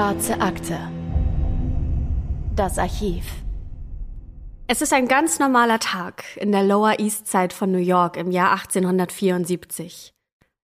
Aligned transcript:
Schwarze 0.00 0.40
Akte. 0.40 0.78
Das 2.56 2.78
Archiv. 2.78 3.26
Es 4.66 4.80
ist 4.80 4.94
ein 4.94 5.08
ganz 5.08 5.38
normaler 5.38 5.78
Tag 5.78 6.24
in 6.36 6.52
der 6.52 6.62
Lower 6.62 6.98
East 6.98 7.26
Side 7.26 7.54
von 7.54 7.70
New 7.70 7.76
York 7.76 8.16
im 8.16 8.30
Jahr 8.30 8.52
1874. 8.52 10.14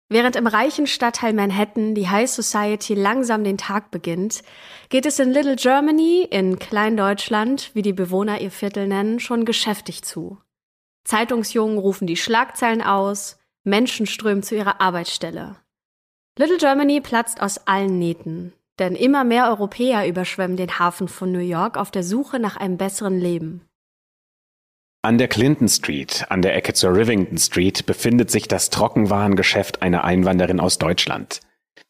Während 0.08 0.36
im 0.36 0.46
reichen 0.46 0.86
Stadtteil 0.86 1.32
Manhattan 1.32 1.96
die 1.96 2.08
High 2.08 2.30
Society 2.30 2.94
langsam 2.94 3.42
den 3.42 3.58
Tag 3.58 3.90
beginnt, 3.90 4.44
geht 4.88 5.04
es 5.04 5.18
in 5.18 5.32
Little 5.32 5.56
Germany, 5.56 6.28
in 6.30 6.60
Kleindeutschland, 6.60 7.72
wie 7.74 7.82
die 7.82 7.92
Bewohner 7.92 8.40
ihr 8.40 8.52
Viertel 8.52 8.86
nennen, 8.86 9.18
schon 9.18 9.44
geschäftig 9.44 10.04
zu. 10.04 10.38
Zeitungsjungen 11.02 11.78
rufen 11.78 12.06
die 12.06 12.16
Schlagzeilen 12.16 12.82
aus, 12.82 13.40
Menschen 13.64 14.06
strömen 14.06 14.44
zu 14.44 14.54
ihrer 14.54 14.80
Arbeitsstelle. 14.80 15.56
Little 16.38 16.58
Germany 16.58 17.00
platzt 17.00 17.42
aus 17.42 17.66
allen 17.66 17.98
Nähten, 17.98 18.52
denn 18.78 18.94
immer 18.94 19.24
mehr 19.24 19.48
Europäer 19.48 20.06
überschwemmen 20.08 20.56
den 20.56 20.78
Hafen 20.78 21.08
von 21.08 21.32
New 21.32 21.38
York 21.38 21.76
auf 21.76 21.90
der 21.90 22.02
Suche 22.02 22.38
nach 22.38 22.56
einem 22.56 22.76
besseren 22.76 23.18
Leben. 23.18 23.62
An 25.02 25.18
der 25.18 25.28
Clinton 25.28 25.68
Street, 25.68 26.24
an 26.30 26.40
der 26.40 26.56
Ecke 26.56 26.72
zur 26.72 26.96
Rivington 26.96 27.36
Street, 27.36 27.84
befindet 27.84 28.30
sich 28.30 28.48
das 28.48 28.70
Trockenwarengeschäft 28.70 29.82
einer 29.82 30.04
Einwanderin 30.04 30.60
aus 30.60 30.78
Deutschland. 30.78 31.40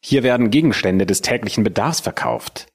Hier 0.03 0.21
werden 0.21 0.51
Gegenstände 0.51 1.05
des 1.05 1.21
täglichen 1.21 1.63
Bedarfs 1.63 2.01
verkauft. 2.01 2.67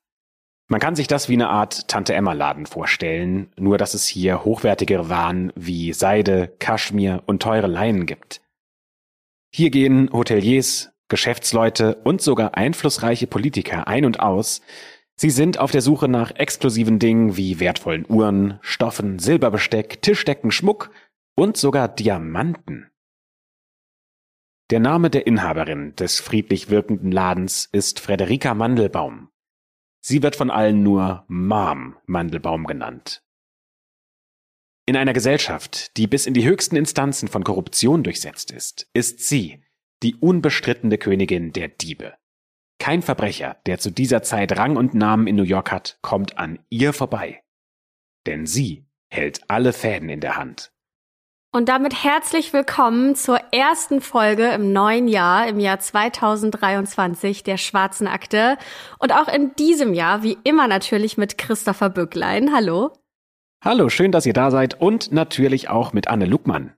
Man 0.68 0.80
kann 0.80 0.96
sich 0.96 1.08
das 1.08 1.28
wie 1.28 1.34
eine 1.34 1.48
Art 1.48 1.88
Tante 1.88 2.14
Emma 2.14 2.32
Laden 2.32 2.64
vorstellen, 2.64 3.52
nur 3.58 3.76
dass 3.76 3.92
es 3.92 4.06
hier 4.06 4.44
hochwertigere 4.44 5.08
Waren 5.08 5.52
wie 5.56 5.92
Seide, 5.92 6.54
Kaschmir 6.58 7.22
und 7.26 7.42
teure 7.42 7.66
Leinen 7.66 8.06
gibt. 8.06 8.40
Hier 9.52 9.70
gehen 9.70 10.10
Hoteliers, 10.12 10.89
Geschäftsleute 11.10 11.96
und 12.04 12.22
sogar 12.22 12.56
einflussreiche 12.56 13.26
Politiker 13.26 13.86
ein 13.86 14.06
und 14.06 14.20
aus, 14.20 14.62
Sie 15.20 15.28
sind 15.28 15.58
auf 15.58 15.70
der 15.70 15.82
Suche 15.82 16.08
nach 16.08 16.34
exklusiven 16.36 16.98
Dingen 16.98 17.36
wie 17.36 17.60
wertvollen 17.60 18.06
Uhren, 18.08 18.58
Stoffen, 18.62 19.18
Silberbesteck, 19.18 20.00
Tischdecken, 20.00 20.50
Schmuck 20.50 20.90
und 21.34 21.58
sogar 21.58 21.88
Diamanten. 21.88 22.90
Der 24.70 24.80
Name 24.80 25.10
der 25.10 25.26
Inhaberin 25.26 25.94
des 25.96 26.20
friedlich 26.20 26.70
wirkenden 26.70 27.12
Ladens 27.12 27.68
ist 27.70 28.00
Frederika 28.00 28.54
Mandelbaum. 28.54 29.28
Sie 30.00 30.22
wird 30.22 30.36
von 30.36 30.50
allen 30.50 30.82
nur 30.82 31.26
Mom 31.28 31.98
Mandelbaum 32.06 32.64
genannt. 32.64 33.22
In 34.86 34.96
einer 34.96 35.12
Gesellschaft, 35.12 35.98
die 35.98 36.06
bis 36.06 36.24
in 36.24 36.32
die 36.32 36.44
höchsten 36.48 36.76
Instanzen 36.76 37.28
von 37.28 37.44
Korruption 37.44 38.02
durchsetzt 38.02 38.52
ist, 38.52 38.88
ist 38.94 39.28
sie 39.28 39.62
die 40.02 40.14
unbestrittene 40.16 40.98
Königin 40.98 41.52
der 41.52 41.68
Diebe. 41.68 42.14
Kein 42.78 43.02
Verbrecher, 43.02 43.58
der 43.66 43.78
zu 43.78 43.90
dieser 43.90 44.22
Zeit 44.22 44.56
Rang 44.56 44.76
und 44.76 44.94
Namen 44.94 45.26
in 45.26 45.36
New 45.36 45.42
York 45.42 45.70
hat, 45.70 45.98
kommt 46.00 46.38
an 46.38 46.58
ihr 46.70 46.92
vorbei. 46.92 47.42
Denn 48.26 48.46
sie 48.46 48.86
hält 49.10 49.42
alle 49.48 49.72
Fäden 49.72 50.08
in 50.08 50.20
der 50.20 50.36
Hand. 50.36 50.72
Und 51.52 51.68
damit 51.68 52.04
herzlich 52.04 52.52
willkommen 52.52 53.16
zur 53.16 53.38
ersten 53.52 54.00
Folge 54.00 54.52
im 54.52 54.72
neuen 54.72 55.08
Jahr, 55.08 55.48
im 55.48 55.58
Jahr 55.58 55.80
2023 55.80 57.42
der 57.42 57.56
Schwarzen 57.56 58.06
Akte. 58.06 58.56
Und 59.00 59.12
auch 59.12 59.26
in 59.26 59.54
diesem 59.56 59.92
Jahr, 59.92 60.22
wie 60.22 60.38
immer 60.44 60.68
natürlich 60.68 61.18
mit 61.18 61.38
Christopher 61.38 61.90
Bücklein. 61.90 62.54
Hallo. 62.54 62.92
Hallo, 63.64 63.88
schön, 63.88 64.12
dass 64.12 64.26
ihr 64.26 64.32
da 64.32 64.52
seid 64.52 64.80
und 64.80 65.10
natürlich 65.10 65.68
auch 65.68 65.92
mit 65.92 66.06
Anne 66.06 66.24
Luckmann. 66.24 66.72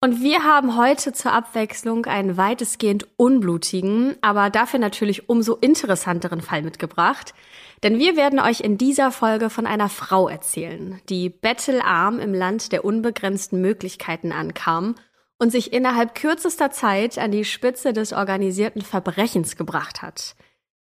Und 0.00 0.22
wir 0.22 0.44
haben 0.44 0.76
heute 0.76 1.12
zur 1.12 1.32
Abwechslung 1.32 2.06
einen 2.06 2.36
weitestgehend 2.36 3.08
unblutigen, 3.16 4.16
aber 4.20 4.48
dafür 4.48 4.78
natürlich 4.78 5.28
umso 5.28 5.56
interessanteren 5.56 6.40
Fall 6.40 6.62
mitgebracht. 6.62 7.34
Denn 7.82 7.98
wir 7.98 8.16
werden 8.16 8.38
euch 8.38 8.60
in 8.60 8.78
dieser 8.78 9.10
Folge 9.10 9.50
von 9.50 9.66
einer 9.66 9.88
Frau 9.88 10.28
erzählen, 10.28 11.00
die 11.08 11.28
bettelarm 11.28 12.20
im 12.20 12.32
Land 12.32 12.70
der 12.70 12.84
unbegrenzten 12.84 13.60
Möglichkeiten 13.60 14.30
ankam 14.30 14.94
und 15.36 15.50
sich 15.50 15.72
innerhalb 15.72 16.14
kürzester 16.14 16.70
Zeit 16.70 17.18
an 17.18 17.32
die 17.32 17.44
Spitze 17.44 17.92
des 17.92 18.12
organisierten 18.12 18.82
Verbrechens 18.82 19.56
gebracht 19.56 20.00
hat. 20.00 20.36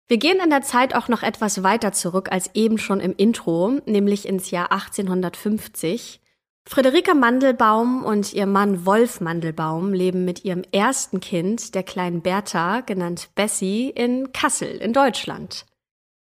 Wir 0.08 0.18
gehen 0.18 0.40
in 0.42 0.50
der 0.50 0.62
Zeit 0.62 0.94
auch 0.94 1.08
noch 1.08 1.22
etwas 1.22 1.62
weiter 1.62 1.92
zurück 1.92 2.30
als 2.32 2.50
eben 2.54 2.76
schon 2.76 3.00
im 3.00 3.14
Intro, 3.16 3.80
nämlich 3.86 4.28
ins 4.28 4.50
Jahr 4.50 4.72
1850. 4.72 6.20
Friederike 6.66 7.14
Mandelbaum 7.14 8.04
und 8.04 8.32
ihr 8.32 8.46
Mann 8.46 8.86
Wolf 8.86 9.20
Mandelbaum 9.20 9.92
leben 9.92 10.24
mit 10.24 10.44
ihrem 10.44 10.62
ersten 10.72 11.20
Kind, 11.20 11.74
der 11.74 11.82
kleinen 11.82 12.22
Bertha, 12.22 12.80
genannt 12.80 13.30
Bessie, 13.34 13.90
in 13.90 14.32
Kassel 14.32 14.76
in 14.76 14.92
Deutschland. 14.92 15.66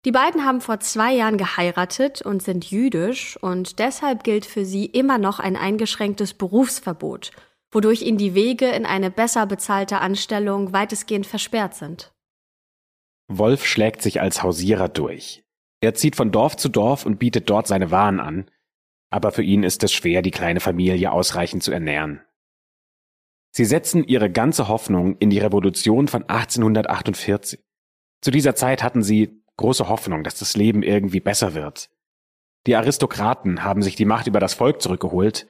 Die 0.05 0.11
beiden 0.11 0.45
haben 0.45 0.61
vor 0.61 0.79
zwei 0.79 1.13
Jahren 1.13 1.38
geheiratet 1.38 2.21
und 2.21 2.43
sind 2.43 2.69
jüdisch 2.69 3.35
und 3.41 3.79
deshalb 3.79 4.23
gilt 4.23 4.45
für 4.45 4.63
sie 4.63 4.85
immer 4.85 5.17
noch 5.17 5.39
ein 5.39 5.55
eingeschränktes 5.55 6.33
Berufsverbot, 6.33 7.31
wodurch 7.71 8.03
ihnen 8.03 8.17
die 8.17 8.35
Wege 8.35 8.67
in 8.67 8.85
eine 8.85 9.11
besser 9.11 9.45
bezahlte 9.47 9.99
Anstellung 9.99 10.71
weitestgehend 10.71 11.25
versperrt 11.25 11.75
sind. 11.75 12.11
Wolf 13.27 13.65
schlägt 13.65 14.01
sich 14.01 14.21
als 14.21 14.44
Hausierer 14.44 14.88
durch. 14.88 15.44
Er 15.81 15.94
zieht 15.94 16.15
von 16.15 16.31
Dorf 16.31 16.55
zu 16.55 16.69
Dorf 16.69 17.05
und 17.05 17.19
bietet 17.19 17.49
dort 17.49 17.67
seine 17.67 17.91
Waren 17.91 18.19
an, 18.19 18.49
aber 19.09 19.31
für 19.31 19.44
ihn 19.44 19.63
ist 19.63 19.84
es 19.84 19.94
schwer, 19.94 20.22
die 20.22 20.31
kleine 20.31 20.59
Familie 20.59 21.12
ausreichend 21.12 21.63
zu 21.63 21.72
ernähren. 21.72 22.22
Sie 23.51 23.66
setzen 23.66 24.03
ihre 24.03 24.29
ganze 24.29 24.68
Hoffnung 24.68 25.18
in 25.18 25.29
die 25.29 25.40
Revolution 25.40 26.07
von 26.07 26.23
1848. 26.23 27.59
Zu 28.22 28.31
dieser 28.31 28.56
Zeit 28.56 28.84
hatten 28.84 29.03
sie 29.03 29.41
große 29.57 29.88
Hoffnung, 29.90 30.23
dass 30.23 30.38
das 30.40 30.56
Leben 30.56 30.84
irgendwie 30.84 31.19
besser 31.19 31.53
wird. 31.53 31.90
Die 32.68 32.75
Aristokraten 32.75 33.63
haben 33.63 33.81
sich 33.81 33.95
die 33.95 34.06
Macht 34.06 34.28
über 34.28 34.40
das 34.40 34.53
Volk 34.53 34.81
zurückgeholt, 34.81 35.47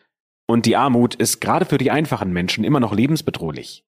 und 0.49 0.65
die 0.65 0.77
Armut 0.77 1.15
ist 1.15 1.41
gerade 1.41 1.65
für 1.65 1.77
die 1.77 1.91
einfachen 1.91 2.31
Menschen 2.31 2.63
immer 2.63 2.79
noch 2.79 2.93
lebensbedrohlich. 2.93 3.85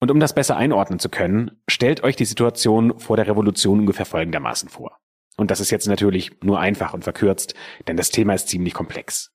Und 0.00 0.10
um 0.10 0.18
das 0.18 0.34
besser 0.34 0.56
einordnen 0.56 0.98
zu 0.98 1.10
können, 1.10 1.60
stellt 1.68 2.02
euch 2.02 2.16
die 2.16 2.24
Situation 2.24 2.98
vor 2.98 3.16
der 3.16 3.26
Revolution 3.26 3.80
ungefähr 3.80 4.06
folgendermaßen 4.06 4.70
vor. 4.70 4.98
Und 5.40 5.50
das 5.50 5.60
ist 5.60 5.70
jetzt 5.70 5.88
natürlich 5.88 6.32
nur 6.42 6.60
einfach 6.60 6.92
und 6.92 7.02
verkürzt, 7.02 7.54
denn 7.88 7.96
das 7.96 8.10
Thema 8.10 8.34
ist 8.34 8.48
ziemlich 8.48 8.74
komplex. 8.74 9.32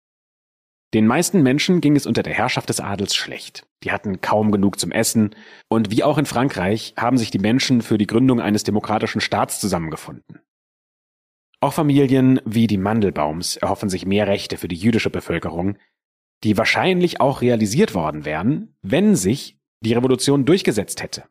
Den 0.94 1.08
meisten 1.08 1.42
Menschen 1.42 1.82
ging 1.82 1.96
es 1.96 2.06
unter 2.06 2.22
der 2.22 2.36
Herrschaft 2.36 2.70
des 2.70 2.80
Adels 2.80 3.16
schlecht. 3.16 3.66
Die 3.84 3.92
hatten 3.92 4.22
kaum 4.22 4.52
genug 4.52 4.80
zum 4.80 4.92
Essen 4.92 5.34
und 5.68 5.90
wie 5.90 6.04
auch 6.04 6.20
in 6.20 6.28
Frankreich 6.28 6.94
haben 6.96 7.18
sich 7.18 7.32
die 7.32 7.40
Menschen 7.40 7.82
für 7.82 7.98
die 7.98 8.06
Gründung 8.06 8.40
eines 8.40 8.64
demokratischen 8.64 9.20
Staats 9.20 9.60
zusammengefunden. 9.60 10.42
Auch 11.60 11.74
Familien 11.74 12.40
wie 12.46 12.68
die 12.68 12.78
Mandelbaums 12.78 13.58
erhoffen 13.58 13.90
sich 13.90 14.06
mehr 14.06 14.28
Rechte 14.28 14.58
für 14.58 14.68
die 14.68 14.76
jüdische 14.76 15.10
Bevölkerung, 15.10 15.80
die 16.44 16.56
wahrscheinlich 16.56 17.20
auch 17.20 17.42
realisiert 17.42 17.96
worden 17.96 18.26
wären, 18.26 18.76
wenn 18.84 19.16
sich 19.16 19.58
die 19.82 19.94
Revolution 19.94 20.46
durchgesetzt 20.46 21.02
hätte. 21.02 21.24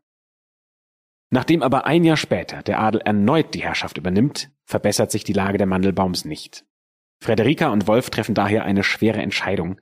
Nachdem 1.34 1.64
aber 1.64 1.84
ein 1.84 2.04
Jahr 2.04 2.16
später 2.16 2.62
der 2.62 2.78
Adel 2.78 3.00
erneut 3.00 3.54
die 3.54 3.62
Herrschaft 3.64 3.98
übernimmt, 3.98 4.52
verbessert 4.66 5.10
sich 5.10 5.24
die 5.24 5.32
Lage 5.32 5.58
der 5.58 5.66
Mandelbaums 5.66 6.24
nicht. 6.24 6.64
Frederika 7.20 7.70
und 7.70 7.88
Wolf 7.88 8.08
treffen 8.08 8.36
daher 8.36 8.62
eine 8.62 8.84
schwere 8.84 9.20
Entscheidung. 9.20 9.80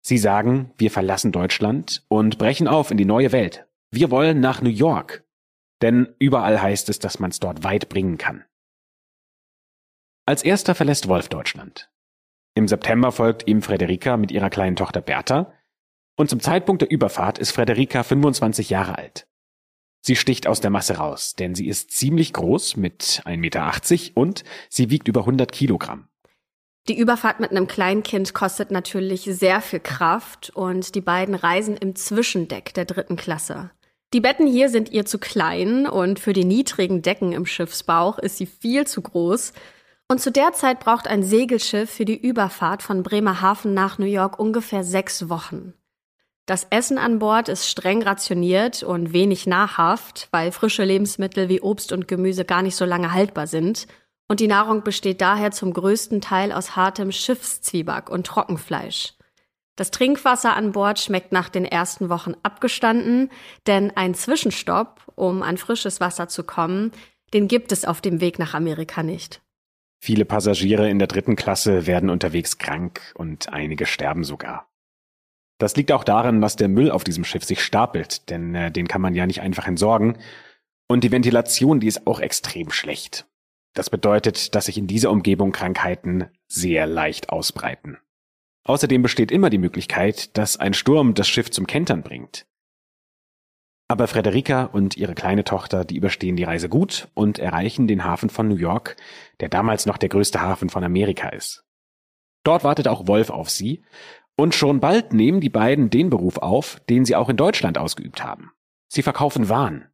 Sie 0.00 0.16
sagen, 0.16 0.72
wir 0.78 0.90
verlassen 0.90 1.30
Deutschland 1.30 2.06
und 2.08 2.38
brechen 2.38 2.68
auf 2.68 2.90
in 2.90 2.96
die 2.96 3.04
neue 3.04 3.32
Welt. 3.32 3.66
Wir 3.90 4.10
wollen 4.10 4.40
nach 4.40 4.62
New 4.62 4.70
York. 4.70 5.26
Denn 5.82 6.08
überall 6.18 6.62
heißt 6.62 6.88
es, 6.88 7.00
dass 7.00 7.18
man 7.18 7.32
es 7.32 7.38
dort 7.38 7.64
weit 7.64 7.90
bringen 7.90 8.16
kann. 8.16 8.42
Als 10.24 10.42
erster 10.42 10.74
verlässt 10.74 11.06
Wolf 11.06 11.28
Deutschland. 11.28 11.90
Im 12.54 12.66
September 12.66 13.12
folgt 13.12 13.46
ihm 13.46 13.60
Frederika 13.60 14.16
mit 14.16 14.32
ihrer 14.32 14.48
kleinen 14.48 14.76
Tochter 14.76 15.02
Bertha 15.02 15.52
und 16.16 16.30
zum 16.30 16.40
Zeitpunkt 16.40 16.80
der 16.80 16.90
Überfahrt 16.90 17.38
ist 17.38 17.50
Frederika 17.50 18.02
25 18.04 18.70
Jahre 18.70 18.96
alt. 18.96 19.28
Sie 20.06 20.16
sticht 20.16 20.46
aus 20.46 20.60
der 20.60 20.70
Masse 20.70 20.98
raus, 20.98 21.32
denn 21.34 21.54
sie 21.54 21.66
ist 21.66 21.90
ziemlich 21.90 22.34
groß 22.34 22.76
mit 22.76 23.22
1,80 23.24 23.38
Meter 23.38 23.72
und 24.12 24.44
sie 24.68 24.90
wiegt 24.90 25.08
über 25.08 25.20
100 25.20 25.50
Kilogramm. 25.50 26.08
Die 26.88 26.98
Überfahrt 26.98 27.40
mit 27.40 27.50
einem 27.50 27.66
Kleinkind 27.66 28.34
kostet 28.34 28.70
natürlich 28.70 29.22
sehr 29.22 29.62
viel 29.62 29.80
Kraft 29.80 30.50
und 30.50 30.94
die 30.94 31.00
beiden 31.00 31.34
reisen 31.34 31.78
im 31.78 31.96
Zwischendeck 31.96 32.74
der 32.74 32.84
dritten 32.84 33.16
Klasse. 33.16 33.70
Die 34.12 34.20
Betten 34.20 34.46
hier 34.46 34.68
sind 34.68 34.92
ihr 34.92 35.06
zu 35.06 35.18
klein 35.18 35.86
und 35.86 36.20
für 36.20 36.34
die 36.34 36.44
niedrigen 36.44 37.00
Decken 37.00 37.32
im 37.32 37.46
Schiffsbauch 37.46 38.18
ist 38.18 38.36
sie 38.36 38.46
viel 38.46 38.86
zu 38.86 39.00
groß. 39.00 39.54
Und 40.08 40.20
zu 40.20 40.30
der 40.30 40.52
Zeit 40.52 40.80
braucht 40.80 41.08
ein 41.08 41.22
Segelschiff 41.22 41.88
für 41.88 42.04
die 42.04 42.20
Überfahrt 42.20 42.82
von 42.82 43.02
Bremerhaven 43.02 43.72
nach 43.72 43.96
New 43.96 44.04
York 44.04 44.38
ungefähr 44.38 44.84
sechs 44.84 45.30
Wochen. 45.30 45.72
Das 46.46 46.66
Essen 46.68 46.98
an 46.98 47.18
Bord 47.18 47.48
ist 47.48 47.68
streng 47.68 48.02
rationiert 48.02 48.82
und 48.82 49.14
wenig 49.14 49.46
nahrhaft, 49.46 50.28
weil 50.30 50.52
frische 50.52 50.84
Lebensmittel 50.84 51.48
wie 51.48 51.62
Obst 51.62 51.90
und 51.90 52.06
Gemüse 52.06 52.44
gar 52.44 52.60
nicht 52.60 52.76
so 52.76 52.84
lange 52.84 53.12
haltbar 53.12 53.46
sind. 53.46 53.86
Und 54.28 54.40
die 54.40 54.46
Nahrung 54.46 54.82
besteht 54.82 55.20
daher 55.20 55.52
zum 55.52 55.72
größten 55.72 56.20
Teil 56.20 56.52
aus 56.52 56.76
hartem 56.76 57.12
Schiffszwieback 57.12 58.10
und 58.10 58.26
Trockenfleisch. 58.26 59.14
Das 59.76 59.90
Trinkwasser 59.90 60.54
an 60.54 60.72
Bord 60.72 61.00
schmeckt 61.00 61.32
nach 61.32 61.48
den 61.48 61.64
ersten 61.64 62.08
Wochen 62.08 62.34
abgestanden, 62.42 63.30
denn 63.66 63.90
ein 63.96 64.14
Zwischenstopp, 64.14 65.00
um 65.14 65.42
an 65.42 65.56
frisches 65.56 66.00
Wasser 66.00 66.28
zu 66.28 66.44
kommen, 66.44 66.92
Den 67.32 67.48
gibt 67.48 67.72
es 67.72 67.84
auf 67.84 68.00
dem 68.00 68.20
Weg 68.20 68.38
nach 68.38 68.54
Amerika 68.54 69.02
nicht. 69.02 69.42
Viele 69.98 70.24
Passagiere 70.24 70.88
in 70.88 71.00
der 71.00 71.08
dritten 71.08 71.34
Klasse 71.34 71.86
werden 71.86 72.08
unterwegs 72.08 72.58
krank 72.58 73.00
und 73.16 73.52
einige 73.52 73.86
sterben 73.86 74.22
sogar. 74.22 74.68
Das 75.58 75.76
liegt 75.76 75.92
auch 75.92 76.04
daran, 76.04 76.40
dass 76.40 76.56
der 76.56 76.68
Müll 76.68 76.90
auf 76.90 77.04
diesem 77.04 77.24
Schiff 77.24 77.44
sich 77.44 77.62
stapelt, 77.62 78.28
denn 78.30 78.54
äh, 78.54 78.70
den 78.72 78.88
kann 78.88 79.00
man 79.00 79.14
ja 79.14 79.26
nicht 79.26 79.40
einfach 79.40 79.66
entsorgen. 79.66 80.18
Und 80.88 81.04
die 81.04 81.12
Ventilation, 81.12 81.80
die 81.80 81.86
ist 81.86 82.06
auch 82.06 82.20
extrem 82.20 82.70
schlecht. 82.70 83.26
Das 83.74 83.90
bedeutet, 83.90 84.54
dass 84.54 84.66
sich 84.66 84.78
in 84.78 84.86
dieser 84.86 85.10
Umgebung 85.10 85.52
Krankheiten 85.52 86.28
sehr 86.46 86.86
leicht 86.86 87.30
ausbreiten. 87.30 87.98
Außerdem 88.64 89.02
besteht 89.02 89.30
immer 89.30 89.50
die 89.50 89.58
Möglichkeit, 89.58 90.36
dass 90.36 90.56
ein 90.56 90.74
Sturm 90.74 91.14
das 91.14 91.28
Schiff 91.28 91.50
zum 91.50 91.66
Kentern 91.66 92.02
bringt. 92.02 92.46
Aber 93.88 94.08
Frederika 94.08 94.64
und 94.64 94.96
ihre 94.96 95.14
kleine 95.14 95.44
Tochter, 95.44 95.84
die 95.84 95.96
überstehen 95.96 96.36
die 96.36 96.44
Reise 96.44 96.70
gut 96.70 97.08
und 97.14 97.38
erreichen 97.38 97.86
den 97.86 98.04
Hafen 98.04 98.30
von 98.30 98.48
New 98.48 98.56
York, 98.56 98.96
der 99.40 99.50
damals 99.50 99.84
noch 99.84 99.98
der 99.98 100.08
größte 100.08 100.40
Hafen 100.40 100.70
von 100.70 100.82
Amerika 100.84 101.28
ist. 101.28 101.64
Dort 102.44 102.64
wartet 102.64 102.88
auch 102.88 103.06
Wolf 103.06 103.28
auf 103.28 103.50
sie, 103.50 103.82
und 104.36 104.54
schon 104.54 104.80
bald 104.80 105.12
nehmen 105.12 105.40
die 105.40 105.50
beiden 105.50 105.90
den 105.90 106.10
Beruf 106.10 106.38
auf, 106.38 106.80
den 106.88 107.04
sie 107.04 107.16
auch 107.16 107.28
in 107.28 107.36
Deutschland 107.36 107.78
ausgeübt 107.78 108.22
haben. 108.24 108.52
Sie 108.88 109.02
verkaufen 109.02 109.48
Waren. 109.48 109.86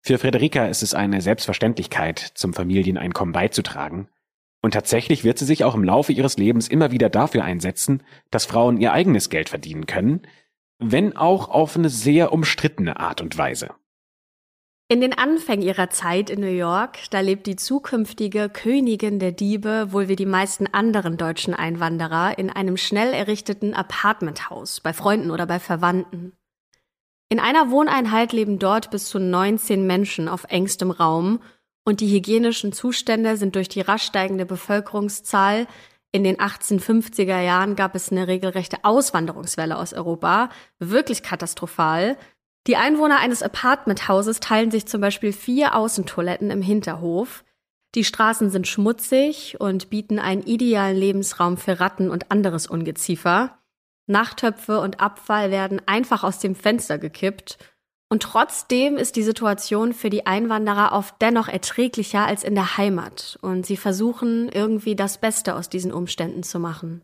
Für 0.00 0.18
Frederika 0.18 0.66
ist 0.66 0.82
es 0.82 0.94
eine 0.94 1.20
Selbstverständlichkeit, 1.20 2.18
zum 2.18 2.52
Familieneinkommen 2.52 3.32
beizutragen, 3.32 4.08
und 4.64 4.72
tatsächlich 4.72 5.24
wird 5.24 5.38
sie 5.38 5.44
sich 5.44 5.62
auch 5.62 5.74
im 5.74 5.84
Laufe 5.84 6.12
ihres 6.12 6.38
Lebens 6.38 6.68
immer 6.68 6.90
wieder 6.90 7.10
dafür 7.10 7.44
einsetzen, 7.44 8.02
dass 8.30 8.46
Frauen 8.46 8.78
ihr 8.78 8.94
eigenes 8.94 9.28
Geld 9.28 9.50
verdienen 9.50 9.84
können, 9.84 10.22
wenn 10.78 11.14
auch 11.14 11.50
auf 11.50 11.76
eine 11.76 11.90
sehr 11.90 12.32
umstrittene 12.32 12.98
Art 12.98 13.20
und 13.20 13.36
Weise. 13.36 13.74
In 14.88 15.00
den 15.00 15.16
Anfängen 15.16 15.66
ihrer 15.66 15.88
Zeit 15.88 16.28
in 16.28 16.40
New 16.40 16.46
York, 16.46 16.98
da 17.10 17.20
lebt 17.20 17.46
die 17.46 17.56
zukünftige 17.56 18.50
Königin 18.50 19.18
der 19.18 19.32
Diebe 19.32 19.92
wohl 19.92 20.08
wie 20.08 20.16
die 20.16 20.26
meisten 20.26 20.66
anderen 20.66 21.16
deutschen 21.16 21.54
Einwanderer 21.54 22.38
in 22.38 22.50
einem 22.50 22.76
schnell 22.76 23.14
errichteten 23.14 23.72
Apartmenthaus 23.72 24.80
bei 24.80 24.92
Freunden 24.92 25.30
oder 25.30 25.46
bei 25.46 25.58
Verwandten. 25.58 26.34
In 27.30 27.40
einer 27.40 27.70
Wohneinheit 27.70 28.34
leben 28.34 28.58
dort 28.58 28.90
bis 28.90 29.08
zu 29.08 29.18
19 29.18 29.86
Menschen 29.86 30.28
auf 30.28 30.44
engstem 30.50 30.90
Raum 30.90 31.40
und 31.86 32.00
die 32.00 32.14
hygienischen 32.14 32.72
Zustände 32.72 33.38
sind 33.38 33.56
durch 33.56 33.70
die 33.70 33.80
rasch 33.80 34.04
steigende 34.04 34.44
Bevölkerungszahl 34.44 35.66
in 36.14 36.22
den 36.22 36.36
1850er 36.36 37.40
Jahren 37.40 37.74
gab 37.74 37.96
es 37.96 38.12
eine 38.12 38.28
regelrechte 38.28 38.84
Auswanderungswelle 38.84 39.76
aus 39.76 39.92
Europa, 39.92 40.48
wirklich 40.78 41.24
katastrophal. 41.24 42.16
Die 42.66 42.76
Einwohner 42.76 43.18
eines 43.18 43.42
Apartmenthauses 43.42 44.40
teilen 44.40 44.70
sich 44.70 44.86
zum 44.86 45.00
Beispiel 45.00 45.32
vier 45.32 45.74
Außentoiletten 45.74 46.50
im 46.50 46.62
Hinterhof. 46.62 47.44
Die 47.94 48.04
Straßen 48.04 48.50
sind 48.50 48.66
schmutzig 48.66 49.60
und 49.60 49.90
bieten 49.90 50.18
einen 50.18 50.42
idealen 50.42 50.96
Lebensraum 50.96 51.56
für 51.56 51.78
Ratten 51.78 52.10
und 52.10 52.30
anderes 52.30 52.66
Ungeziefer. 52.66 53.58
Nachttöpfe 54.06 54.80
und 54.80 55.00
Abfall 55.00 55.50
werden 55.50 55.80
einfach 55.86 56.24
aus 56.24 56.38
dem 56.38 56.54
Fenster 56.54 56.98
gekippt 56.98 57.58
und 58.14 58.22
trotzdem 58.22 58.96
ist 58.96 59.16
die 59.16 59.22
Situation 59.22 59.92
für 59.92 60.08
die 60.08 60.24
Einwanderer 60.24 60.92
oft 60.92 61.16
dennoch 61.20 61.48
erträglicher 61.48 62.24
als 62.24 62.44
in 62.44 62.54
der 62.54 62.76
Heimat. 62.76 63.38
Und 63.42 63.66
sie 63.66 63.76
versuchen 63.76 64.48
irgendwie 64.48 64.94
das 64.94 65.18
Beste 65.18 65.56
aus 65.56 65.68
diesen 65.68 65.92
Umständen 65.92 66.42
zu 66.44 66.60
machen. 66.60 67.02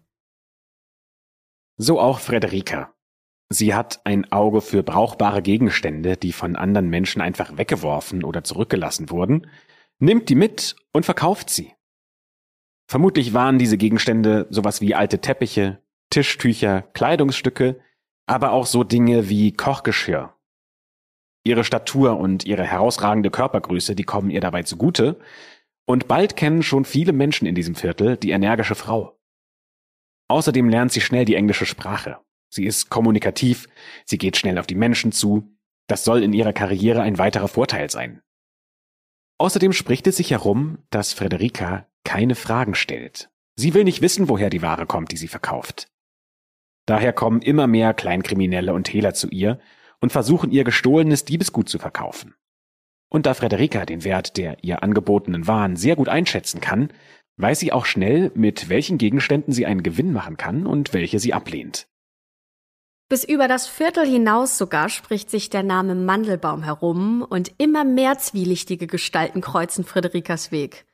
So 1.79 1.99
auch 1.99 2.21
Frederika. 2.21 2.95
Sie 3.53 3.75
hat 3.75 4.01
ein 4.05 4.31
Auge 4.31 4.61
für 4.61 4.85
brauchbare 4.85 5.43
Gegenstände, 5.43 6.17
die 6.17 6.33
von 6.33 6.55
anderen 6.55 6.89
Menschen 6.89 7.21
einfach 7.21 7.57
weggeworfen 7.59 8.23
oder 8.23 8.45
zurückgelassen 8.45 9.11
wurden, 9.11 9.49
nimmt 9.99 10.29
die 10.29 10.37
mit 10.37 10.77
und 10.93 11.05
verkauft 11.05 11.51
sie. 11.51 11.75
Vermutlich 12.89 13.35
waren 13.35 13.59
diese 13.59 13.77
Gegenstände 13.77 14.47
sowas 14.51 14.81
wie 14.81 14.95
alte 14.95 15.21
Teppiche, 15.21 15.83
Tischtücher, 16.11 16.83
Kleidungsstücke, 16.83 17.81
aber 18.27 18.53
auch 18.53 18.67
so 18.67 18.85
Dinge 18.85 19.29
wie 19.29 19.53
Kochgeschirr 19.53 20.35
Ihre 21.43 21.65
Statur 21.65 22.19
und 22.19 22.45
ihre 22.45 22.65
herausragende 22.65 23.31
Körpergröße, 23.31 23.95
die 23.95 24.05
kommen 24.05 24.31
ihr 24.31 24.41
dabei 24.41 24.63
zugute, 24.63 25.19
und 25.87 26.07
bald 26.07 26.37
kennen 26.37 26.63
schon 26.63 26.85
viele 26.85 27.13
Menschen 27.13 27.47
in 27.47 27.55
diesem 27.55 27.75
Viertel 27.75 28.17
die 28.17 28.31
energische 28.31 28.75
Frau. 28.75 29.19
Außerdem 30.29 30.69
lernt 30.69 30.93
sie 30.93 31.01
schnell 31.01 31.25
die 31.25 31.35
englische 31.35 31.67
Sprache. 31.67 32.19
Sie 32.51 32.67
ist 32.67 32.91
kommunikativ, 32.91 33.69
sie 34.05 34.19
geht 34.19 34.37
schnell 34.37 34.59
auf 34.59 34.67
die 34.67 34.75
Menschen 34.75 35.13
zu, 35.13 35.57
das 35.87 36.05
soll 36.05 36.23
in 36.23 36.33
ihrer 36.33 36.53
Karriere 36.53 37.03
ein 37.03 37.19
weiterer 37.19 37.49
Vorteil 37.49 37.91
sein. 37.91 38.23
Außerdem 39.39 39.73
spricht 39.73 40.07
es 40.07 40.17
sich 40.17 40.33
herum, 40.33 40.79
dass 40.91 41.13
Frederika 41.13 41.87
keine 42.05 42.35
Fragen 42.35 42.75
stellt. 42.75 43.31
Sie 43.57 43.75
will 43.75 43.85
nicht 43.85 44.03
wissen, 44.03 44.29
woher 44.29 44.51
die 44.51 44.63
Ware 44.63 44.87
kommt, 44.87 45.13
die 45.13 45.17
sie 45.17 45.29
verkauft. 45.29 45.89
Daher 46.87 47.13
kommen 47.13 47.41
immer 47.41 47.67
mehr 47.67 47.95
Kleinkriminelle 47.95 48.75
und 48.75 48.93
Hehler 48.93 49.15
zu 49.15 49.29
ihr 49.29 49.61
und 50.01 50.13
versuchen 50.13 50.51
ihr 50.51 50.65
gestohlenes 50.65 51.25
Diebesgut 51.25 51.69
zu 51.69 51.79
verkaufen. 51.79 52.35
Und 53.09 53.27
da 53.27 53.35
Frederika 53.35 53.85
den 53.85 54.05
Wert 54.05 54.37
der 54.37 54.63
ihr 54.63 54.83
angebotenen 54.83 55.47
Waren 55.47 55.77
sehr 55.77 55.97
gut 55.97 56.09
einschätzen 56.09 56.61
kann, 56.61 56.93
weiß 57.37 57.59
sie 57.59 57.73
auch 57.73 57.87
schnell, 57.87 58.31
mit 58.35 58.69
welchen 58.69 58.99
Gegenständen 58.99 59.53
sie 59.53 59.67
einen 59.67 59.83
Gewinn 59.83 60.13
machen 60.13 60.37
kann 60.37 60.67
und 60.67 60.93
welche 60.93 61.19
sie 61.19 61.33
ablehnt. 61.33 61.89
Bis 63.11 63.25
über 63.25 63.49
das 63.49 63.67
Viertel 63.67 64.07
hinaus 64.07 64.57
sogar 64.57 64.89
spricht 64.89 65.31
sich 65.31 65.51
der 65.51 65.65
Name 65.65 65.97
Mandelbaum 65.97 66.63
herum 66.63 67.27
und 67.29 67.51
immer 67.59 67.83
mehr 67.83 68.19
zwielichtige 68.19 68.87
Gestalten 68.87 69.41
kreuzen 69.41 69.85
Frederikas 69.85 70.53
Weg. 70.53 70.87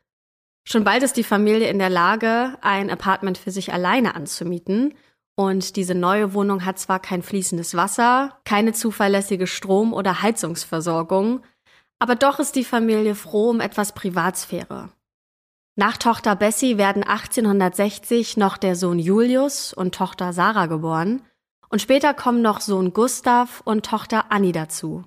Schon 0.65 0.83
bald 0.83 1.03
ist 1.03 1.19
die 1.19 1.23
Familie 1.23 1.69
in 1.69 1.79
der 1.79 1.91
Lage, 1.91 2.57
ein 2.63 2.89
Apartment 2.89 3.37
für 3.37 3.51
sich 3.51 3.71
alleine 3.75 4.15
anzumieten 4.15 4.95
und 5.35 5.77
diese 5.77 5.95
neue 5.95 6.33
Wohnung 6.33 6.65
hat 6.65 6.79
zwar 6.79 7.01
kein 7.01 7.23
fließendes 7.23 7.77
Wasser, 7.77 8.41
keine 8.47 8.73
zuverlässige 8.73 9.47
Strom- 9.47 9.93
oder 9.93 10.23
Heizungsversorgung, 10.23 11.43
aber 11.99 12.15
doch 12.15 12.39
ist 12.39 12.57
die 12.57 12.65
Familie 12.65 13.15
froh 13.15 13.51
um 13.51 13.61
etwas 13.61 13.93
Privatsphäre. 13.93 14.89
Nach 15.79 15.99
Tochter 15.99 16.35
Bessie 16.35 16.79
werden 16.79 17.03
1860 17.03 18.39
noch 18.39 18.57
der 18.57 18.75
Sohn 18.75 18.99
Julius 18.99 19.75
und 19.75 19.95
Tochter 19.95 20.33
Sarah 20.33 20.65
geboren 20.65 21.21
und 21.69 21.83
später 21.83 22.15
kommen 22.15 22.43
noch 22.43 22.61
Sohn 22.61 22.93
Gustav 22.93 23.63
und 23.65 23.87
Tochter 23.87 24.27
Annie 24.31 24.53
dazu. 24.53 25.05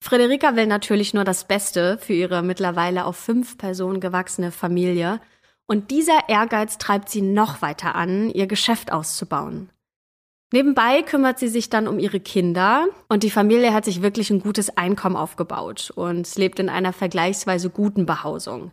Friederika 0.00 0.54
will 0.54 0.66
natürlich 0.66 1.14
nur 1.14 1.24
das 1.24 1.46
Beste 1.46 1.98
für 1.98 2.12
ihre 2.12 2.42
mittlerweile 2.42 3.06
auf 3.06 3.16
fünf 3.16 3.56
Personen 3.56 4.00
gewachsene 4.00 4.50
Familie 4.50 5.20
und 5.66 5.90
dieser 5.90 6.28
Ehrgeiz 6.28 6.76
treibt 6.78 7.08
sie 7.08 7.22
noch 7.22 7.62
weiter 7.62 7.94
an, 7.94 8.28
ihr 8.30 8.46
Geschäft 8.46 8.92
auszubauen. 8.92 9.70
Nebenbei 10.52 11.02
kümmert 11.02 11.38
sie 11.38 11.48
sich 11.48 11.70
dann 11.70 11.88
um 11.88 11.98
ihre 11.98 12.20
Kinder 12.20 12.86
und 13.08 13.22
die 13.22 13.30
Familie 13.30 13.72
hat 13.72 13.84
sich 13.84 14.02
wirklich 14.02 14.30
ein 14.30 14.40
gutes 14.40 14.76
Einkommen 14.76 15.16
aufgebaut 15.16 15.90
und 15.94 16.32
lebt 16.36 16.60
in 16.60 16.68
einer 16.68 16.92
vergleichsweise 16.92 17.70
guten 17.70 18.06
Behausung. 18.06 18.72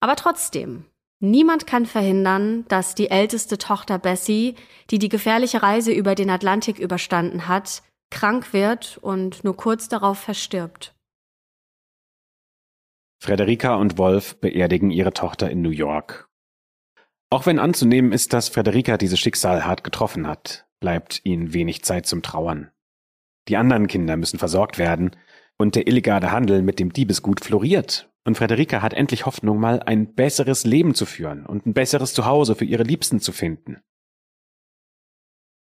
Aber 0.00 0.16
trotzdem, 0.16 0.84
niemand 1.20 1.66
kann 1.66 1.86
verhindern, 1.86 2.64
dass 2.68 2.94
die 2.94 3.10
älteste 3.10 3.58
Tochter 3.58 3.98
Bessie, 3.98 4.54
die 4.90 4.98
die 4.98 5.08
gefährliche 5.08 5.62
Reise 5.62 5.92
über 5.92 6.14
den 6.14 6.30
Atlantik 6.30 6.78
überstanden 6.78 7.48
hat, 7.48 7.82
krank 8.10 8.52
wird 8.52 8.98
und 8.98 9.44
nur 9.44 9.56
kurz 9.56 9.88
darauf 9.88 10.18
verstirbt. 10.18 10.94
Frederika 13.20 13.74
und 13.74 13.98
Wolf 13.98 14.40
beerdigen 14.40 14.90
ihre 14.90 15.12
Tochter 15.12 15.50
in 15.50 15.60
New 15.60 15.70
York. 15.70 16.28
Auch 17.30 17.46
wenn 17.46 17.58
anzunehmen 17.58 18.12
ist, 18.12 18.32
dass 18.32 18.48
Frederika 18.48 18.96
dieses 18.96 19.18
Schicksal 19.18 19.64
hart 19.64 19.84
getroffen 19.84 20.26
hat, 20.26 20.66
bleibt 20.80 21.20
ihnen 21.24 21.52
wenig 21.52 21.84
Zeit 21.84 22.06
zum 22.06 22.22
Trauern. 22.22 22.70
Die 23.48 23.56
anderen 23.56 23.86
Kinder 23.86 24.16
müssen 24.16 24.38
versorgt 24.38 24.78
werden 24.78 25.16
und 25.58 25.74
der 25.74 25.86
illegale 25.86 26.30
Handel 26.30 26.62
mit 26.62 26.78
dem 26.78 26.92
Diebesgut 26.92 27.44
floriert. 27.44 28.08
Und 28.24 28.36
Frederika 28.36 28.82
hat 28.82 28.94
endlich 28.94 29.26
Hoffnung, 29.26 29.58
mal 29.58 29.80
ein 29.80 30.14
besseres 30.14 30.64
Leben 30.64 30.94
zu 30.94 31.06
führen 31.06 31.46
und 31.46 31.66
ein 31.66 31.74
besseres 31.74 32.14
Zuhause 32.14 32.54
für 32.54 32.64
ihre 32.64 32.82
Liebsten 32.82 33.20
zu 33.20 33.32
finden. 33.32 33.80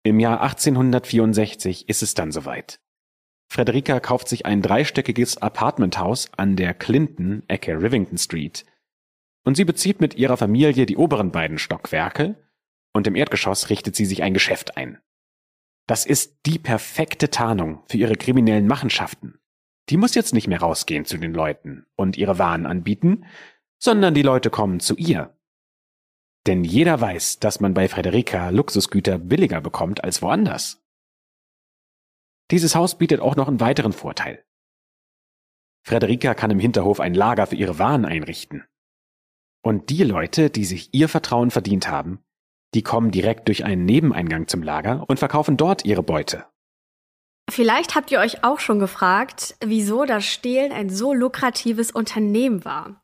Im 0.04 0.20
Jahr 0.20 0.42
1864 0.42 1.90
ist 1.90 2.02
es 2.02 2.14
dann 2.14 2.32
soweit. 2.32 2.80
Frederika 3.50 4.00
kauft 4.00 4.28
sich 4.28 4.46
ein 4.46 4.62
dreistöckiges 4.62 5.38
Apartmenthaus 5.38 6.32
an 6.36 6.56
der 6.56 6.74
Clinton, 6.74 7.44
Ecke 7.48 7.82
Rivington 7.82 8.18
Street. 8.18 8.66
Und 9.44 9.56
sie 9.56 9.66
bezieht 9.66 10.02
mit 10.02 10.16
ihrer 10.16 10.38
Familie 10.38 10.86
die 10.86 10.98
oberen 10.98 11.32
beiden 11.32 11.58
Stockwerke 11.58 12.36
und 12.94 13.08
im 13.08 13.16
Erdgeschoss 13.16 13.70
richtet 13.70 13.96
sie 13.96 14.06
sich 14.06 14.24
ein 14.24 14.34
Geschäft 14.34 14.76
ein. 14.76 15.00
Das 15.88 16.06
ist 16.06 16.40
die 16.46 16.60
perfekte 16.60 17.30
Tarnung 17.30 17.84
für 17.88 17.98
ihre 17.98 18.16
kriminellen 18.16 18.68
Machenschaften. 18.68 19.40
Die 19.90 19.98
muss 19.98 20.16
jetzt 20.16 20.34
nicht 20.34 20.48
mehr 20.48 20.60
rausgehen 20.60 21.06
zu 21.06 21.18
den 21.18 21.34
Leuten 21.34 21.86
und 21.96 22.18
ihre 22.18 22.40
Waren 22.40 22.66
anbieten, 22.66 23.26
sondern 23.80 24.14
die 24.14 24.22
Leute 24.22 24.50
kommen 24.50 24.80
zu 24.80 24.96
ihr. 24.96 25.38
Denn 26.46 26.64
jeder 26.64 27.00
weiß, 27.00 27.40
dass 27.40 27.60
man 27.60 27.74
bei 27.74 27.88
Frederika 27.88 28.50
Luxusgüter 28.50 29.18
billiger 29.18 29.62
bekommt 29.62 30.04
als 30.04 30.22
woanders. 30.22 30.84
Dieses 32.52 32.76
Haus 32.76 32.98
bietet 32.98 33.20
auch 33.20 33.36
noch 33.36 33.48
einen 33.48 33.60
weiteren 33.60 33.94
Vorteil. 33.94 34.44
Frederika 35.84 36.34
kann 36.34 36.52
im 36.52 36.60
Hinterhof 36.60 37.00
ein 37.00 37.14
Lager 37.14 37.48
für 37.48 37.56
ihre 37.56 37.80
Waren 37.80 38.06
einrichten. 38.06 38.64
Und 39.62 39.90
die 39.90 40.04
Leute, 40.04 40.50
die 40.50 40.66
sich 40.66 40.94
ihr 40.94 41.10
Vertrauen 41.10 41.52
verdient 41.52 41.90
haben, 41.90 42.24
die 42.74 42.84
kommen 42.84 43.12
direkt 43.12 43.48
durch 43.48 43.64
einen 43.64 43.86
Nebeneingang 43.86 44.48
zum 44.48 44.64
Lager 44.64 45.06
und 45.10 45.20
verkaufen 45.20 45.58
dort 45.58 45.86
ihre 45.86 46.04
Beute. 46.04 46.46
Vielleicht 47.50 47.96
habt 47.96 48.12
ihr 48.12 48.20
euch 48.20 48.44
auch 48.44 48.60
schon 48.60 48.80
gefragt, 48.80 49.56
wieso 49.64 50.06
das 50.06 50.26
Stehlen 50.26 50.72
ein 50.72 50.90
so 50.90 51.14
lukratives 51.14 51.92
Unternehmen 51.92 52.66
war. 52.66 53.02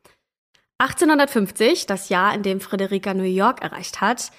1850, 0.79 1.85
das 1.85 2.09
Jahr, 2.09 2.33
in 2.35 2.43
dem 2.43 2.59
Friederika 2.59 3.13
New 3.13 3.23
York 3.23 3.61
erreicht 3.61 4.01
hat, 4.01 4.31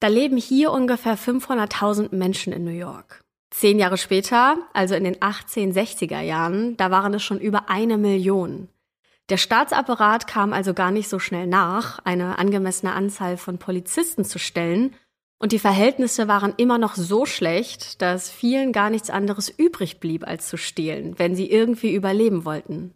da 0.00 0.08
leben 0.08 0.36
hier 0.36 0.72
ungefähr 0.72 1.16
500.000 1.16 2.14
Menschen 2.14 2.52
in 2.52 2.64
New 2.64 2.72
York. 2.72 3.24
Zehn 3.50 3.78
Jahre 3.78 3.96
später, 3.96 4.58
also 4.72 4.96
in 4.96 5.04
den 5.04 5.16
1860er 5.16 6.20
Jahren, 6.20 6.76
da 6.76 6.90
waren 6.90 7.14
es 7.14 7.22
schon 7.22 7.38
über 7.38 7.70
eine 7.70 7.96
Million. 7.96 8.68
Der 9.28 9.36
Staatsapparat 9.36 10.26
kam 10.26 10.52
also 10.52 10.74
gar 10.74 10.90
nicht 10.90 11.08
so 11.08 11.18
schnell 11.18 11.46
nach, 11.46 12.00
eine 12.04 12.38
angemessene 12.38 12.92
Anzahl 12.92 13.36
von 13.36 13.58
Polizisten 13.58 14.24
zu 14.24 14.38
stellen, 14.38 14.94
und 15.44 15.52
die 15.52 15.58
Verhältnisse 15.58 16.26
waren 16.26 16.54
immer 16.56 16.78
noch 16.78 16.94
so 16.94 17.26
schlecht, 17.26 18.00
dass 18.00 18.30
vielen 18.30 18.72
gar 18.72 18.88
nichts 18.88 19.10
anderes 19.10 19.50
übrig 19.50 20.00
blieb, 20.00 20.26
als 20.26 20.48
zu 20.48 20.56
stehlen, 20.56 21.18
wenn 21.18 21.36
sie 21.36 21.50
irgendwie 21.50 21.94
überleben 21.94 22.46
wollten. 22.46 22.94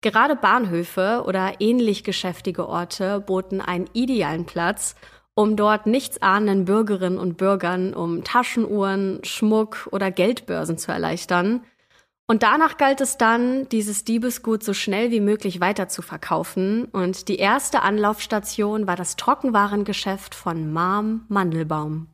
Gerade 0.00 0.34
Bahnhöfe 0.34 1.22
oder 1.24 1.60
ähnlich 1.60 2.02
geschäftige 2.02 2.68
Orte 2.68 3.20
boten 3.20 3.60
einen 3.60 3.88
idealen 3.92 4.44
Platz, 4.44 4.96
um 5.36 5.54
dort 5.54 5.86
nichtsahnenden 5.86 6.64
Bürgerinnen 6.64 7.16
und 7.16 7.36
Bürgern 7.36 7.94
um 7.94 8.24
Taschenuhren, 8.24 9.20
Schmuck 9.22 9.88
oder 9.92 10.10
Geldbörsen 10.10 10.78
zu 10.78 10.90
erleichtern. 10.90 11.62
Und 12.32 12.42
danach 12.42 12.78
galt 12.78 13.02
es 13.02 13.18
dann, 13.18 13.68
dieses 13.68 14.04
Diebesgut 14.04 14.64
so 14.64 14.72
schnell 14.72 15.10
wie 15.10 15.20
möglich 15.20 15.60
weiter 15.60 15.88
zu 15.88 16.00
verkaufen. 16.00 16.86
Und 16.86 17.28
die 17.28 17.36
erste 17.36 17.82
Anlaufstation 17.82 18.86
war 18.86 18.96
das 18.96 19.16
Trockenwarengeschäft 19.16 20.34
von 20.34 20.72
Marm 20.72 21.26
Mandelbaum. 21.28 22.06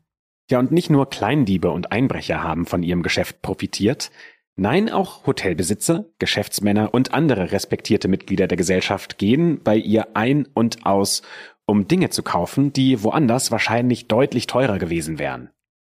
Ja, 0.51 0.59
und 0.59 0.73
nicht 0.73 0.91
nur 0.91 1.09
Kleindiebe 1.09 1.71
und 1.71 1.93
Einbrecher 1.93 2.43
haben 2.43 2.67
von 2.67 2.83
ihrem 2.83 3.05
Geschäft 3.05 3.43
profitiert. 3.43 4.11
Nein, 4.57 4.91
auch 4.91 5.25
Hotelbesitzer, 5.25 6.07
Geschäftsmänner 6.19 6.93
und 6.93 7.15
andere 7.15 7.53
respektierte 7.53 8.09
Mitglieder 8.09 8.49
der 8.49 8.57
Gesellschaft 8.57 9.19
gehen 9.19 9.63
bei 9.63 9.77
ihr 9.77 10.17
ein 10.17 10.49
und 10.53 10.85
aus 10.85 11.23
um 11.65 11.87
Dinge 11.87 12.11
zu 12.11 12.25
kaufen, 12.25 12.73
die 12.73 13.05
woanders 13.05 13.53
wahrscheinlich 13.53 14.09
deutlich 14.09 14.49
teurer 14.49 14.81
gewesen 14.81 15.21
wären. 15.21 15.51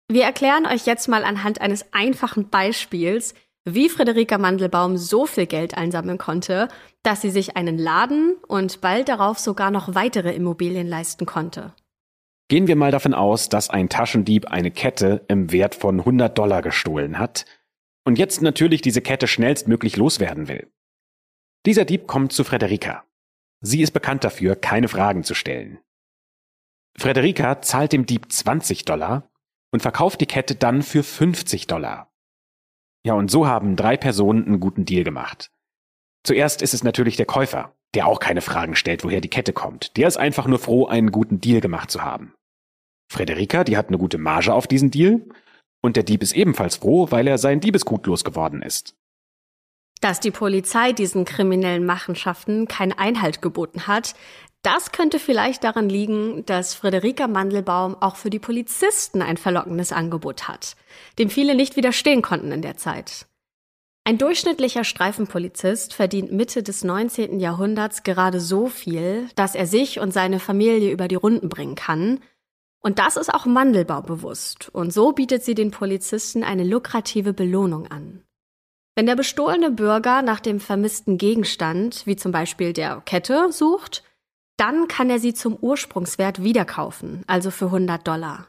Wir 0.09 0.25
erklären 0.25 0.67
euch 0.67 0.85
jetzt 0.85 1.09
mal 1.09 1.25
anhand 1.25 1.63
eines 1.63 1.95
einfachen 1.95 2.51
Beispiels, 2.51 3.33
wie 3.65 3.89
Friederika 3.89 4.39
Mandelbaum 4.39 4.97
so 4.97 5.27
viel 5.27 5.47
Geld 5.47 5.77
einsammeln 5.77 6.19
konnte, 6.19 6.69
dass 7.03 7.21
sie 7.21 7.31
sich 7.31 7.57
einen 7.57 7.79
Laden 7.79 8.37
und 8.47 8.81
bald 8.81 9.09
darauf 9.09 9.39
sogar 9.39 9.71
noch 9.71 9.95
weitere 9.95 10.35
Immobilien 10.35 10.87
leisten 10.87 11.27
konnte. 11.27 11.75
Gehen 12.49 12.67
wir 12.67 12.77
mal 12.77 12.91
davon 12.91 13.15
aus, 13.15 13.49
dass 13.49 13.71
ein 13.71 13.89
Taschendieb 13.89 14.47
eine 14.47 14.71
Kette 14.71 15.25
im 15.29 15.53
Wert 15.53 15.75
von 15.75 16.01
100 16.01 16.37
Dollar 16.37 16.63
gestohlen 16.63 17.19
hat 17.19 17.45
und 18.05 18.19
jetzt 18.19 18.43
natürlich 18.43 18.83
diese 18.83 19.03
Kette 19.03 19.29
schnellstmöglich 19.29 19.97
loswerden 19.97 20.49
will. 20.49 20.73
Dieser 21.67 21.85
Dieb 21.85 22.07
kommt 22.07 22.33
zu 22.33 22.43
Frederika. 22.43 23.05
Sie 23.61 23.83
ist 23.83 23.93
bekannt 23.93 24.25
dafür, 24.25 24.57
keine 24.57 24.89
Fragen 24.89 25.23
zu 25.23 25.35
stellen. 25.35 25.79
Frederika 26.97 27.63
zahlt 27.63 27.93
dem 27.93 28.07
Dieb 28.07 28.33
20 28.33 28.85
Dollar 28.85 29.31
und 29.71 29.81
verkauft 29.81 30.21
die 30.21 30.27
Kette 30.27 30.55
dann 30.55 30.83
für 30.83 31.03
50 31.03 31.67
Dollar. 31.67 32.10
Ja, 33.05 33.15
und 33.15 33.31
so 33.31 33.47
haben 33.47 33.77
drei 33.77 33.97
Personen 33.97 34.47
einen 34.47 34.61
guten 34.61 34.85
Deal 34.85 35.05
gemacht. 35.05 35.51
Zuerst 36.25 36.61
ist 36.63 36.75
es 36.75 36.85
natürlich 36.85 37.17
der 37.17 37.27
Käufer, 37.27 37.75
der 37.95 38.07
auch 38.07 38.21
keine 38.21 38.43
Fragen 38.43 38.77
stellt, 38.77 39.05
woher 39.05 39.21
die 39.21 39.31
Kette 39.31 39.53
kommt. 39.53 39.97
Der 39.97 40.07
ist 40.07 40.19
einfach 40.19 40.47
nur 40.47 40.59
froh, 40.59 40.87
einen 40.87 41.11
guten 41.11 41.41
Deal 41.41 41.61
gemacht 41.61 41.91
zu 41.91 42.03
haben. 42.03 42.35
Frederika, 43.11 43.65
die 43.65 43.77
hat 43.77 43.89
eine 43.89 43.99
gute 43.99 44.19
Marge 44.19 44.53
auf 44.53 44.67
diesen 44.67 44.91
Deal. 44.91 45.27
Und 45.83 45.97
der 45.97 46.03
Dieb 46.03 46.23
ist 46.23 46.33
ebenfalls 46.33 46.77
froh, 46.77 47.11
weil 47.11 47.27
er 47.27 47.39
sein 47.39 47.61
Diebesgut 47.61 48.07
losgeworden 48.07 48.61
ist. 48.63 48.95
Dass 50.03 50.21
die 50.21 50.31
Polizei 50.31 50.93
diesen 50.93 51.25
kriminellen 51.25 51.85
Machenschaften 51.85 52.69
keinen 52.69 52.93
Einhalt 52.93 53.43
geboten 53.43 53.87
hat, 53.87 54.15
das 54.63 54.93
könnte 54.93 55.19
vielleicht 55.19 55.65
daran 55.65 55.89
liegen, 55.89 56.45
dass 56.45 56.75
Friederika 56.75 57.29
Mandelbaum 57.29 57.97
auch 58.01 58.17
für 58.17 58.31
die 58.31 58.39
Polizisten 58.39 59.23
ein 59.23 59.37
verlockendes 59.39 59.93
Angebot 59.93 60.49
hat, 60.49 60.77
dem 61.19 61.31
viele 61.31 61.55
nicht 61.55 61.77
widerstehen 61.77 62.21
konnten 62.21 62.53
in 62.53 62.63
der 62.63 62.77
Zeit. 62.77 63.27
Ein 64.05 64.19
durchschnittlicher 64.19 64.85
Streifenpolizist 64.85 65.95
verdient 65.95 66.33
Mitte 66.33 66.63
des 66.63 66.85
19. 66.85 67.39
Jahrhunderts 67.39 68.03
gerade 68.03 68.41
so 68.41 68.67
viel, 68.67 69.29
dass 69.35 69.55
er 69.55 69.67
sich 69.67 70.01
und 70.01 70.13
seine 70.13 70.41
Familie 70.41 70.91
über 70.91 71.07
die 71.07 71.17
Runden 71.17 71.49
bringen 71.49 71.75
kann. 71.75 72.21
Und 72.83 72.99
das 72.99 73.17
ist 73.17 73.33
auch 73.33 73.45
Mandelbaum 73.45 74.05
bewusst. 74.07 74.71
Und 74.71 74.93
so 74.93 75.13
bietet 75.13 75.45
sie 75.45 75.55
den 75.55 75.71
Polizisten 75.71 76.45
eine 76.45 76.65
lukrative 76.65 77.35
Belohnung 77.35 77.91
an. 77.91 78.23
Wenn 78.97 79.07
der 79.07 79.17
bestohlene 79.17 79.71
Bürger 79.71 80.23
nach 80.23 80.41
dem 80.41 80.61
vermissten 80.61 81.17
Gegenstand, 81.17 82.07
wie 82.07 82.17
zum 82.17 82.33
Beispiel 82.33 82.73
der 82.73 83.03
Kette, 83.05 83.53
sucht, 83.53 84.03
dann 84.61 84.89
kann 84.89 85.09
er 85.09 85.19
sie 85.19 85.33
zum 85.33 85.57
Ursprungswert 85.57 86.43
wiederkaufen, 86.43 87.25
also 87.27 87.51
für 87.51 87.67
100 87.67 88.07
Dollar. 88.07 88.49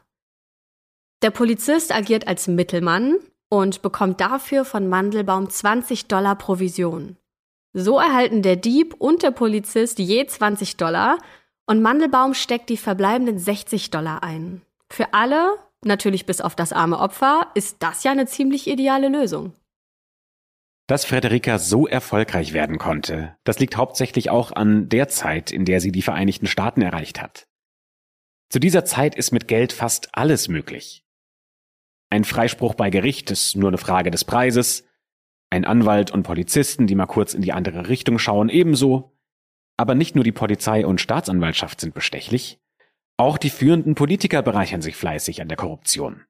Der 1.22 1.30
Polizist 1.30 1.94
agiert 1.94 2.28
als 2.28 2.48
Mittelmann 2.48 3.16
und 3.48 3.80
bekommt 3.80 4.20
dafür 4.20 4.66
von 4.66 4.88
Mandelbaum 4.88 5.48
20 5.48 6.08
Dollar 6.08 6.36
Provision. 6.36 7.16
So 7.72 7.98
erhalten 7.98 8.42
der 8.42 8.56
Dieb 8.56 8.94
und 8.98 9.22
der 9.22 9.30
Polizist 9.30 9.98
je 9.98 10.26
20 10.26 10.76
Dollar 10.76 11.16
und 11.66 11.80
Mandelbaum 11.80 12.34
steckt 12.34 12.68
die 12.68 12.76
verbleibenden 12.76 13.38
60 13.38 13.90
Dollar 13.90 14.22
ein. 14.22 14.60
Für 14.90 15.14
alle, 15.14 15.54
natürlich 15.82 16.26
bis 16.26 16.42
auf 16.42 16.54
das 16.54 16.74
arme 16.74 16.98
Opfer, 16.98 17.46
ist 17.54 17.76
das 17.80 18.04
ja 18.04 18.10
eine 18.10 18.26
ziemlich 18.26 18.68
ideale 18.68 19.08
Lösung. 19.08 19.54
Dass 20.92 21.06
Frederika 21.06 21.58
so 21.58 21.86
erfolgreich 21.86 22.52
werden 22.52 22.76
konnte, 22.76 23.34
das 23.44 23.58
liegt 23.58 23.78
hauptsächlich 23.78 24.28
auch 24.28 24.52
an 24.52 24.90
der 24.90 25.08
Zeit, 25.08 25.50
in 25.50 25.64
der 25.64 25.80
sie 25.80 25.90
die 25.90 26.02
Vereinigten 26.02 26.46
Staaten 26.46 26.82
erreicht 26.82 27.22
hat. 27.22 27.48
Zu 28.50 28.58
dieser 28.58 28.84
Zeit 28.84 29.14
ist 29.14 29.32
mit 29.32 29.48
Geld 29.48 29.72
fast 29.72 30.10
alles 30.12 30.48
möglich. 30.48 31.06
Ein 32.10 32.24
Freispruch 32.24 32.74
bei 32.74 32.90
Gericht 32.90 33.30
ist 33.30 33.56
nur 33.56 33.70
eine 33.70 33.78
Frage 33.78 34.10
des 34.10 34.26
Preises, 34.26 34.86
ein 35.48 35.64
Anwalt 35.64 36.10
und 36.10 36.24
Polizisten, 36.24 36.86
die 36.86 36.94
mal 36.94 37.06
kurz 37.06 37.32
in 37.32 37.40
die 37.40 37.54
andere 37.54 37.88
Richtung 37.88 38.18
schauen, 38.18 38.50
ebenso. 38.50 39.16
Aber 39.78 39.94
nicht 39.94 40.14
nur 40.14 40.24
die 40.24 40.30
Polizei 40.30 40.84
und 40.84 41.00
Staatsanwaltschaft 41.00 41.80
sind 41.80 41.94
bestechlich, 41.94 42.60
auch 43.16 43.38
die 43.38 43.48
führenden 43.48 43.94
Politiker 43.94 44.42
bereichern 44.42 44.82
sich 44.82 44.96
fleißig 44.96 45.40
an 45.40 45.48
der 45.48 45.56
Korruption. 45.56 46.26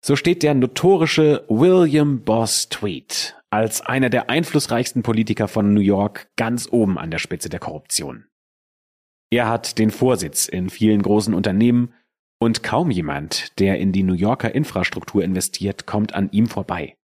So 0.00 0.16
steht 0.16 0.42
der 0.42 0.54
notorische 0.54 1.44
William 1.48 2.22
Boss 2.22 2.68
Tweed 2.68 3.36
als 3.50 3.80
einer 3.80 4.10
der 4.10 4.30
einflussreichsten 4.30 5.02
Politiker 5.02 5.48
von 5.48 5.72
New 5.74 5.80
York 5.80 6.30
ganz 6.36 6.68
oben 6.70 6.98
an 6.98 7.10
der 7.10 7.18
Spitze 7.18 7.48
der 7.48 7.60
Korruption. 7.60 8.26
Er 9.30 9.48
hat 9.48 9.78
den 9.78 9.90
Vorsitz 9.90 10.46
in 10.46 10.70
vielen 10.70 11.02
großen 11.02 11.34
Unternehmen 11.34 11.92
und 12.38 12.62
kaum 12.62 12.90
jemand, 12.90 13.58
der 13.58 13.78
in 13.78 13.92
die 13.92 14.02
New 14.02 14.14
Yorker 14.14 14.54
Infrastruktur 14.54 15.24
investiert, 15.24 15.86
kommt 15.86 16.14
an 16.14 16.30
ihm 16.30 16.46
vorbei. 16.46 16.96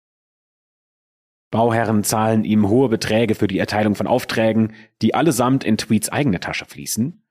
Bauherren 1.51 2.03
zahlen 2.05 2.45
ihm 2.45 2.69
hohe 2.69 2.89
Beträge 2.89 3.35
für 3.35 3.47
die 3.47 3.59
Erteilung 3.59 3.95
von 3.95 4.07
Aufträgen, 4.07 4.75
die 5.03 5.15
allesamt 5.15 5.65
in 5.65 5.77
Tweeds 5.77 6.09
eigene 6.09 6.41
Tasche 6.41 6.65
fließen, 6.65 7.22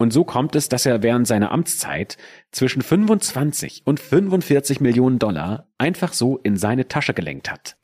und 0.00 0.14
so 0.14 0.24
kommt 0.24 0.56
es, 0.56 0.70
dass 0.70 0.86
er 0.86 1.02
während 1.02 1.26
seiner 1.26 1.52
Amtszeit 1.52 2.16
zwischen 2.52 2.80
25 2.80 3.82
und 3.84 4.00
45 4.00 4.80
Millionen 4.80 5.18
Dollar 5.18 5.68
einfach 5.76 6.14
so 6.14 6.38
in 6.38 6.56
seine 6.56 6.88
Tasche 6.88 7.12
gelenkt 7.12 7.50
hat. 7.50 7.76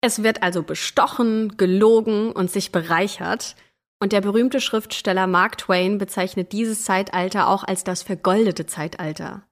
Es 0.00 0.22
wird 0.22 0.44
also 0.44 0.62
bestochen, 0.62 1.56
gelogen 1.56 2.30
und 2.30 2.52
sich 2.52 2.70
bereichert. 2.70 3.56
Und 3.98 4.12
der 4.12 4.20
berühmte 4.20 4.60
Schriftsteller 4.60 5.26
Mark 5.26 5.58
Twain 5.58 5.98
bezeichnet 5.98 6.52
dieses 6.52 6.84
Zeitalter 6.84 7.48
auch 7.48 7.64
als 7.64 7.82
das 7.82 8.04
vergoldete 8.04 8.66
Zeitalter. 8.66 9.42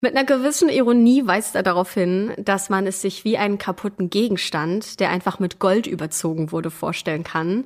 Mit 0.00 0.14
einer 0.14 0.24
gewissen 0.24 0.68
Ironie 0.68 1.26
weist 1.26 1.56
er 1.56 1.64
darauf 1.64 1.92
hin, 1.92 2.32
dass 2.38 2.70
man 2.70 2.86
es 2.86 3.02
sich 3.02 3.24
wie 3.24 3.38
einen 3.38 3.58
kaputten 3.58 4.08
Gegenstand, 4.08 5.00
der 5.00 5.10
einfach 5.10 5.40
mit 5.40 5.58
Gold 5.58 5.88
überzogen 5.88 6.52
wurde, 6.52 6.70
vorstellen 6.70 7.24
kann 7.24 7.64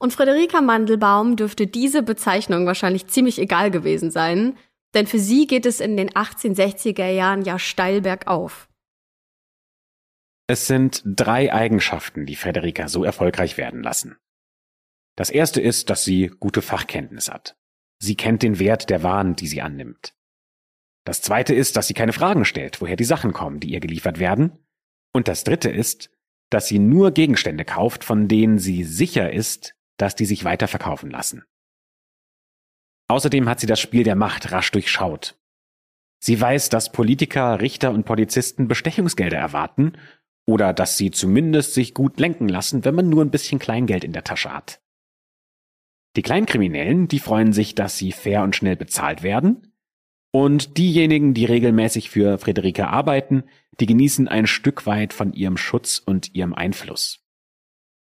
und 0.00 0.14
Friederika 0.14 0.62
Mandelbaum 0.62 1.36
dürfte 1.36 1.66
diese 1.66 2.02
Bezeichnung 2.02 2.66
wahrscheinlich 2.66 3.06
ziemlich 3.06 3.38
egal 3.38 3.70
gewesen 3.70 4.10
sein, 4.10 4.56
denn 4.94 5.06
für 5.06 5.18
sie 5.18 5.46
geht 5.46 5.66
es 5.66 5.78
in 5.78 5.96
den 5.96 6.10
1860er 6.10 7.06
Jahren 7.10 7.42
ja 7.42 7.58
steil 7.58 8.00
bergauf. 8.00 8.68
Es 10.48 10.66
sind 10.66 11.02
drei 11.04 11.52
Eigenschaften, 11.52 12.26
die 12.26 12.34
Frederika 12.34 12.88
so 12.88 13.04
erfolgreich 13.04 13.56
werden 13.56 13.82
lassen. 13.82 14.16
Das 15.16 15.30
erste 15.30 15.60
ist, 15.60 15.90
dass 15.90 16.02
sie 16.02 16.28
gute 16.40 16.62
Fachkenntnis 16.62 17.30
hat. 17.30 17.56
Sie 18.02 18.16
kennt 18.16 18.42
den 18.42 18.58
Wert 18.58 18.88
der 18.88 19.02
Waren, 19.02 19.36
die 19.36 19.46
sie 19.46 19.60
annimmt. 19.60 20.14
Das 21.04 21.20
zweite 21.20 21.54
ist, 21.54 21.76
dass 21.76 21.86
sie 21.86 21.94
keine 21.94 22.14
Fragen 22.14 22.44
stellt, 22.44 22.80
woher 22.80 22.96
die 22.96 23.04
Sachen 23.04 23.32
kommen, 23.32 23.60
die 23.60 23.70
ihr 23.70 23.80
geliefert 23.80 24.18
werden. 24.18 24.58
Und 25.12 25.28
das 25.28 25.44
dritte 25.44 25.68
ist, 25.68 26.10
dass 26.48 26.66
sie 26.66 26.78
nur 26.78 27.12
Gegenstände 27.12 27.64
kauft, 27.64 28.02
von 28.02 28.28
denen 28.28 28.58
sie 28.58 28.82
sicher 28.82 29.32
ist, 29.32 29.74
dass 30.00 30.16
die 30.16 30.26
sich 30.26 30.44
weiterverkaufen 30.44 31.10
lassen. 31.10 31.44
Außerdem 33.08 33.48
hat 33.48 33.60
sie 33.60 33.66
das 33.66 33.80
Spiel 33.80 34.04
der 34.04 34.14
Macht 34.14 34.52
rasch 34.52 34.70
durchschaut. 34.70 35.36
Sie 36.22 36.40
weiß, 36.40 36.68
dass 36.68 36.92
Politiker, 36.92 37.60
Richter 37.60 37.90
und 37.90 38.04
Polizisten 38.04 38.68
Bestechungsgelder 38.68 39.38
erwarten 39.38 39.94
oder 40.46 40.72
dass 40.72 40.96
sie 40.96 41.10
zumindest 41.10 41.74
sich 41.74 41.94
gut 41.94 42.20
lenken 42.20 42.48
lassen, 42.48 42.84
wenn 42.84 42.94
man 42.94 43.08
nur 43.08 43.24
ein 43.24 43.30
bisschen 43.30 43.58
Kleingeld 43.58 44.04
in 44.04 44.12
der 44.12 44.24
Tasche 44.24 44.52
hat. 44.52 44.80
Die 46.16 46.22
Kleinkriminellen, 46.22 47.08
die 47.08 47.20
freuen 47.20 47.52
sich, 47.52 47.74
dass 47.74 47.96
sie 47.96 48.12
fair 48.12 48.42
und 48.42 48.56
schnell 48.56 48.76
bezahlt 48.76 49.22
werden. 49.22 49.72
Und 50.32 50.76
diejenigen, 50.76 51.34
die 51.34 51.44
regelmäßig 51.44 52.10
für 52.10 52.38
Friederike 52.38 52.88
arbeiten, 52.88 53.44
die 53.80 53.86
genießen 53.86 54.28
ein 54.28 54.46
Stück 54.46 54.86
weit 54.86 55.12
von 55.12 55.32
ihrem 55.32 55.56
Schutz 55.56 55.98
und 55.98 56.34
ihrem 56.34 56.54
Einfluss. 56.54 57.19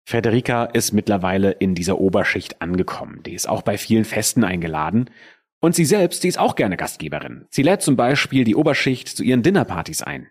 Frederica 0.08 0.66
ist 0.66 0.92
mittlerweile 0.92 1.50
in 1.50 1.74
dieser 1.74 1.98
Oberschicht 1.98 2.62
angekommen. 2.62 3.24
Die 3.24 3.34
ist 3.34 3.48
auch 3.48 3.62
bei 3.62 3.76
vielen 3.76 4.04
Festen 4.04 4.44
eingeladen. 4.44 5.10
Und 5.60 5.74
sie 5.74 5.84
selbst, 5.84 6.22
die 6.22 6.28
ist 6.28 6.38
auch 6.38 6.54
gerne 6.54 6.76
Gastgeberin. 6.76 7.46
Sie 7.50 7.64
lädt 7.64 7.82
zum 7.82 7.96
Beispiel 7.96 8.44
die 8.44 8.54
Oberschicht 8.54 9.08
zu 9.08 9.24
ihren 9.24 9.42
Dinnerpartys 9.42 10.02
ein. 10.02 10.28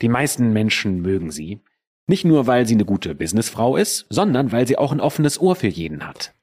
Die 0.00 0.08
meisten 0.08 0.54
Menschen 0.54 1.02
mögen 1.02 1.30
sie. 1.30 1.60
Nicht 2.06 2.24
nur, 2.24 2.46
weil 2.46 2.66
sie 2.66 2.74
eine 2.74 2.86
gute 2.86 3.14
Businessfrau 3.14 3.76
ist, 3.76 4.06
sondern 4.08 4.52
weil 4.52 4.66
sie 4.66 4.78
auch 4.78 4.90
ein 4.90 5.00
offenes 5.00 5.38
Ohr 5.38 5.54
für 5.54 5.68
jeden 5.68 6.06
hat. 6.06 6.34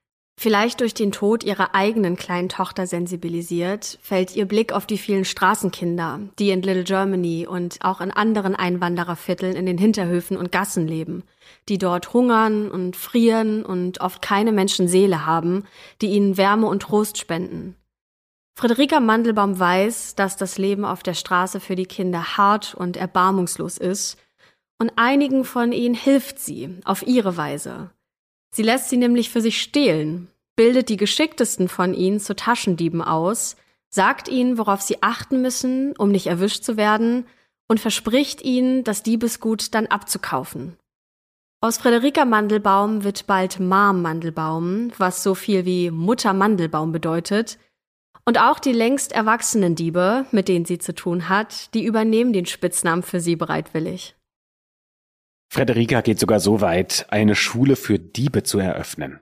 Vielleicht 0.42 0.80
durch 0.80 0.94
den 0.94 1.12
Tod 1.12 1.44
ihrer 1.44 1.76
eigenen 1.76 2.16
kleinen 2.16 2.48
Tochter 2.48 2.88
sensibilisiert, 2.88 4.00
fällt 4.02 4.38
ihr 4.38 4.46
Blick 4.46 4.72
auf 4.72 4.86
die 4.86 4.98
vielen 4.98 5.26
Straßenkinder, 5.26 6.22
die 6.40 6.52
in 6.52 6.62
Little 6.62 6.86
Germany 6.86 7.46
und 7.46 7.80
auch 7.82 8.00
in 8.00 8.10
anderen 8.10 8.56
Einwanderervierteln 8.56 9.58
in 9.58 9.66
den 9.66 9.78
Hinterhöfen 9.78 10.38
und 10.38 10.54
Gassen 10.54 10.88
leben, 10.88 11.24
die 11.68 11.78
dort 11.78 12.14
hungern 12.14 12.72
und 12.72 12.96
frieren 12.96 13.66
und 13.66 14.00
oft 14.00 14.22
keine 14.22 14.54
Menschenseele 14.54 15.26
haben, 15.26 15.66
die 16.02 16.12
ihnen 16.12 16.38
Wärme 16.38 16.68
und 16.68 16.84
Trost 16.84 17.18
spenden. 17.18 17.76
Friederika 18.58 19.02
Mandelbaum 19.02 19.60
weiß, 19.60 20.16
dass 20.16 20.38
das 20.38 20.58
Leben 20.58 20.86
auf 20.86 21.04
der 21.04 21.16
Straße 21.16 21.60
für 21.60 21.76
die 21.76 21.86
Kinder 21.86 22.38
hart 22.38 22.76
und 22.76 22.96
erbarmungslos 22.96 23.78
ist, 23.78 24.18
und 24.78 24.94
einigen 24.96 25.44
von 25.44 25.74
ihnen 25.74 25.96
hilft 25.96 26.40
sie 26.40 26.78
auf 26.86 27.06
ihre 27.06 27.36
Weise. 27.36 27.90
Sie 28.52 28.64
lässt 28.64 28.90
sie 28.90 28.98
nämlich 28.98 29.30
für 29.30 29.42
sich 29.42 29.62
stehlen, 29.62 30.30
bildet 30.56 30.90
die 30.90 30.98
geschicktesten 30.98 31.68
von 31.68 31.94
ihnen 31.94 32.20
zu 32.20 32.36
Taschendieben 32.36 33.02
aus, 33.02 33.56
sagt 33.90 34.28
ihnen, 34.28 34.58
worauf 34.58 34.82
sie 34.82 35.02
achten 35.02 35.42
müssen, 35.42 35.96
um 35.98 36.10
nicht 36.10 36.28
erwischt 36.28 36.64
zu 36.64 36.78
werden, 36.78 37.26
und 37.68 37.80
verspricht 37.80 38.42
ihnen, 38.42 38.84
das 38.84 39.04
Diebesgut 39.04 39.74
dann 39.76 39.86
abzukaufen. 39.86 40.76
Aus 41.62 41.78
Frederika 41.78 42.26
Mandelbaum 42.26 43.04
wird 43.04 43.28
bald 43.28 43.60
Mom 43.60 44.02
Mandelbaum, 44.02 44.92
was 44.98 45.24
so 45.24 45.36
viel 45.36 45.66
wie 45.66 45.92
Mutter 45.92 46.34
Mandelbaum 46.34 46.92
bedeutet. 46.92 47.60
Und 48.26 48.40
auch 48.40 48.60
die 48.60 48.72
längst 48.72 49.12
erwachsenen 49.12 49.76
Diebe, 49.76 50.26
mit 50.32 50.48
denen 50.48 50.66
sie 50.66 50.78
zu 50.78 50.96
tun 50.96 51.30
hat, 51.30 51.74
die 51.74 51.84
übernehmen 51.84 52.32
den 52.32 52.46
Spitznamen 52.46 53.04
für 53.04 53.20
sie 53.20 53.36
bereitwillig. 53.36 54.16
Frederika 55.52 56.02
geht 56.02 56.20
sogar 56.20 56.40
so 56.40 56.62
weit, 56.62 57.08
eine 57.10 57.36
Schule 57.36 57.76
für 57.76 57.98
Diebe 57.98 58.44
zu 58.44 58.60
eröffnen. 58.60 59.20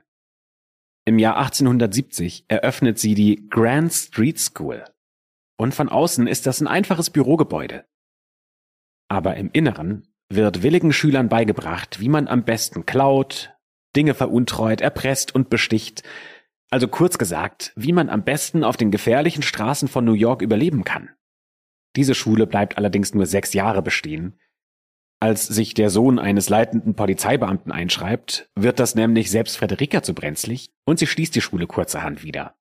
Im 1.06 1.18
Jahr 1.18 1.38
1870 1.38 2.44
eröffnet 2.48 2.98
sie 2.98 3.14
die 3.14 3.48
Grand 3.48 3.92
Street 3.92 4.38
School. 4.38 4.84
Und 5.56 5.74
von 5.74 5.88
außen 5.88 6.26
ist 6.26 6.46
das 6.46 6.60
ein 6.60 6.68
einfaches 6.68 7.08
Bürogebäude. 7.08 7.86
Aber 9.08 9.36
im 9.36 9.50
Inneren 9.52 10.06
wird 10.28 10.62
willigen 10.62 10.92
Schülern 10.92 11.30
beigebracht, 11.30 11.98
wie 11.98 12.10
man 12.10 12.28
am 12.28 12.44
besten 12.44 12.84
klaut, 12.84 13.54
Dinge 13.96 14.12
veruntreut, 14.12 14.82
erpresst 14.82 15.34
und 15.34 15.48
besticht, 15.48 16.02
also 16.70 16.86
kurz 16.86 17.16
gesagt, 17.16 17.72
wie 17.74 17.92
man 17.92 18.10
am 18.10 18.24
besten 18.24 18.62
auf 18.62 18.76
den 18.76 18.90
gefährlichen 18.90 19.42
Straßen 19.42 19.88
von 19.88 20.04
New 20.04 20.12
York 20.12 20.42
überleben 20.42 20.84
kann. 20.84 21.08
Diese 21.96 22.14
Schule 22.14 22.46
bleibt 22.46 22.76
allerdings 22.76 23.14
nur 23.14 23.24
sechs 23.24 23.54
Jahre 23.54 23.80
bestehen, 23.80 24.38
als 25.20 25.46
sich 25.46 25.74
der 25.74 25.90
Sohn 25.90 26.18
eines 26.18 26.48
leitenden 26.48 26.94
Polizeibeamten 26.94 27.72
einschreibt, 27.72 28.48
wird 28.54 28.78
das 28.78 28.94
nämlich 28.94 29.30
selbst 29.30 29.56
Frederika 29.56 30.02
zu 30.02 30.14
brenzlig 30.14 30.70
und 30.84 30.98
sie 30.98 31.06
schließt 31.06 31.34
die 31.34 31.40
Schule 31.40 31.66
kurzerhand 31.66 32.22
wieder. 32.22 32.54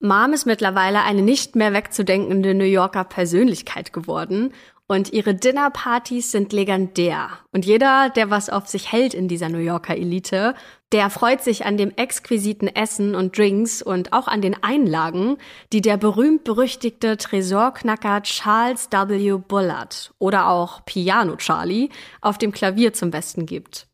Mom 0.00 0.32
ist 0.32 0.44
mittlerweile 0.44 1.02
eine 1.02 1.22
nicht 1.22 1.56
mehr 1.56 1.72
wegzudenkende 1.72 2.54
New 2.54 2.64
Yorker 2.64 3.04
Persönlichkeit 3.04 3.92
geworden 3.92 4.52
und 4.86 5.12
ihre 5.12 5.34
Dinnerpartys 5.34 6.30
sind 6.30 6.52
legendär. 6.52 7.30
Und 7.52 7.64
jeder, 7.64 8.10
der 8.10 8.30
was 8.30 8.50
auf 8.50 8.66
sich 8.66 8.92
hält 8.92 9.14
in 9.14 9.28
dieser 9.28 9.48
New 9.48 9.58
Yorker 9.58 9.96
Elite, 9.96 10.54
der 10.94 11.10
freut 11.10 11.42
sich 11.42 11.66
an 11.66 11.76
dem 11.76 11.90
exquisiten 11.96 12.68
Essen 12.68 13.16
und 13.16 13.36
Drinks 13.36 13.82
und 13.82 14.12
auch 14.12 14.28
an 14.28 14.40
den 14.40 14.54
Einlagen, 14.62 15.38
die 15.72 15.80
der 15.80 15.96
berühmt-berüchtigte 15.96 17.16
Tresorknacker 17.16 18.22
Charles 18.22 18.90
W. 18.92 19.38
Bullard 19.38 20.14
oder 20.20 20.48
auch 20.48 20.84
Piano 20.84 21.34
Charlie 21.34 21.88
auf 22.20 22.38
dem 22.38 22.52
Klavier 22.52 22.92
zum 22.92 23.10
Besten 23.10 23.44
gibt. 23.44 23.88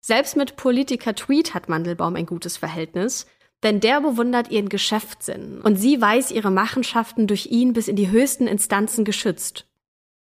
Selbst 0.00 0.34
mit 0.34 0.56
Politiker 0.56 1.14
Tweed 1.14 1.52
hat 1.52 1.68
Mandelbaum 1.68 2.16
ein 2.16 2.24
gutes 2.24 2.56
Verhältnis, 2.56 3.26
denn 3.62 3.80
der 3.80 4.00
bewundert 4.00 4.50
ihren 4.50 4.70
Geschäftssinn 4.70 5.60
und 5.60 5.76
sie 5.76 6.00
weiß 6.00 6.30
ihre 6.30 6.50
Machenschaften 6.50 7.26
durch 7.26 7.48
ihn 7.48 7.74
bis 7.74 7.88
in 7.88 7.96
die 7.96 8.10
höchsten 8.10 8.46
Instanzen 8.46 9.04
geschützt. 9.04 9.66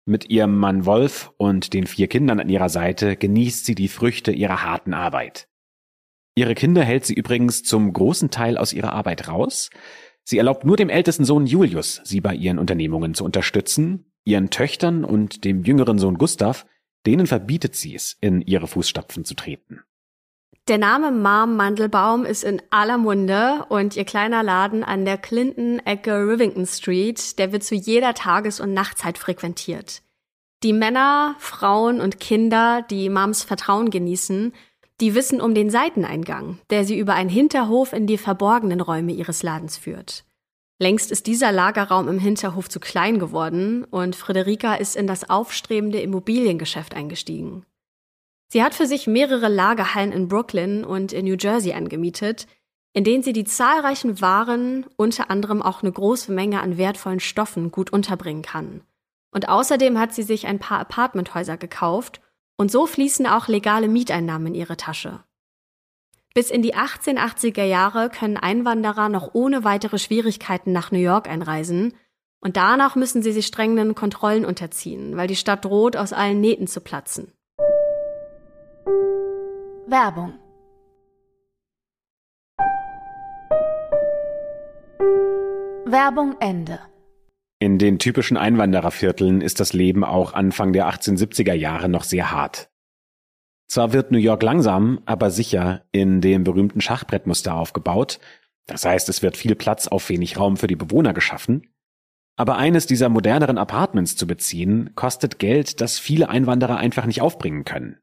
Mit 0.04 0.28
ihrem 0.28 0.58
Mann 0.58 0.84
Wolf 0.84 1.32
und 1.38 1.72
den 1.72 1.86
vier 1.86 2.08
Kindern 2.08 2.40
an 2.40 2.50
ihrer 2.50 2.68
Seite 2.68 3.16
genießt 3.16 3.64
sie 3.64 3.74
die 3.74 3.88
Früchte 3.88 4.32
ihrer 4.32 4.62
harten 4.62 4.92
Arbeit. 4.92 5.48
Ihre 6.36 6.54
Kinder 6.54 6.82
hält 6.82 7.06
sie 7.06 7.14
übrigens 7.14 7.62
zum 7.62 7.92
großen 7.92 8.30
Teil 8.30 8.58
aus 8.58 8.72
ihrer 8.72 8.92
Arbeit 8.92 9.28
raus. 9.28 9.70
Sie 10.24 10.38
erlaubt 10.38 10.64
nur 10.64 10.76
dem 10.76 10.88
ältesten 10.88 11.24
Sohn 11.24 11.46
Julius, 11.46 12.00
sie 12.04 12.20
bei 12.20 12.34
ihren 12.34 12.58
Unternehmungen 12.58 13.14
zu 13.14 13.24
unterstützen. 13.24 14.10
Ihren 14.24 14.50
Töchtern 14.50 15.04
und 15.04 15.44
dem 15.44 15.62
jüngeren 15.62 15.98
Sohn 15.98 16.16
Gustav, 16.16 16.66
denen 17.06 17.26
verbietet 17.26 17.76
sie 17.76 17.94
es, 17.94 18.16
in 18.20 18.40
ihre 18.40 18.66
Fußstapfen 18.66 19.24
zu 19.24 19.34
treten. 19.34 19.82
Der 20.66 20.78
Name 20.78 21.10
Mom 21.10 21.56
Mandelbaum 21.56 22.24
ist 22.24 22.42
in 22.42 22.62
aller 22.70 22.96
Munde 22.96 23.66
und 23.68 23.96
ihr 23.96 24.06
kleiner 24.06 24.42
Laden 24.42 24.82
an 24.82 25.04
der 25.04 25.18
Clinton-Ecke 25.18 26.26
Rivington 26.26 26.64
Street, 26.64 27.38
der 27.38 27.52
wird 27.52 27.64
zu 27.64 27.74
jeder 27.74 28.14
Tages- 28.14 28.60
und 28.60 28.72
Nachtzeit 28.72 29.18
frequentiert. 29.18 30.00
Die 30.62 30.72
Männer, 30.72 31.36
Frauen 31.38 32.00
und 32.00 32.18
Kinder, 32.18 32.80
die 32.88 33.10
Moms 33.10 33.42
Vertrauen 33.44 33.90
genießen, 33.90 34.54
die 35.00 35.14
wissen 35.14 35.40
um 35.40 35.54
den 35.54 35.70
Seiteneingang, 35.70 36.58
der 36.70 36.84
sie 36.84 36.98
über 36.98 37.14
einen 37.14 37.30
Hinterhof 37.30 37.92
in 37.92 38.06
die 38.06 38.18
verborgenen 38.18 38.80
Räume 38.80 39.12
ihres 39.12 39.42
Ladens 39.42 39.76
führt. 39.76 40.24
Längst 40.80 41.10
ist 41.10 41.26
dieser 41.26 41.52
Lagerraum 41.52 42.08
im 42.08 42.18
Hinterhof 42.18 42.68
zu 42.68 42.80
klein 42.80 43.18
geworden 43.18 43.84
und 43.84 44.16
Friederika 44.16 44.74
ist 44.74 44.96
in 44.96 45.06
das 45.06 45.28
aufstrebende 45.30 46.00
Immobiliengeschäft 46.00 46.94
eingestiegen. 46.94 47.64
Sie 48.48 48.62
hat 48.62 48.74
für 48.74 48.86
sich 48.86 49.06
mehrere 49.06 49.48
Lagerhallen 49.48 50.12
in 50.12 50.28
Brooklyn 50.28 50.84
und 50.84 51.12
in 51.12 51.24
New 51.24 51.36
Jersey 51.38 51.72
angemietet, 51.72 52.46
in 52.92 53.02
denen 53.02 53.22
sie 53.22 53.32
die 53.32 53.44
zahlreichen 53.44 54.20
Waren, 54.20 54.86
unter 54.96 55.30
anderem 55.30 55.62
auch 55.62 55.82
eine 55.82 55.90
große 55.90 56.30
Menge 56.30 56.60
an 56.60 56.78
wertvollen 56.78 57.20
Stoffen, 57.20 57.72
gut 57.72 57.92
unterbringen 57.92 58.42
kann. 58.42 58.82
Und 59.32 59.48
außerdem 59.48 59.98
hat 59.98 60.14
sie 60.14 60.22
sich 60.22 60.46
ein 60.46 60.60
paar 60.60 60.78
Apartmenthäuser 60.78 61.56
gekauft 61.56 62.20
und 62.56 62.70
so 62.70 62.86
fließen 62.86 63.26
auch 63.26 63.48
legale 63.48 63.88
Mieteinnahmen 63.88 64.48
in 64.48 64.54
ihre 64.54 64.76
Tasche. 64.76 65.24
Bis 66.34 66.50
in 66.50 66.62
die 66.62 66.74
1880er 66.74 67.64
Jahre 67.64 68.10
können 68.10 68.36
Einwanderer 68.36 69.08
noch 69.08 69.34
ohne 69.34 69.62
weitere 69.64 69.98
Schwierigkeiten 69.98 70.72
nach 70.72 70.90
New 70.90 70.98
York 70.98 71.28
einreisen 71.28 71.94
und 72.40 72.56
danach 72.56 72.96
müssen 72.96 73.22
sie 73.22 73.32
sich 73.32 73.46
strengenden 73.46 73.94
Kontrollen 73.94 74.44
unterziehen, 74.44 75.16
weil 75.16 75.28
die 75.28 75.36
Stadt 75.36 75.64
droht, 75.64 75.96
aus 75.96 76.12
allen 76.12 76.40
Nähten 76.40 76.66
zu 76.66 76.80
platzen. 76.80 77.32
Werbung 79.86 80.34
Werbung 85.86 86.34
Ende. 86.40 86.80
In 87.60 87.78
den 87.78 87.98
typischen 87.98 88.36
Einwanderervierteln 88.36 89.40
ist 89.40 89.60
das 89.60 89.72
Leben 89.72 90.04
auch 90.04 90.34
Anfang 90.34 90.72
der 90.72 90.86
1870er 90.88 91.54
Jahre 91.54 91.88
noch 91.88 92.04
sehr 92.04 92.30
hart. 92.30 92.70
Zwar 93.68 93.92
wird 93.92 94.10
New 94.10 94.18
York 94.18 94.42
langsam, 94.42 95.00
aber 95.06 95.30
sicher 95.30 95.84
in 95.90 96.20
dem 96.20 96.44
berühmten 96.44 96.80
Schachbrettmuster 96.80 97.54
aufgebaut, 97.54 98.20
das 98.66 98.84
heißt 98.84 99.08
es 99.08 99.22
wird 99.22 99.36
viel 99.36 99.54
Platz 99.54 99.88
auf 99.88 100.08
wenig 100.08 100.38
Raum 100.38 100.56
für 100.56 100.66
die 100.66 100.76
Bewohner 100.76 101.14
geschaffen, 101.14 101.74
aber 102.36 102.56
eines 102.56 102.86
dieser 102.86 103.08
moderneren 103.08 103.58
Apartments 103.58 104.16
zu 104.16 104.26
beziehen, 104.26 104.90
kostet 104.94 105.38
Geld, 105.38 105.80
das 105.80 105.98
viele 105.98 106.28
Einwanderer 106.28 106.76
einfach 106.76 107.06
nicht 107.06 107.22
aufbringen 107.22 107.64
können. 107.64 107.98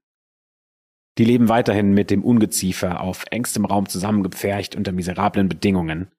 Die 1.17 1.25
leben 1.25 1.49
weiterhin 1.49 1.93
mit 1.93 2.09
dem 2.09 2.23
Ungeziefer 2.23 3.01
auf 3.01 3.25
engstem 3.31 3.65
Raum 3.65 3.89
zusammengepfercht 3.89 4.75
unter 4.75 4.93
miserablen 4.93 5.49
Bedingungen. 5.49 6.09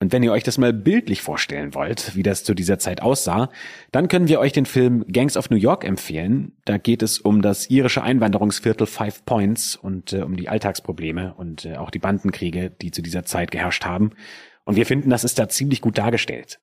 Und 0.00 0.12
wenn 0.12 0.22
ihr 0.22 0.30
euch 0.30 0.44
das 0.44 0.58
mal 0.58 0.72
bildlich 0.72 1.22
vorstellen 1.22 1.74
wollt, 1.74 2.14
wie 2.14 2.22
das 2.22 2.44
zu 2.44 2.54
dieser 2.54 2.78
Zeit 2.78 3.02
aussah, 3.02 3.50
dann 3.90 4.06
können 4.06 4.28
wir 4.28 4.38
euch 4.38 4.52
den 4.52 4.66
Film 4.66 5.04
Gangs 5.08 5.36
of 5.36 5.50
New 5.50 5.56
York 5.56 5.84
empfehlen. 5.84 6.56
Da 6.64 6.78
geht 6.78 7.02
es 7.02 7.18
um 7.18 7.42
das 7.42 7.68
irische 7.68 8.02
Einwanderungsviertel 8.02 8.86
Five 8.86 9.24
Points 9.24 9.74
und 9.74 10.12
äh, 10.12 10.22
um 10.22 10.36
die 10.36 10.48
Alltagsprobleme 10.48 11.34
und 11.34 11.64
äh, 11.64 11.76
auch 11.76 11.90
die 11.90 11.98
Bandenkriege, 11.98 12.70
die 12.70 12.92
zu 12.92 13.02
dieser 13.02 13.24
Zeit 13.24 13.50
geherrscht 13.50 13.84
haben. 13.84 14.12
Und 14.64 14.76
wir 14.76 14.86
finden, 14.86 15.10
das 15.10 15.24
ist 15.24 15.38
da 15.38 15.48
ziemlich 15.48 15.80
gut 15.80 15.98
dargestellt. 15.98 16.60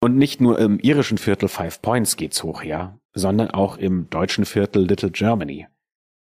Und 0.00 0.16
nicht 0.16 0.40
nur 0.40 0.58
im 0.58 0.78
irischen 0.78 1.18
Viertel 1.18 1.48
Five 1.48 1.82
Points 1.82 2.16
geht's 2.16 2.42
hoch 2.42 2.62
her, 2.62 2.98
sondern 3.12 3.50
auch 3.50 3.76
im 3.76 4.08
deutschen 4.08 4.46
Viertel 4.46 4.86
Little 4.86 5.10
Germany. 5.10 5.66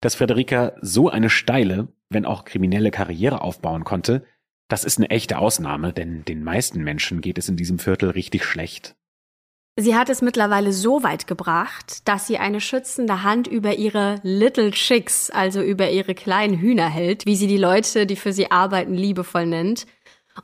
Dass 0.01 0.15
Frederica 0.15 0.73
so 0.81 1.11
eine 1.11 1.29
steile, 1.29 1.89
wenn 2.09 2.25
auch 2.25 2.45
kriminelle 2.45 2.91
Karriere 2.91 3.43
aufbauen 3.43 3.85
konnte, 3.85 4.25
das 4.69 4.85
ist 4.85 4.99
eine 4.99 5.11
echte 5.11 5.39
Ausnahme, 5.39 5.93
denn 5.93 6.25
den 6.25 6.43
meisten 6.43 6.83
Menschen 6.83 7.21
geht 7.21 7.39
es 7.39 7.49
in 7.49 7.57
diesem 7.57 7.79
Viertel 7.79 8.11
richtig 8.11 8.45
schlecht. 8.45 8.97
Sie 9.77 9.97
hat 9.97 10.09
es 10.09 10.23
mittlerweile 10.23 10.73
so 10.73 11.03
weit 11.03 11.27
gebracht, 11.27 12.07
dass 12.09 12.29
sie 12.29 12.39
eine 12.39 12.61
schützende 12.61 13.25
Hand 13.25 13.49
über 13.49 13.75
ihre 13.75 14.21
Little 14.23 14.71
Chicks, 14.71 15.31
also 15.31 15.61
über 15.61 15.91
ihre 15.91 16.15
kleinen 16.15 16.57
Hühner 16.57 16.89
hält, 16.89 17.27
wie 17.27 17.35
sie 17.35 17.49
die 17.49 17.57
Leute, 17.57 18.07
die 18.07 18.15
für 18.15 18.33
sie 18.33 18.53
arbeiten, 18.53 18.95
liebevoll 18.95 19.47
nennt. 19.47 19.87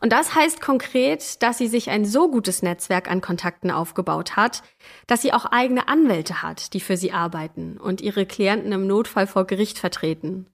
Und 0.00 0.12
das 0.12 0.35
heißt 0.35 0.61
konkret, 0.61 1.42
dass 1.42 1.59
sie 1.59 1.68
sich 1.68 1.90
ein 1.90 2.04
so 2.04 2.28
gutes 2.28 2.62
Netzwerk 2.62 3.09
an 3.09 3.20
Kontakten 3.20 3.70
aufgebaut 3.70 4.35
hat, 4.35 4.62
dass 5.06 5.22
sie 5.22 5.33
auch 5.33 5.46
eigene 5.46 5.87
Anwälte 5.87 6.42
hat, 6.42 6.74
die 6.74 6.80
für 6.80 6.96
sie 6.96 7.12
arbeiten 7.12 7.76
und 7.76 8.00
ihre 8.00 8.26
Klienten 8.26 8.72
im 8.72 8.88
Notfall 8.88 9.28
vor 9.28 9.46
Gericht 9.46 9.78
vertreten. 9.78 10.46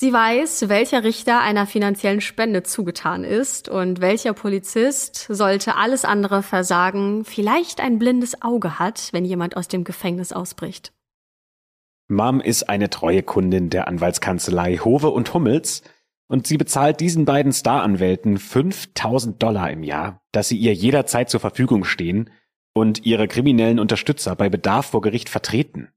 Sie 0.00 0.12
weiß, 0.12 0.68
welcher 0.68 1.02
Richter 1.02 1.40
einer 1.40 1.66
finanziellen 1.66 2.20
Spende 2.20 2.62
zugetan 2.62 3.24
ist 3.24 3.68
und 3.68 4.00
welcher 4.00 4.32
Polizist 4.32 5.26
sollte 5.28 5.74
alles 5.74 6.04
andere 6.04 6.44
versagen, 6.44 7.24
vielleicht 7.24 7.80
ein 7.80 7.98
blindes 7.98 8.40
Auge 8.40 8.78
hat, 8.78 9.08
wenn 9.10 9.24
jemand 9.24 9.56
aus 9.56 9.66
dem 9.66 9.82
Gefängnis 9.82 10.32
ausbricht. 10.32 10.92
Mom 12.06 12.40
ist 12.40 12.68
eine 12.68 12.90
treue 12.90 13.24
Kundin 13.24 13.70
der 13.70 13.88
Anwaltskanzlei 13.88 14.76
Hove 14.76 15.10
und 15.10 15.34
Hummels 15.34 15.82
und 16.28 16.46
sie 16.46 16.58
bezahlt 16.58 17.00
diesen 17.00 17.24
beiden 17.24 17.52
Staranwälten 17.52 18.38
5000 18.38 19.42
Dollar 19.42 19.68
im 19.72 19.82
Jahr, 19.82 20.20
dass 20.30 20.46
sie 20.46 20.58
ihr 20.58 20.74
jederzeit 20.74 21.28
zur 21.28 21.40
Verfügung 21.40 21.82
stehen 21.82 22.30
und 22.72 23.04
ihre 23.04 23.26
kriminellen 23.26 23.80
Unterstützer 23.80 24.36
bei 24.36 24.48
Bedarf 24.48 24.86
vor 24.86 25.00
Gericht 25.00 25.28
vertreten. 25.28 25.88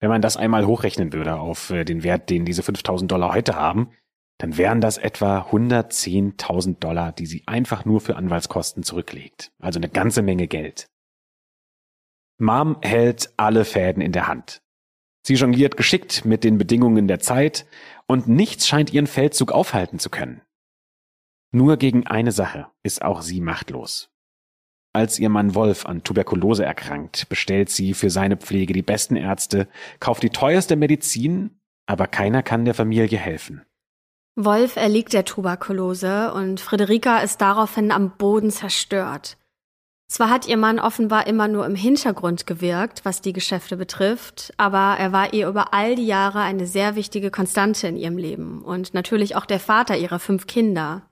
Wenn 0.00 0.08
man 0.08 0.22
das 0.22 0.36
einmal 0.36 0.66
hochrechnen 0.66 1.12
würde 1.12 1.36
auf 1.36 1.70
äh, 1.70 1.84
den 1.84 2.02
Wert, 2.02 2.30
den 2.30 2.44
diese 2.44 2.62
5000 2.62 3.10
Dollar 3.10 3.34
heute 3.34 3.54
haben, 3.54 3.90
dann 4.38 4.56
wären 4.56 4.80
das 4.80 4.96
etwa 4.96 5.42
110.000 5.50 6.78
Dollar, 6.78 7.12
die 7.12 7.26
sie 7.26 7.42
einfach 7.46 7.84
nur 7.84 8.00
für 8.00 8.16
Anwaltskosten 8.16 8.82
zurücklegt. 8.82 9.52
Also 9.58 9.78
eine 9.78 9.90
ganze 9.90 10.22
Menge 10.22 10.48
Geld. 10.48 10.88
Mom 12.38 12.78
hält 12.80 13.34
alle 13.36 13.66
Fäden 13.66 14.02
in 14.02 14.12
der 14.12 14.26
Hand. 14.26 14.62
Sie 15.22 15.34
jongliert 15.34 15.76
geschickt 15.76 16.24
mit 16.24 16.42
den 16.42 16.56
Bedingungen 16.56 17.06
der 17.06 17.20
Zeit 17.20 17.66
und 18.06 18.28
nichts 18.28 18.66
scheint 18.66 18.94
ihren 18.94 19.06
Feldzug 19.06 19.52
aufhalten 19.52 19.98
zu 19.98 20.08
können. 20.08 20.40
Nur 21.52 21.76
gegen 21.76 22.06
eine 22.06 22.32
Sache 22.32 22.68
ist 22.82 23.02
auch 23.02 23.20
sie 23.20 23.42
machtlos. 23.42 24.10
Als 24.92 25.20
ihr 25.20 25.28
Mann 25.28 25.54
Wolf 25.54 25.86
an 25.86 26.02
Tuberkulose 26.02 26.64
erkrankt, 26.64 27.28
bestellt 27.28 27.70
sie 27.70 27.94
für 27.94 28.10
seine 28.10 28.36
Pflege 28.36 28.72
die 28.72 28.82
besten 28.82 29.14
Ärzte, 29.14 29.68
kauft 30.00 30.22
die 30.22 30.30
teuerste 30.30 30.74
Medizin, 30.74 31.60
aber 31.86 32.08
keiner 32.08 32.42
kann 32.42 32.64
der 32.64 32.74
Familie 32.74 33.18
helfen. 33.18 33.62
Wolf 34.36 34.76
erliegt 34.76 35.12
der 35.12 35.24
Tuberkulose 35.24 36.32
und 36.32 36.60
Friederika 36.60 37.18
ist 37.18 37.40
daraufhin 37.40 37.92
am 37.92 38.16
Boden 38.16 38.50
zerstört. 38.50 39.36
Zwar 40.08 40.28
hat 40.28 40.48
ihr 40.48 40.56
Mann 40.56 40.80
offenbar 40.80 41.28
immer 41.28 41.46
nur 41.46 41.64
im 41.66 41.76
Hintergrund 41.76 42.44
gewirkt, 42.44 43.04
was 43.04 43.20
die 43.20 43.32
Geschäfte 43.32 43.76
betrifft, 43.76 44.52
aber 44.56 44.96
er 44.98 45.12
war 45.12 45.32
ihr 45.32 45.46
über 45.46 45.72
all 45.72 45.94
die 45.94 46.06
Jahre 46.06 46.40
eine 46.40 46.66
sehr 46.66 46.96
wichtige 46.96 47.30
Konstante 47.30 47.86
in 47.86 47.96
ihrem 47.96 48.18
Leben 48.18 48.62
und 48.62 48.92
natürlich 48.92 49.36
auch 49.36 49.46
der 49.46 49.60
Vater 49.60 49.96
ihrer 49.96 50.18
fünf 50.18 50.48
Kinder. 50.48 51.09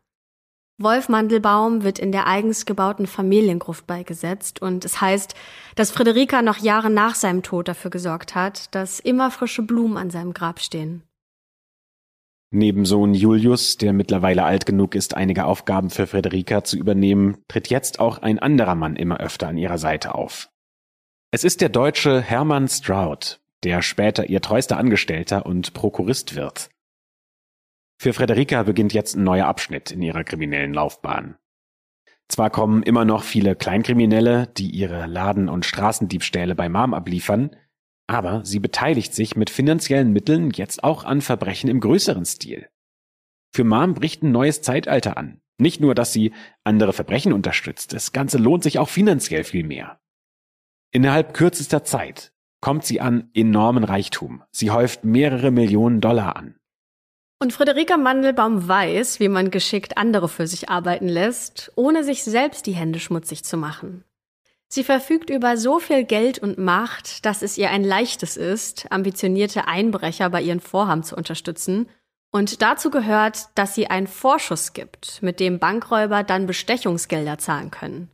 Wolf 0.81 1.09
Mandelbaum 1.09 1.83
wird 1.83 1.99
in 1.99 2.12
der 2.12 2.29
eigens 2.29 2.64
gebauten 2.64 3.09
Familiengruft 3.09 3.88
beigesetzt 3.88 4.62
und 4.62 4.85
es 4.85 5.01
heißt, 5.01 5.35
dass 5.75 5.91
Friederika 5.91 6.41
noch 6.41 6.59
Jahre 6.59 6.88
nach 6.88 7.17
seinem 7.17 7.43
Tod 7.43 7.67
dafür 7.67 7.91
gesorgt 7.91 8.37
hat, 8.37 8.73
dass 8.77 9.01
immer 9.01 9.33
frische 9.33 9.62
Blumen 9.62 9.97
an 9.97 10.11
seinem 10.11 10.35
Grab 10.35 10.61
stehen. 10.61 11.03
Neben 12.51 12.87
Sohn 12.87 13.12
Julius, 13.12 13.77
der 13.77 13.93
mittlerweile 13.93 14.45
alt 14.45 14.67
genug 14.67 14.95
ist, 14.95 15.14
einige 15.14 15.47
Aufgaben 15.47 15.91
für 15.91 16.07
Friederika 16.07 16.62
zu 16.62 16.79
übernehmen, 16.79 17.38
tritt 17.49 17.69
jetzt 17.69 17.99
auch 17.99 18.19
ein 18.19 18.38
anderer 18.38 18.77
Mann 18.77 18.95
immer 18.95 19.19
öfter 19.19 19.49
an 19.49 19.59
ihrer 19.59 19.79
Seite 19.79 20.14
auf. 20.14 20.49
Es 21.33 21.43
ist 21.43 21.61
der 21.61 21.71
Deutsche 21.71 22.23
Hermann 22.23 22.69
Stroud, 22.69 23.41
der 23.64 23.83
später 23.83 24.31
ihr 24.31 24.41
treuster 24.41 24.79
Angestellter 24.79 25.45
und 25.45 25.75
Prokurist 25.75 26.37
wird. 26.37 26.71
Für 28.01 28.13
Frederika 28.13 28.63
beginnt 28.63 28.93
jetzt 28.93 29.17
ein 29.17 29.25
neuer 29.25 29.47
Abschnitt 29.47 29.91
in 29.91 30.03
ihrer 30.03 30.23
kriminellen 30.23 30.73
Laufbahn. 30.73 31.37
Zwar 32.29 32.51
kommen 32.51 32.83
immer 32.83 33.05
noch 33.05 33.25
viele 33.25 33.57
Kleinkriminelle, 33.57 34.47
die 34.57 34.71
ihre 34.71 35.07
Laden- 35.07 35.49
und 35.49 35.67
Straßendiebstähle 35.67 36.55
bei 36.55 36.69
Mom 36.69 36.95
abliefern, 36.95 37.57
aber 38.07 38.45
sie 38.45 38.61
beteiligt 38.61 39.15
sich 39.15 39.35
mit 39.35 39.51
finanziellen 39.51 40.13
Mitteln 40.13 40.51
jetzt 40.51 40.85
auch 40.85 41.05
an 41.05 41.23
Verbrechen 41.23 41.69
im 41.69 41.81
größeren 41.81 42.25
Stil. 42.25 42.69
Für 43.53 43.65
Mom 43.65 43.95
bricht 43.95 44.23
ein 44.23 44.31
neues 44.31 44.63
Zeitalter 44.63 45.17
an. 45.17 45.41
Nicht 45.59 45.81
nur, 45.81 45.95
dass 45.95 46.13
sie 46.13 46.33
andere 46.63 46.93
Verbrechen 46.93 47.33
unterstützt, 47.33 47.93
das 47.93 48.13
Ganze 48.13 48.39
lohnt 48.39 48.63
sich 48.63 48.79
auch 48.79 48.89
finanziell 48.89 49.43
viel 49.43 49.65
mehr. 49.65 50.01
Innerhalb 50.93 51.35
kürzester 51.35 51.83
Zeit 51.83 52.33
kommt 52.61 52.85
sie 52.85 53.01
an 53.01 53.31
enormen 53.35 53.85
Reichtum. 53.85 54.45
Sie 54.53 54.71
häuft 54.71 55.05
mehrere 55.05 55.51
Millionen 55.51 56.01
Dollar 56.01 56.37
an. 56.37 56.58
Und 57.40 57.53
Friederika 57.53 57.96
Mandelbaum 57.96 58.66
weiß, 58.66 59.20
wie 59.20 59.29
man 59.29 59.53
geschickt 59.53 59.96
andere 59.96 60.29
für 60.29 60.48
sich 60.48 60.68
arbeiten 60.68 61.09
lässt, 61.09 61.70
ohne 61.77 62.03
sich 62.03 62.24
selbst 62.24 62.66
die 62.66 62.72
Hände 62.72 62.98
schmutzig 62.98 63.44
zu 63.44 63.57
machen. 63.57 64.05
Sie 64.66 64.85
verfügt 64.85 65.31
über 65.31 65.57
so 65.57 65.79
viel 65.79 66.05
Geld 66.05 66.40
und 66.40 66.59
Macht, 66.59 67.24
dass 67.24 67.42
es 67.42 67.57
ihr 67.57 67.70
ein 67.70 67.85
leichtes 67.85 68.37
ist, 68.37 68.90
ambitionierte 68.90 69.66
Einbrecher 69.66 70.29
bei 70.31 70.42
ihren 70.42 70.61
Vorhaben 70.61 71.05
zu 71.05 71.16
unterstützen. 71.16 71.88
Und 72.31 72.61
dazu 72.61 72.90
gehört, 72.90 73.48
dass 73.55 73.74
sie 73.74 73.87
einen 73.87 74.09
Vorschuss 74.09 74.74
gibt, 74.74 75.22
mit 75.22 75.40
dem 75.40 75.59
Bankräuber 75.59 76.24
dann 76.24 76.46
Bestechungsgelder 76.46 77.38
zahlen 77.38 77.70
können. 77.70 78.11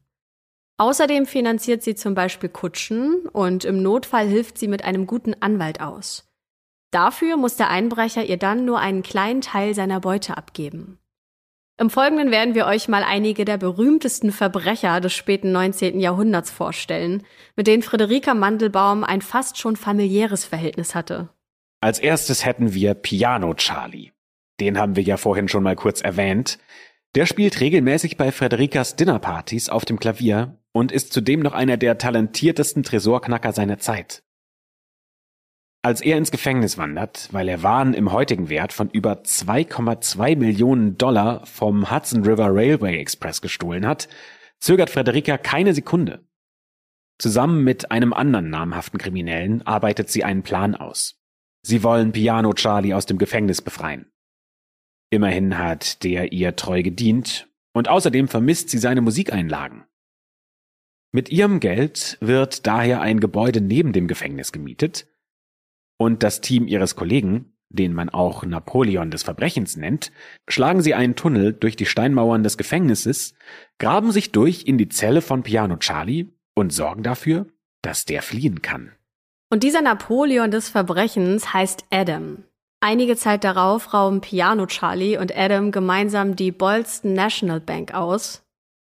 Außerdem 0.76 1.26
finanziert 1.26 1.82
sie 1.82 1.94
zum 1.94 2.14
Beispiel 2.14 2.50
Kutschen 2.50 3.26
und 3.32 3.64
im 3.64 3.82
Notfall 3.82 4.28
hilft 4.28 4.58
sie 4.58 4.68
mit 4.68 4.84
einem 4.84 5.06
guten 5.06 5.34
Anwalt 5.40 5.80
aus. 5.80 6.28
Dafür 6.94 7.36
muss 7.36 7.56
der 7.56 7.70
Einbrecher 7.70 8.24
ihr 8.24 8.36
dann 8.36 8.64
nur 8.64 8.78
einen 8.78 9.02
kleinen 9.02 9.40
Teil 9.40 9.74
seiner 9.74 9.98
Beute 9.98 10.36
abgeben. 10.36 11.00
Im 11.76 11.90
Folgenden 11.90 12.30
werden 12.30 12.54
wir 12.54 12.66
euch 12.66 12.86
mal 12.86 13.02
einige 13.02 13.44
der 13.44 13.58
berühmtesten 13.58 14.30
Verbrecher 14.30 15.00
des 15.00 15.12
späten 15.12 15.50
19. 15.50 15.98
Jahrhunderts 15.98 16.52
vorstellen, 16.52 17.24
mit 17.56 17.66
denen 17.66 17.82
Friederika 17.82 18.34
Mandelbaum 18.34 19.02
ein 19.02 19.22
fast 19.22 19.58
schon 19.58 19.74
familiäres 19.74 20.44
Verhältnis 20.44 20.94
hatte. 20.94 21.30
Als 21.80 21.98
erstes 21.98 22.46
hätten 22.46 22.74
wir 22.74 22.94
Piano 22.94 23.54
Charlie. 23.54 24.12
Den 24.60 24.78
haben 24.78 24.94
wir 24.94 25.02
ja 25.02 25.16
vorhin 25.16 25.48
schon 25.48 25.64
mal 25.64 25.74
kurz 25.74 26.00
erwähnt. 26.00 26.60
Der 27.16 27.26
spielt 27.26 27.58
regelmäßig 27.58 28.16
bei 28.16 28.30
Frederikas 28.30 28.94
Dinnerpartys 28.94 29.68
auf 29.68 29.84
dem 29.84 29.98
Klavier 29.98 30.58
und 30.70 30.92
ist 30.92 31.12
zudem 31.12 31.40
noch 31.40 31.54
einer 31.54 31.76
der 31.76 31.98
talentiertesten 31.98 32.84
Tresorknacker 32.84 33.50
seiner 33.50 33.80
Zeit. 33.80 34.22
Als 35.84 36.00
er 36.00 36.16
ins 36.16 36.30
Gefängnis 36.30 36.78
wandert, 36.78 37.28
weil 37.30 37.46
er 37.46 37.62
Waren 37.62 37.92
im 37.92 38.10
heutigen 38.10 38.48
Wert 38.48 38.72
von 38.72 38.88
über 38.88 39.20
2,2 39.20 40.34
Millionen 40.34 40.96
Dollar 40.96 41.44
vom 41.44 41.90
Hudson 41.90 42.24
River 42.24 42.48
Railway 42.48 42.98
Express 42.98 43.42
gestohlen 43.42 43.86
hat, 43.86 44.08
zögert 44.60 44.88
Frederica 44.88 45.36
keine 45.36 45.74
Sekunde. 45.74 46.26
Zusammen 47.18 47.64
mit 47.64 47.90
einem 47.90 48.14
anderen 48.14 48.48
namhaften 48.48 48.98
Kriminellen 48.98 49.60
arbeitet 49.66 50.08
sie 50.08 50.24
einen 50.24 50.42
Plan 50.42 50.74
aus. 50.74 51.20
Sie 51.60 51.82
wollen 51.82 52.12
Piano 52.12 52.54
Charlie 52.54 52.94
aus 52.94 53.04
dem 53.04 53.18
Gefängnis 53.18 53.60
befreien. 53.60 54.10
Immerhin 55.10 55.58
hat 55.58 56.02
der 56.02 56.32
ihr 56.32 56.56
treu 56.56 56.82
gedient 56.82 57.46
und 57.74 57.90
außerdem 57.90 58.28
vermisst 58.28 58.70
sie 58.70 58.78
seine 58.78 59.02
Musikeinlagen. 59.02 59.84
Mit 61.12 61.28
ihrem 61.28 61.60
Geld 61.60 62.16
wird 62.22 62.66
daher 62.66 63.02
ein 63.02 63.20
Gebäude 63.20 63.60
neben 63.60 63.92
dem 63.92 64.08
Gefängnis 64.08 64.50
gemietet, 64.50 65.13
und 65.96 66.22
das 66.22 66.40
Team 66.40 66.66
ihres 66.66 66.96
Kollegen, 66.96 67.54
den 67.68 67.92
man 67.92 68.08
auch 68.08 68.44
Napoleon 68.44 69.10
des 69.10 69.22
Verbrechens 69.22 69.76
nennt, 69.76 70.12
schlagen 70.48 70.80
sie 70.80 70.94
einen 70.94 71.16
Tunnel 71.16 71.52
durch 71.52 71.76
die 71.76 71.86
Steinmauern 71.86 72.42
des 72.42 72.56
Gefängnisses, 72.56 73.34
graben 73.78 74.12
sich 74.12 74.32
durch 74.32 74.64
in 74.66 74.78
die 74.78 74.88
Zelle 74.88 75.22
von 75.22 75.42
Piano 75.42 75.76
Charlie 75.76 76.32
und 76.54 76.72
sorgen 76.72 77.02
dafür, 77.02 77.46
dass 77.82 78.04
der 78.04 78.22
fliehen 78.22 78.62
kann. 78.62 78.92
Und 79.50 79.62
dieser 79.62 79.82
Napoleon 79.82 80.50
des 80.50 80.68
Verbrechens 80.68 81.52
heißt 81.52 81.84
Adam. 81.90 82.44
Einige 82.80 83.16
Zeit 83.16 83.44
darauf 83.44 83.94
rauben 83.94 84.20
Piano 84.20 84.66
Charlie 84.66 85.16
und 85.16 85.36
Adam 85.36 85.70
gemeinsam 85.70 86.36
die 86.36 86.52
Boylston 86.52 87.14
National 87.14 87.60
Bank 87.60 87.94
aus. 87.94 88.43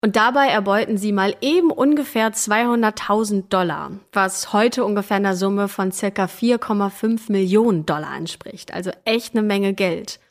Und 0.07 0.15
dabei 0.15 0.47
erbeuten 0.47 0.97
sie 0.97 1.11
mal 1.11 1.35
eben 1.41 1.69
ungefähr 1.69 2.31
200.000 2.31 3.49
Dollar, 3.49 3.91
was 4.13 4.53
heute 4.53 4.85
ungefähr 4.85 5.17
einer 5.17 5.35
Summe 5.35 5.67
von 5.67 5.91
circa 5.91 6.27
4,5 6.27 7.29
Millionen 7.29 7.85
Dollar 7.85 8.15
entspricht. 8.15 8.73
Also 8.73 8.91
echt 9.03 9.35
eine 9.35 9.45
Menge 9.45 9.73
Geld. 9.73 10.21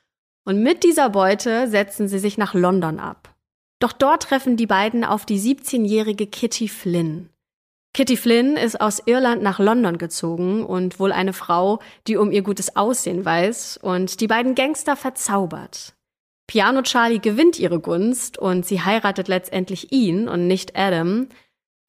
Und 0.47 0.62
mit 0.62 0.83
dieser 0.83 1.11
Beute 1.11 1.69
setzen 1.69 2.09
sie 2.09 2.19
sich 2.19 2.39
nach 2.39 2.55
London 2.55 2.99
ab. 2.99 3.35
Doch 3.79 3.93
dort 3.93 4.23
treffen 4.23 4.57
die 4.57 4.67
beiden 4.67 5.05
auf 5.05 5.27
die 5.27 5.39
17-jährige 5.39 6.27
Kitty 6.27 6.69
Flynn. 6.69 7.29
Kitty 7.93 8.17
Flynn 8.17 8.57
ist 8.57 8.81
aus 8.81 9.03
Irland 9.05 9.43
nach 9.43 9.59
London 9.59 9.99
gezogen 9.99 10.65
und 10.65 10.99
wohl 10.99 11.12
eine 11.12 11.35
Frau, 11.35 11.81
die 12.07 12.17
um 12.17 12.33
ihr 12.33 12.41
gutes 12.41 12.77
Aussehen 12.77 13.27
weiß 13.27 13.79
und 13.83 14.23
die 14.23 14.27
beiden 14.27 14.55
Gangster 14.55 14.97
verzaubert. 14.97 15.93
Piano 16.47 16.83
Charlie 16.83 17.19
gewinnt 17.19 17.59
ihre 17.59 17.81
Gunst 17.81 18.39
und 18.39 18.65
sie 18.65 18.81
heiratet 18.83 19.29
letztendlich 19.29 19.93
ihn 19.93 20.29
und 20.29 20.47
nicht 20.47 20.77
Adam. 20.77 21.29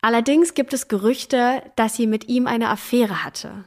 Allerdings 0.01 0.53
gibt 0.53 0.73
es 0.73 0.87
Gerüchte, 0.87 1.63
dass 1.75 1.95
sie 1.95 2.07
mit 2.07 2.27
ihm 2.27 2.47
eine 2.47 2.69
Affäre 2.69 3.23
hatte. 3.23 3.65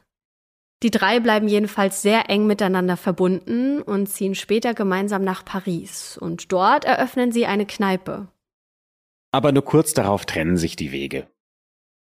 Die 0.82 0.90
drei 0.90 1.20
bleiben 1.20 1.46
jedenfalls 1.46 2.00
sehr 2.00 2.30
eng 2.30 2.46
miteinander 2.46 2.96
verbunden 2.96 3.82
und 3.82 4.06
ziehen 4.06 4.34
später 4.34 4.72
gemeinsam 4.72 5.22
nach 5.22 5.44
Paris. 5.44 6.16
Und 6.16 6.52
dort 6.52 6.84
eröffnen 6.84 7.32
sie 7.32 7.46
eine 7.46 7.66
Kneipe. 7.66 8.28
Aber 9.30 9.52
nur 9.52 9.64
kurz 9.64 9.92
darauf 9.92 10.24
trennen 10.24 10.56
sich 10.56 10.76
die 10.76 10.90
Wege. 10.90 11.28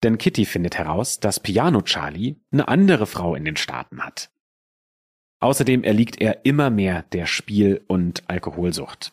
Denn 0.03 0.18
Kitty 0.18 0.44
findet 0.44 0.77
heraus, 0.77 1.20
dass 1.20 1.40
Piano 1.40 1.81
Charlie 1.83 2.37
eine 2.53 2.68
andere 2.68 3.07
Frau 3.07 3.35
in 3.35 3.44
den 3.44 3.57
Staaten 3.57 4.05
hat. 4.05 4.31
Außerdem 5.40 5.85
erliegt 5.85 6.20
er 6.20 6.44
immer 6.44 6.70
mehr 6.70 7.03
der 7.12 7.27
Spiel- 7.27 7.83
und 7.88 8.29
Alkoholsucht. 8.29 9.12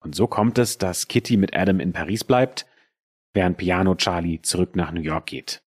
Und 0.00 0.14
so 0.14 0.26
kommt 0.26 0.58
es, 0.58 0.78
dass 0.78 1.08
Kitty 1.08 1.36
mit 1.36 1.54
Adam 1.54 1.80
in 1.80 1.92
Paris 1.92 2.24
bleibt, 2.24 2.66
während 3.34 3.58
Piano 3.58 3.94
Charlie 3.94 4.40
zurück 4.42 4.76
nach 4.76 4.92
New 4.92 5.02
York 5.02 5.26
geht. 5.26 5.62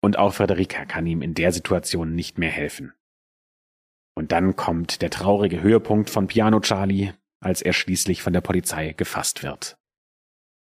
Und 0.00 0.18
auch 0.18 0.34
Frederica 0.34 0.84
kann 0.84 1.06
ihm 1.06 1.22
in 1.22 1.34
der 1.34 1.52
Situation 1.52 2.14
nicht 2.14 2.38
mehr 2.38 2.50
helfen. 2.50 2.92
Und 4.14 4.32
dann 4.32 4.56
kommt 4.56 5.02
der 5.02 5.10
traurige 5.10 5.60
Höhepunkt 5.60 6.08
von 6.08 6.26
Piano 6.26 6.60
Charlie, 6.60 7.12
als 7.40 7.60
er 7.60 7.72
schließlich 7.72 8.22
von 8.22 8.32
der 8.32 8.40
Polizei 8.40 8.92
gefasst 8.92 9.42
wird. 9.42 9.76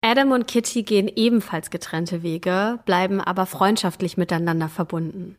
Adam 0.02 0.32
und 0.32 0.48
Kitty 0.48 0.84
gehen 0.84 1.08
ebenfalls 1.08 1.70
getrennte 1.70 2.24
Wege, 2.24 2.80
bleiben 2.86 3.22
aber 3.22 3.46
freundschaftlich 3.46 4.18
miteinander 4.18 4.70
verbunden. 4.70 5.38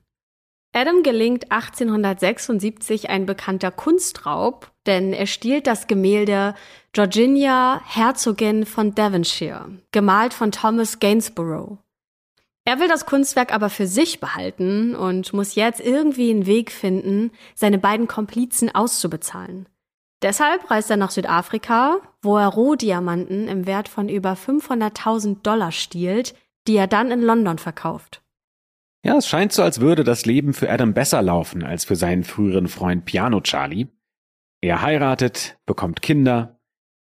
Adam 0.76 1.04
gelingt 1.04 1.52
1876 1.52 3.08
ein 3.08 3.26
bekannter 3.26 3.70
Kunstraub, 3.70 4.72
denn 4.87 5.12
er 5.12 5.26
stiehlt 5.26 5.68
das 5.68 5.87
Gemälde 5.87 6.56
Georginia, 6.92 7.80
Herzogin 7.87 8.66
von 8.66 8.92
Devonshire, 8.92 9.68
gemalt 9.92 10.34
von 10.34 10.50
Thomas 10.50 10.98
Gainsborough. 10.98 11.78
Er 12.64 12.80
will 12.80 12.88
das 12.88 13.06
Kunstwerk 13.06 13.54
aber 13.54 13.70
für 13.70 13.87
sich 13.87 14.18
behalten 14.18 14.96
und 14.96 15.32
muss 15.32 15.54
jetzt 15.54 15.80
irgendwie 15.80 16.30
einen 16.30 16.46
Weg 16.46 16.72
finden, 16.72 17.30
seine 17.54 17.78
beiden 17.78 18.08
Komplizen 18.08 18.74
auszubezahlen. 18.74 19.68
Deshalb 20.22 20.68
reist 20.72 20.90
er 20.90 20.96
nach 20.96 21.12
Südafrika, 21.12 21.98
wo 22.20 22.37
er 22.37 22.48
Rohdiamanten 22.48 23.46
im 23.46 23.66
Wert 23.66 23.88
von 23.88 24.08
über 24.08 24.32
500.000 24.32 25.42
Dollar 25.42 25.70
stiehlt, 25.70 26.34
die 26.66 26.74
er 26.76 26.88
dann 26.88 27.12
in 27.12 27.22
London 27.22 27.58
verkauft. 27.58 28.23
Ja, 29.05 29.19
es 29.19 29.29
scheint 29.29 29.53
so, 29.53 29.62
als 29.62 29.81
würde 29.81 30.03
das 30.03 30.25
Leben 30.25 30.55
für 30.55 30.71
Adam 30.71 30.95
besser 30.95 31.21
laufen 31.21 31.62
als 31.62 31.85
für 31.85 31.95
seinen 31.95 32.25
früheren 32.25 32.69
Freund 32.69 33.05
Piano 33.05 33.43
Charlie. 33.43 33.88
Er 34.62 34.81
heiratet, 34.81 35.59
bekommt 35.67 36.01
Kinder, 36.01 36.59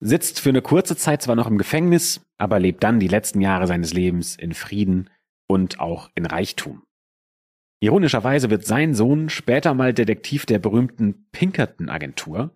sitzt 0.01 0.41
für 0.41 0.49
eine 0.49 0.61
kurze 0.61 0.97
Zeit 0.97 1.23
zwar 1.23 1.37
noch 1.37 1.47
im 1.47 1.57
Gefängnis, 1.57 2.21
aber 2.37 2.59
lebt 2.59 2.83
dann 2.83 2.99
die 2.99 3.07
letzten 3.07 3.41
Jahre 3.41 3.69
seines 3.69 3.93
Lebens 3.93 4.35
in 4.35 4.55
Frieden 4.55 5.09
und 5.47 5.79
auch 5.79 6.11
in 6.17 6.27
Reichtum. 6.27 6.83
Ironischerweise 7.81 8.51
wird 8.51 8.67
sein 8.67 8.95
Sohn 8.95 9.29
später 9.29 9.73
mal 9.73 9.95
Detektiv 9.95 10.47
der 10.47 10.59
berühmten 10.59 11.29
Pinkerton 11.31 11.89
Agentur, 11.89 12.51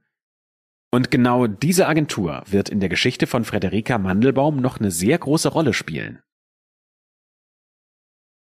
und 0.91 1.11
genau 1.11 1.47
diese 1.47 1.87
Agentur 1.87 2.43
wird 2.47 2.71
in 2.71 2.81
der 2.81 2.89
Geschichte 2.89 3.27
von 3.27 3.45
Frederica 3.45 3.99
Mandelbaum 3.99 4.57
noch 4.57 4.79
eine 4.79 4.91
sehr 4.91 5.19
große 5.19 5.51
Rolle 5.51 5.75
spielen. 5.75 6.23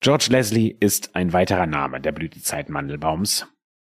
George 0.03 0.27
Leslie 0.31 0.75
ist 0.81 1.15
ein 1.15 1.31
weiterer 1.31 1.65
Name 1.65 2.01
der 2.01 2.11
Blütezeit 2.11 2.67
Mandelbaums. 2.67 3.47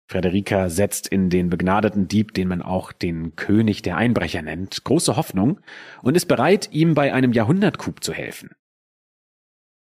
Frederica 0.08 0.67
setzt 0.67 1.08
in 1.08 1.30
den 1.30 1.52
begnadeten 1.52 2.08
Dieb, 2.08 2.34
den 2.34 2.48
man 2.48 2.63
auch 2.63 2.91
den 2.91 3.36
König 3.36 3.84
der 3.84 3.95
Einbrecher 3.95 4.41
nennt, 4.41 4.84
große 4.86 5.15
Hoffnung 5.17 5.60
und 6.02 6.17
ist 6.17 6.26
bereit, 6.26 6.69
ihm 6.72 6.95
bei 6.95 7.13
einem 7.13 7.32
Jahrhundertcoup 7.32 8.04
zu 8.04 8.12
helfen. 8.12 8.56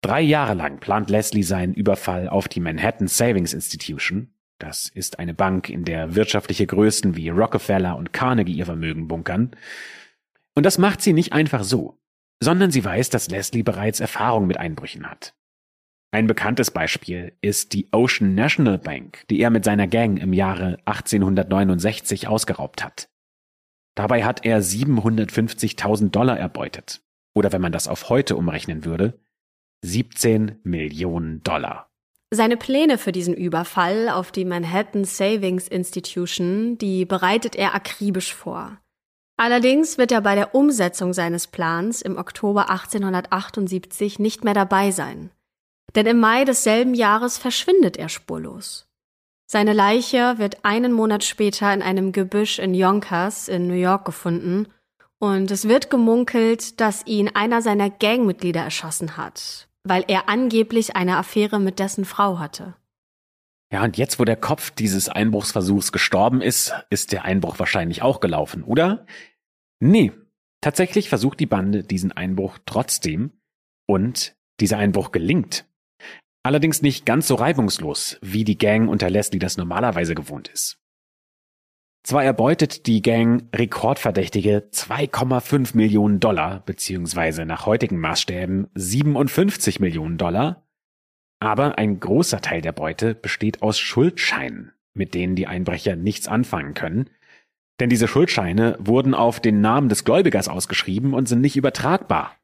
Drei 0.00 0.20
Jahre 0.20 0.54
lang 0.54 0.80
plant 0.80 1.08
Leslie 1.08 1.44
seinen 1.44 1.72
Überfall 1.72 2.28
auf 2.28 2.48
die 2.48 2.58
Manhattan 2.58 3.06
Savings 3.06 3.54
Institution, 3.54 4.34
das 4.58 4.88
ist 4.88 5.20
eine 5.20 5.34
Bank, 5.34 5.70
in 5.70 5.84
der 5.84 6.16
wirtschaftliche 6.16 6.66
Größen 6.66 7.14
wie 7.14 7.28
Rockefeller 7.28 7.96
und 7.96 8.12
Carnegie 8.12 8.54
ihr 8.54 8.66
Vermögen 8.66 9.06
bunkern. 9.06 9.54
Und 10.56 10.66
das 10.66 10.78
macht 10.78 11.00
sie 11.00 11.12
nicht 11.12 11.32
einfach 11.32 11.62
so, 11.62 11.96
sondern 12.42 12.72
sie 12.72 12.84
weiß, 12.84 13.08
dass 13.10 13.30
Leslie 13.30 13.62
bereits 13.62 14.00
Erfahrung 14.00 14.48
mit 14.48 14.56
Einbrüchen 14.56 15.08
hat. 15.08 15.37
Ein 16.10 16.26
bekanntes 16.26 16.70
Beispiel 16.70 17.34
ist 17.42 17.74
die 17.74 17.88
Ocean 17.92 18.34
National 18.34 18.78
Bank, 18.78 19.26
die 19.28 19.40
er 19.40 19.50
mit 19.50 19.64
seiner 19.64 19.86
Gang 19.86 20.18
im 20.18 20.32
Jahre 20.32 20.78
1869 20.86 22.28
ausgeraubt 22.28 22.82
hat. 22.82 23.10
Dabei 23.94 24.24
hat 24.24 24.46
er 24.46 24.62
750.000 24.62 26.10
Dollar 26.10 26.38
erbeutet. 26.38 27.02
Oder 27.34 27.52
wenn 27.52 27.60
man 27.60 27.72
das 27.72 27.88
auf 27.88 28.08
heute 28.08 28.36
umrechnen 28.36 28.84
würde, 28.84 29.20
17 29.82 30.60
Millionen 30.62 31.42
Dollar. 31.42 31.90
Seine 32.30 32.56
Pläne 32.56 32.96
für 32.98 33.12
diesen 33.12 33.34
Überfall 33.34 34.08
auf 34.08 34.32
die 34.32 34.44
Manhattan 34.44 35.04
Savings 35.04 35.68
Institution, 35.68 36.78
die 36.78 37.04
bereitet 37.04 37.54
er 37.54 37.74
akribisch 37.74 38.34
vor. 38.34 38.78
Allerdings 39.36 39.98
wird 39.98 40.12
er 40.12 40.20
bei 40.20 40.34
der 40.34 40.54
Umsetzung 40.54 41.12
seines 41.12 41.46
Plans 41.46 42.02
im 42.02 42.16
Oktober 42.16 42.70
1878 42.70 44.18
nicht 44.18 44.42
mehr 44.42 44.54
dabei 44.54 44.90
sein. 44.90 45.30
Denn 45.94 46.06
im 46.06 46.18
Mai 46.18 46.44
desselben 46.44 46.94
Jahres 46.94 47.38
verschwindet 47.38 47.96
er 47.96 48.08
spurlos. 48.08 48.86
Seine 49.50 49.72
Leiche 49.72 50.38
wird 50.38 50.64
einen 50.64 50.92
Monat 50.92 51.24
später 51.24 51.72
in 51.72 51.80
einem 51.80 52.12
Gebüsch 52.12 52.58
in 52.58 52.74
Yonkers 52.74 53.48
in 53.48 53.66
New 53.66 53.74
York 53.74 54.04
gefunden 54.04 54.68
und 55.18 55.50
es 55.50 55.66
wird 55.66 55.90
gemunkelt, 55.90 56.80
dass 56.80 57.06
ihn 57.06 57.28
einer 57.28 57.62
seiner 57.62 57.90
Gangmitglieder 57.90 58.60
erschossen 58.60 59.16
hat, 59.16 59.68
weil 59.84 60.04
er 60.06 60.28
angeblich 60.28 60.96
eine 60.96 61.16
Affäre 61.16 61.58
mit 61.58 61.78
dessen 61.78 62.04
Frau 62.04 62.38
hatte. 62.38 62.76
Ja, 63.72 63.82
und 63.84 63.98
jetzt, 63.98 64.18
wo 64.18 64.24
der 64.24 64.36
Kopf 64.36 64.70
dieses 64.70 65.08
Einbruchsversuchs 65.08 65.92
gestorben 65.92 66.40
ist, 66.40 66.72
ist 66.88 67.12
der 67.12 67.24
Einbruch 67.24 67.58
wahrscheinlich 67.58 68.02
auch 68.02 68.20
gelaufen, 68.20 68.62
oder? 68.62 69.06
Nee, 69.80 70.12
tatsächlich 70.60 71.08
versucht 71.08 71.40
die 71.40 71.46
Bande 71.46 71.82
diesen 71.82 72.12
Einbruch 72.12 72.58
trotzdem 72.64 73.32
und 73.86 74.36
dieser 74.60 74.78
Einbruch 74.78 75.10
gelingt. 75.10 75.66
Allerdings 76.42 76.82
nicht 76.82 77.04
ganz 77.04 77.28
so 77.28 77.34
reibungslos, 77.34 78.18
wie 78.22 78.44
die 78.44 78.58
Gang 78.58 78.88
unter 78.88 79.10
Leslie 79.10 79.38
das 79.38 79.56
normalerweise 79.56 80.14
gewohnt 80.14 80.48
ist. 80.48 80.78
Zwar 82.04 82.24
erbeutet 82.24 82.86
die 82.86 83.02
Gang 83.02 83.54
rekordverdächtige 83.54 84.68
2,5 84.72 85.76
Millionen 85.76 86.20
Dollar, 86.20 86.60
beziehungsweise 86.64 87.44
nach 87.44 87.66
heutigen 87.66 87.98
Maßstäben 87.98 88.68
57 88.74 89.80
Millionen 89.80 90.16
Dollar, 90.16 90.66
aber 91.40 91.76
ein 91.78 92.00
großer 92.00 92.40
Teil 92.40 92.62
der 92.62 92.72
Beute 92.72 93.14
besteht 93.14 93.62
aus 93.62 93.78
Schuldscheinen, 93.78 94.72
mit 94.94 95.14
denen 95.14 95.36
die 95.36 95.46
Einbrecher 95.46 95.96
nichts 95.96 96.28
anfangen 96.28 96.74
können, 96.74 97.10
denn 97.80 97.90
diese 97.90 98.08
Schuldscheine 98.08 98.76
wurden 98.80 99.14
auf 99.14 99.40
den 99.40 99.60
Namen 99.60 99.88
des 99.88 100.04
Gläubigers 100.04 100.48
ausgeschrieben 100.48 101.14
und 101.14 101.28
sind 101.28 101.40
nicht 101.40 101.56
übertragbar. 101.56 102.36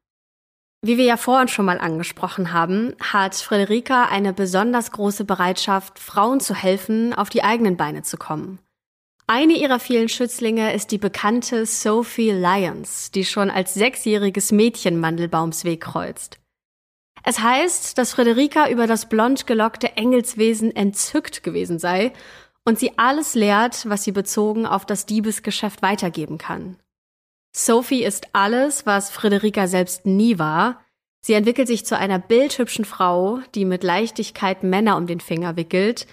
Wie 0.87 0.99
wir 0.99 1.07
ja 1.07 1.17
vorhin 1.17 1.49
schon 1.49 1.65
mal 1.65 1.79
angesprochen 1.79 2.53
haben, 2.53 2.95
hat 3.01 3.35
Friederika 3.35 4.05
eine 4.05 4.35
besonders 4.35 4.91
große 4.91 5.25
Bereitschaft, 5.25 5.99
Frauen 5.99 6.41
zu 6.41 6.55
helfen, 6.55 7.15
auf 7.15 7.31
die 7.31 7.43
eigenen 7.43 7.79
Beine 7.79 8.03
zu 8.03 8.19
kommen. 8.19 8.59
Eine 9.27 9.55
ihrer 9.55 9.81
vielen 9.81 10.11
Schützlinge 10.11 10.75
ist 10.75 10.91
die 10.91 10.99
bekannte 10.99 11.65
Sophie 11.65 12.33
Lyons, 12.33 13.11
die 13.11 13.25
schon 13.25 13.51
als 13.51 13.73
sechsjähriges 13.73 14.53
Mädchen 14.53 15.01
Mandelbaums 15.01 15.65
Weg 15.65 15.81
kreuzt. 15.81 16.39
Es 17.23 17.39
heißt, 17.39 17.97
dass 17.97 18.13
Friederika 18.13 18.69
über 18.69 18.87
das 18.87 19.09
blond 19.09 19.47
gelockte 19.47 19.97
Engelswesen 19.97 20.77
entzückt 20.77 21.43
gewesen 21.43 21.79
sei 21.79 22.13
und 22.67 22.79
sie 22.79 22.99
alles 22.99 23.35
lehrt, 23.35 23.89
was 23.89 24.05
sie 24.05 24.13
bezogen 24.13 24.67
auf 24.67 24.85
das 24.85 25.07
Diebesgeschäft 25.07 25.81
weitergeben 25.81 26.37
kann. 26.37 26.77
Sophie 27.57 28.03
ist 28.03 28.29
alles, 28.33 28.85
was 28.85 29.11
Friederika 29.11 29.69
selbst 29.69 30.07
nie 30.07 30.39
war. 30.39 30.81
Sie 31.25 31.35
entwickelt 31.35 31.69
sich 31.69 31.87
zu 31.87 31.97
einer 31.97 32.19
bildhübschen 32.19 32.85
Frau, 32.85 33.39
die 33.55 33.65
mit 33.65 33.85
Leichtigkeit 33.85 34.65
Männer 34.65 34.97
um 34.97 35.07
den 35.07 35.21
Finger 35.21 35.57
wickelt 35.57 36.07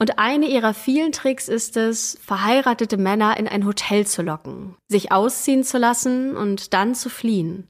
Und 0.00 0.18
eine 0.18 0.46
ihrer 0.46 0.74
vielen 0.74 1.12
Tricks 1.12 1.48
ist 1.48 1.76
es, 1.76 2.18
verheiratete 2.22 2.96
Männer 2.96 3.36
in 3.36 3.48
ein 3.48 3.66
Hotel 3.66 4.06
zu 4.06 4.22
locken, 4.22 4.76
sich 4.88 5.12
ausziehen 5.12 5.62
zu 5.62 5.76
lassen 5.76 6.36
und 6.36 6.72
dann 6.72 6.94
zu 6.94 7.10
fliehen. 7.10 7.68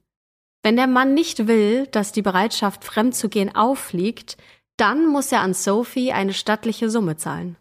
Wenn 0.63 0.77
der 0.77 0.87
Mann 0.87 1.15
nicht 1.15 1.47
will, 1.47 1.87
dass 1.87 2.13
die 2.13 2.23
Bereitschaft, 2.23 2.85
fremd 2.85 3.15
zu 3.15 3.29
gehen, 3.29 3.55
auffliegt, 3.55 4.37
dann 4.77 5.07
muss 5.07 5.33
er 5.33 5.41
an 5.41 5.55
Sophie 5.55 6.13
eine 6.13 6.35
stattliche 6.35 6.91
Summe 6.91 7.17
zahlen. 7.17 7.57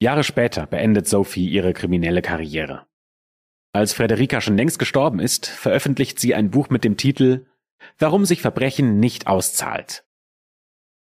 Jahre 0.00 0.24
später 0.24 0.66
beendet 0.66 1.08
Sophie 1.08 1.48
ihre 1.48 1.72
kriminelle 1.72 2.20
Karriere. 2.20 2.86
Als 3.74 3.92
Frederika 3.92 4.40
schon 4.40 4.56
längst 4.56 4.78
gestorben 4.78 5.18
ist, 5.18 5.46
veröffentlicht 5.46 6.20
sie 6.20 6.32
ein 6.32 6.50
Buch 6.50 6.70
mit 6.70 6.84
dem 6.84 6.96
Titel 6.96 7.46
Warum 7.98 8.24
sich 8.24 8.40
Verbrechen 8.40 9.00
nicht 9.00 9.26
auszahlt. 9.26 10.04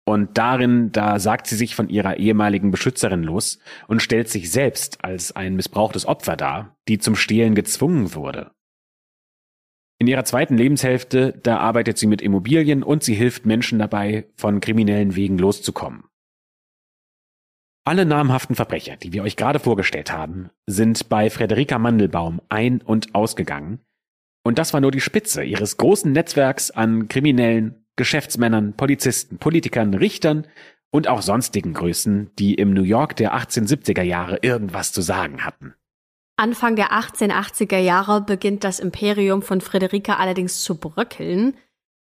Und 0.04 0.40
darin, 0.40 0.92
da 0.92 1.20
sagt 1.20 1.46
sie 1.46 1.56
sich 1.56 1.76
von 1.76 1.90
ihrer 1.90 2.18
ehemaligen 2.18 2.72
Beschützerin 2.72 3.22
los 3.22 3.60
und 3.88 4.02
stellt 4.02 4.30
sich 4.30 4.52
selbst 4.52 5.04
als 5.04 5.36
ein 5.36 5.56
missbrauchtes 5.56 6.08
Opfer 6.08 6.36
dar, 6.36 6.76
die 6.88 6.98
zum 6.98 7.16
Stehlen 7.16 7.54
gezwungen 7.54 8.16
wurde. 8.16 8.52
In 10.00 10.08
ihrer 10.08 10.26
zweiten 10.26 10.58
Lebenshälfte, 10.58 11.40
da 11.44 11.58
arbeitet 11.58 12.00
sie 12.00 12.08
mit 12.08 12.22
Immobilien 12.22 12.82
und 12.82 13.04
sie 13.04 13.14
hilft 13.14 13.46
Menschen 13.46 13.78
dabei, 13.78 14.28
von 14.36 14.60
kriminellen 14.60 15.16
Wegen 15.16 15.38
loszukommen. 15.38 16.06
Alle 17.88 18.08
namhaften 18.08 18.56
Verbrecher, 18.56 18.98
die 18.98 19.14
wir 19.14 19.22
euch 19.22 19.36
gerade 19.36 19.60
vorgestellt 19.60 20.12
haben, 20.12 20.50
sind 20.66 21.08
bei 21.08 21.30
Frederika 21.30 21.78
Mandelbaum 21.78 22.42
ein- 22.50 22.82
und 22.82 23.14
ausgegangen. 23.14 23.80
Und 24.44 24.58
das 24.58 24.74
war 24.74 24.82
nur 24.82 24.90
die 24.90 25.02
Spitze 25.02 25.44
ihres 25.44 25.78
großen 25.78 26.12
Netzwerks 26.12 26.72
an 26.72 27.08
Kriminellen, 27.10 27.86
Geschäftsmännern, 27.96 28.74
Polizisten, 28.74 29.38
Politikern, 29.38 29.94
Richtern 29.94 30.48
und 30.90 31.08
auch 31.08 31.22
sonstigen 31.22 31.74
Größen, 31.74 32.32
die 32.40 32.56
im 32.56 32.74
New 32.74 32.82
York 32.82 33.18
der 33.18 33.36
1870er 33.36 34.02
Jahre 34.02 34.40
irgendwas 34.42 34.92
zu 34.92 35.02
sagen 35.02 35.46
hatten. 35.46 35.76
Anfang 36.38 36.76
der 36.76 36.92
1880er 36.92 37.78
Jahre 37.78 38.22
beginnt 38.22 38.64
das 38.64 38.80
Imperium 38.80 39.44
von 39.44 39.62
Friederike 39.62 40.18
allerdings 40.18 40.64
zu 40.64 40.76
bröckeln, 40.76 41.56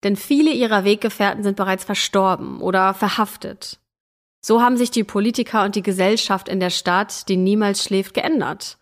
denn 0.05 0.15
viele 0.15 0.53
ihrer 0.53 0.85
Weggefährten 0.85 1.43
sind 1.43 1.57
bereits 1.57 1.83
verstorben 1.83 2.61
oder 2.61 2.95
verhaftet. 2.95 3.81
So 4.47 4.61
haben 4.61 4.77
sich 4.77 4.91
die 4.91 5.05
Politiker 5.05 5.65
und 5.65 5.75
die 5.75 5.83
Gesellschaft 5.83 6.51
in 6.51 6.61
der 6.61 6.69
Stadt, 6.69 7.31
die 7.31 7.39
niemals 7.39 7.83
schläft, 7.83 8.13
geändert. 8.13 8.77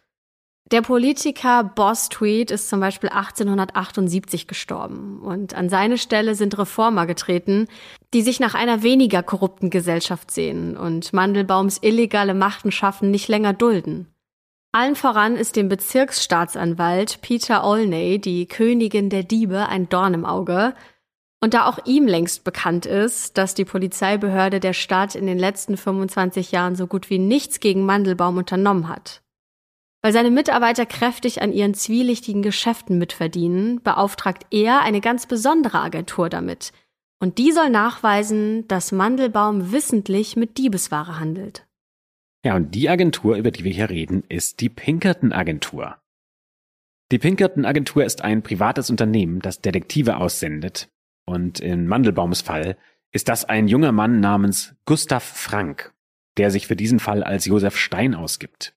Der 0.72 0.82
Politiker 0.82 1.62
Boss 1.62 2.08
Tweed 2.08 2.50
ist 2.50 2.68
zum 2.68 2.80
Beispiel 2.80 3.10
1878 3.10 4.48
gestorben 4.48 5.20
und 5.22 5.54
an 5.54 5.68
seine 5.68 5.98
Stelle 5.98 6.34
sind 6.34 6.58
Reformer 6.58 7.06
getreten, 7.06 7.68
die 8.12 8.22
sich 8.22 8.40
nach 8.40 8.56
einer 8.56 8.82
weniger 8.82 9.22
korrupten 9.22 9.70
Gesellschaft 9.70 10.32
sehen 10.32 10.76
und 10.76 11.12
Mandelbaums 11.12 11.78
illegale 11.80 12.34
Machtenschaften 12.34 13.12
nicht 13.12 13.28
länger 13.28 13.52
dulden. 13.52 14.08
Allen 14.72 14.96
voran 14.96 15.36
ist 15.36 15.54
dem 15.54 15.68
Bezirksstaatsanwalt 15.68 17.20
Peter 17.20 17.62
Olney 17.64 18.18
die 18.18 18.48
Königin 18.48 19.10
der 19.10 19.22
Diebe 19.22 19.68
ein 19.68 19.88
Dorn 19.88 20.14
im 20.14 20.24
Auge. 20.24 20.74
Und 21.42 21.54
da 21.54 21.66
auch 21.66 21.84
ihm 21.86 22.06
längst 22.06 22.44
bekannt 22.44 22.86
ist, 22.86 23.36
dass 23.36 23.54
die 23.54 23.64
Polizeibehörde 23.64 24.60
der 24.60 24.74
Stadt 24.74 25.16
in 25.16 25.26
den 25.26 25.38
letzten 25.38 25.76
25 25.76 26.52
Jahren 26.52 26.76
so 26.76 26.86
gut 26.86 27.10
wie 27.10 27.18
nichts 27.18 27.58
gegen 27.58 27.84
Mandelbaum 27.84 28.36
unternommen 28.36 28.88
hat. 28.88 29.22
Weil 30.02 30.12
seine 30.12 30.30
Mitarbeiter 30.30 30.86
kräftig 30.86 31.42
an 31.42 31.52
ihren 31.52 31.74
zwielichtigen 31.74 32.42
Geschäften 32.42 32.96
mitverdienen, 32.96 33.82
beauftragt 33.82 34.46
er 34.52 34.82
eine 34.82 35.00
ganz 35.00 35.26
besondere 35.26 35.80
Agentur 35.80 36.28
damit. 36.28 36.72
Und 37.20 37.38
die 37.38 37.50
soll 37.50 37.70
nachweisen, 37.70 38.68
dass 38.68 38.92
Mandelbaum 38.92 39.72
wissentlich 39.72 40.36
mit 40.36 40.58
Diebesware 40.58 41.18
handelt. 41.18 41.66
Ja, 42.44 42.54
und 42.54 42.72
die 42.72 42.88
Agentur, 42.88 43.34
über 43.36 43.50
die 43.50 43.64
wir 43.64 43.72
hier 43.72 43.90
reden, 43.90 44.22
ist 44.28 44.60
die 44.60 44.68
Pinkerton 44.68 45.32
Agentur. 45.32 45.98
Die 47.10 47.18
Pinkerton 47.18 47.64
Agentur 47.64 48.04
ist 48.04 48.22
ein 48.22 48.42
privates 48.42 48.90
Unternehmen, 48.90 49.40
das 49.40 49.60
Detektive 49.60 50.18
aussendet. 50.18 50.88
Und 51.26 51.60
in 51.60 51.86
Mandelbaums 51.86 52.42
Fall 52.42 52.76
ist 53.12 53.28
das 53.28 53.44
ein 53.44 53.68
junger 53.68 53.92
Mann 53.92 54.20
namens 54.20 54.74
Gustav 54.84 55.22
Frank, 55.22 55.92
der 56.36 56.50
sich 56.50 56.66
für 56.66 56.76
diesen 56.76 56.98
Fall 56.98 57.22
als 57.22 57.44
Josef 57.44 57.76
Stein 57.76 58.14
ausgibt. 58.14 58.74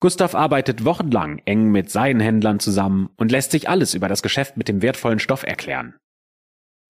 Gustav 0.00 0.34
arbeitet 0.34 0.84
wochenlang 0.84 1.40
eng 1.46 1.70
mit 1.70 1.90
Seidenhändlern 1.90 2.60
zusammen 2.60 3.10
und 3.16 3.30
lässt 3.30 3.52
sich 3.52 3.68
alles 3.68 3.94
über 3.94 4.08
das 4.08 4.22
Geschäft 4.22 4.56
mit 4.56 4.68
dem 4.68 4.82
wertvollen 4.82 5.18
Stoff 5.18 5.44
erklären. 5.44 5.94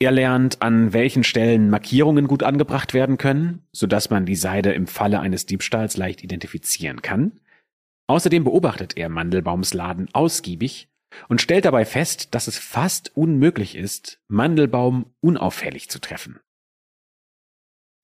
Er 0.01 0.11
lernt, 0.11 0.63
an 0.63 0.93
welchen 0.93 1.23
Stellen 1.23 1.71
Markierungen 1.71 2.27
gut 2.27 2.43
angebracht 2.43 2.93
werden 2.95 3.17
können, 3.17 3.67
sodass 3.73 4.11
man 4.11 4.27
die 4.27 4.35
Seide 4.35 4.73
im 4.73 4.87
Falle 4.87 5.21
eines 5.21 5.47
Diebstahls 5.47 5.97
leicht 5.97 6.25
identifizieren 6.25 7.03
kann. 7.03 7.41
Außerdem 8.09 8.45
beobachtet 8.45 8.97
er 8.97 9.09
Mandelbaums 9.09 9.73
Laden 9.73 10.09
ausgiebig 10.13 10.89
und 11.29 11.41
stellt 11.41 11.65
dabei 11.65 11.85
fest, 11.85 12.35
dass 12.35 12.47
es 12.47 12.59
fast 12.59 13.17
unmöglich 13.17 13.77
ist, 13.77 14.21
Mandelbaum 14.29 15.15
unauffällig 15.21 15.89
zu 15.91 16.01
treffen. 16.01 16.41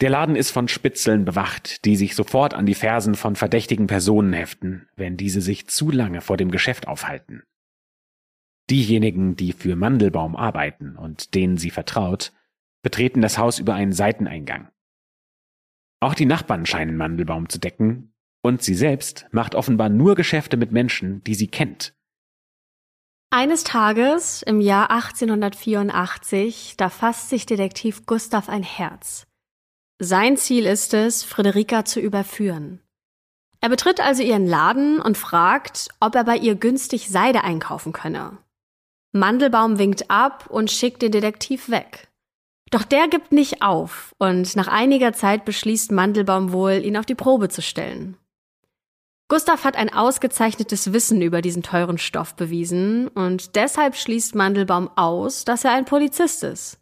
Der 0.00 0.10
Laden 0.10 0.34
ist 0.34 0.50
von 0.50 0.66
Spitzeln 0.68 1.26
bewacht, 1.26 1.84
die 1.84 1.94
sich 1.94 2.14
sofort 2.14 2.54
an 2.54 2.64
die 2.64 2.74
Fersen 2.74 3.14
von 3.14 3.36
verdächtigen 3.36 3.86
Personen 3.86 4.32
heften, 4.32 4.88
wenn 4.96 5.18
diese 5.18 5.42
sich 5.42 5.66
zu 5.66 5.90
lange 5.90 6.22
vor 6.22 6.38
dem 6.38 6.50
Geschäft 6.50 6.88
aufhalten. 6.88 7.42
Diejenigen, 8.70 9.36
die 9.36 9.52
für 9.52 9.76
Mandelbaum 9.76 10.36
arbeiten 10.36 10.96
und 10.96 11.34
denen 11.34 11.58
sie 11.58 11.70
vertraut, 11.70 12.32
betreten 12.82 13.20
das 13.20 13.36
Haus 13.36 13.58
über 13.58 13.74
einen 13.74 13.92
Seiteneingang. 13.92 14.70
Auch 16.00 16.14
die 16.14 16.24
Nachbarn 16.24 16.64
scheinen 16.64 16.96
Mandelbaum 16.96 17.48
zu 17.50 17.58
decken, 17.58 18.14
und 18.42 18.62
sie 18.62 18.74
selbst 18.74 19.26
macht 19.32 19.54
offenbar 19.54 19.90
nur 19.90 20.14
Geschäfte 20.14 20.56
mit 20.56 20.72
Menschen, 20.72 21.22
die 21.24 21.34
sie 21.34 21.48
kennt. 21.48 21.94
Eines 23.32 23.62
Tages 23.62 24.42
im 24.42 24.60
Jahr 24.60 24.90
1884, 24.90 26.74
da 26.76 26.90
fasst 26.90 27.28
sich 27.28 27.46
Detektiv 27.46 28.04
Gustav 28.04 28.48
ein 28.48 28.64
Herz. 28.64 29.28
Sein 30.00 30.36
Ziel 30.36 30.66
ist 30.66 30.94
es, 30.94 31.22
Friederika 31.22 31.84
zu 31.84 32.00
überführen. 32.00 32.80
Er 33.60 33.68
betritt 33.68 34.00
also 34.00 34.24
ihren 34.24 34.48
Laden 34.48 35.00
und 35.00 35.16
fragt, 35.16 35.90
ob 36.00 36.16
er 36.16 36.24
bei 36.24 36.38
ihr 36.38 36.56
günstig 36.56 37.08
Seide 37.08 37.44
einkaufen 37.44 37.92
könne. 37.92 38.38
Mandelbaum 39.12 39.78
winkt 39.78 40.10
ab 40.10 40.46
und 40.48 40.72
schickt 40.72 41.00
den 41.02 41.12
Detektiv 41.12 41.70
weg. 41.70 42.08
Doch 42.72 42.82
der 42.82 43.06
gibt 43.06 43.30
nicht 43.30 43.62
auf 43.62 44.12
und 44.18 44.56
nach 44.56 44.66
einiger 44.66 45.12
Zeit 45.12 45.44
beschließt 45.44 45.92
Mandelbaum 45.92 46.50
wohl, 46.50 46.84
ihn 46.84 46.96
auf 46.96 47.06
die 47.06 47.14
Probe 47.14 47.48
zu 47.48 47.62
stellen. 47.62 48.16
Gustav 49.30 49.62
hat 49.62 49.76
ein 49.76 49.92
ausgezeichnetes 49.94 50.92
Wissen 50.92 51.22
über 51.22 51.40
diesen 51.40 51.62
teuren 51.62 51.98
Stoff 51.98 52.34
bewiesen 52.34 53.06
und 53.06 53.54
deshalb 53.54 53.94
schließt 53.94 54.34
Mandelbaum 54.34 54.90
aus, 54.96 55.44
dass 55.44 55.64
er 55.64 55.70
ein 55.70 55.84
Polizist 55.84 56.42
ist. 56.42 56.80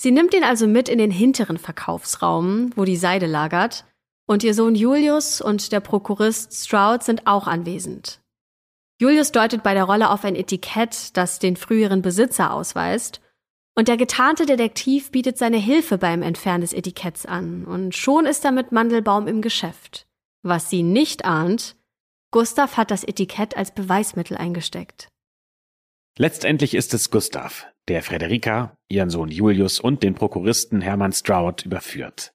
Sie 0.00 0.10
nimmt 0.10 0.32
ihn 0.32 0.42
also 0.42 0.66
mit 0.66 0.88
in 0.88 0.96
den 0.96 1.10
hinteren 1.10 1.58
Verkaufsraum, 1.58 2.70
wo 2.76 2.84
die 2.86 2.96
Seide 2.96 3.26
lagert, 3.26 3.84
und 4.26 4.42
ihr 4.42 4.54
Sohn 4.54 4.74
Julius 4.74 5.42
und 5.42 5.70
der 5.70 5.80
Prokurist 5.80 6.54
Stroud 6.54 7.02
sind 7.02 7.26
auch 7.26 7.46
anwesend. 7.46 8.20
Julius 8.98 9.30
deutet 9.30 9.62
bei 9.62 9.74
der 9.74 9.84
Rolle 9.84 10.08
auf 10.08 10.24
ein 10.24 10.34
Etikett, 10.34 11.14
das 11.14 11.40
den 11.40 11.56
früheren 11.56 12.00
Besitzer 12.00 12.54
ausweist, 12.54 13.20
und 13.74 13.88
der 13.88 13.98
getarnte 13.98 14.46
Detektiv 14.46 15.10
bietet 15.10 15.36
seine 15.36 15.58
Hilfe 15.58 15.98
beim 15.98 16.22
Entfernen 16.22 16.62
des 16.62 16.72
Etiketts 16.72 17.26
an, 17.26 17.66
und 17.66 17.94
schon 17.94 18.24
ist 18.24 18.46
er 18.46 18.52
mit 18.52 18.72
Mandelbaum 18.72 19.26
im 19.26 19.42
Geschäft. 19.42 20.05
Was 20.48 20.70
sie 20.70 20.84
nicht 20.84 21.24
ahnt, 21.24 21.74
Gustav 22.30 22.76
hat 22.76 22.92
das 22.92 23.02
Etikett 23.02 23.56
als 23.56 23.74
Beweismittel 23.74 24.36
eingesteckt. 24.36 25.08
Letztendlich 26.16 26.74
ist 26.74 26.94
es 26.94 27.10
Gustav, 27.10 27.66
der 27.88 28.00
Frederika, 28.04 28.76
ihren 28.88 29.10
Sohn 29.10 29.28
Julius 29.28 29.80
und 29.80 30.04
den 30.04 30.14
Prokuristen 30.14 30.80
Hermann 30.80 31.12
Stroud 31.12 31.66
überführt. 31.66 32.32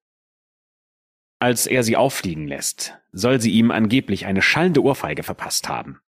Als 1.39 1.67
er 1.67 1.83
sie 1.83 1.95
auffliegen 1.95 2.49
lässt, 2.49 2.97
soll 3.13 3.39
sie 3.39 3.51
ihm 3.51 3.71
angeblich 3.71 4.25
eine 4.25 4.41
schallende 4.41 4.83
Ohrfeige 4.83 5.23
verpasst 5.23 5.69
haben. 5.69 6.01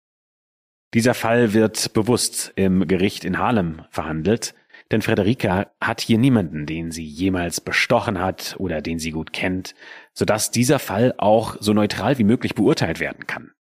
Dieser 0.96 1.14
Fall 1.14 1.54
wird 1.54 1.94
bewusst 1.94 2.52
im 2.56 2.88
Gericht 2.88 3.26
in 3.26 3.38
Harlem 3.38 3.86
verhandelt, 3.92 4.56
denn 4.92 5.02
Frederika 5.02 5.72
hat 5.80 6.02
hier 6.02 6.18
niemanden, 6.18 6.66
den 6.66 6.92
sie 6.92 7.06
jemals 7.06 7.62
bestochen 7.62 8.20
hat 8.20 8.56
oder 8.60 8.82
den 8.82 9.00
sie 9.00 9.12
gut 9.12 9.32
kennt, 9.32 9.74
sodass 10.14 10.52
dieser 10.52 10.80
Fall 10.80 11.14
auch 11.18 11.56
so 11.60 11.74
neutral 11.74 12.18
wie 12.18 12.26
möglich 12.26 12.56
beurteilt 12.56 13.00
werden 13.00 13.26
kann. 13.26 13.52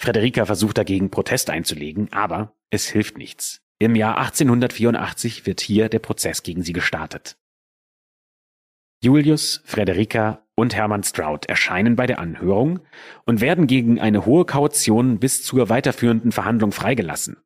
Frederika 0.00 0.44
versucht 0.44 0.76
dagegen 0.76 1.10
Protest 1.10 1.48
einzulegen, 1.48 2.12
aber 2.12 2.54
es 2.70 2.88
hilft 2.88 3.16
nichts. 3.16 3.62
Im 3.78 3.94
Jahr 3.94 4.18
1884 4.18 5.46
wird 5.46 5.60
hier 5.60 5.88
der 5.88 6.00
Prozess 6.00 6.42
gegen 6.42 6.62
sie 6.62 6.72
gestartet. 6.72 7.36
Julius, 9.02 9.62
Frederika 9.64 10.46
und 10.56 10.74
Hermann 10.74 11.04
Stroud 11.04 11.46
erscheinen 11.46 11.94
bei 11.94 12.06
der 12.06 12.18
Anhörung 12.18 12.80
und 13.26 13.40
werden 13.40 13.66
gegen 13.66 14.00
eine 14.00 14.24
hohe 14.24 14.44
Kaution 14.44 15.18
bis 15.18 15.44
zur 15.44 15.68
weiterführenden 15.68 16.32
Verhandlung 16.32 16.72
freigelassen. 16.72 17.43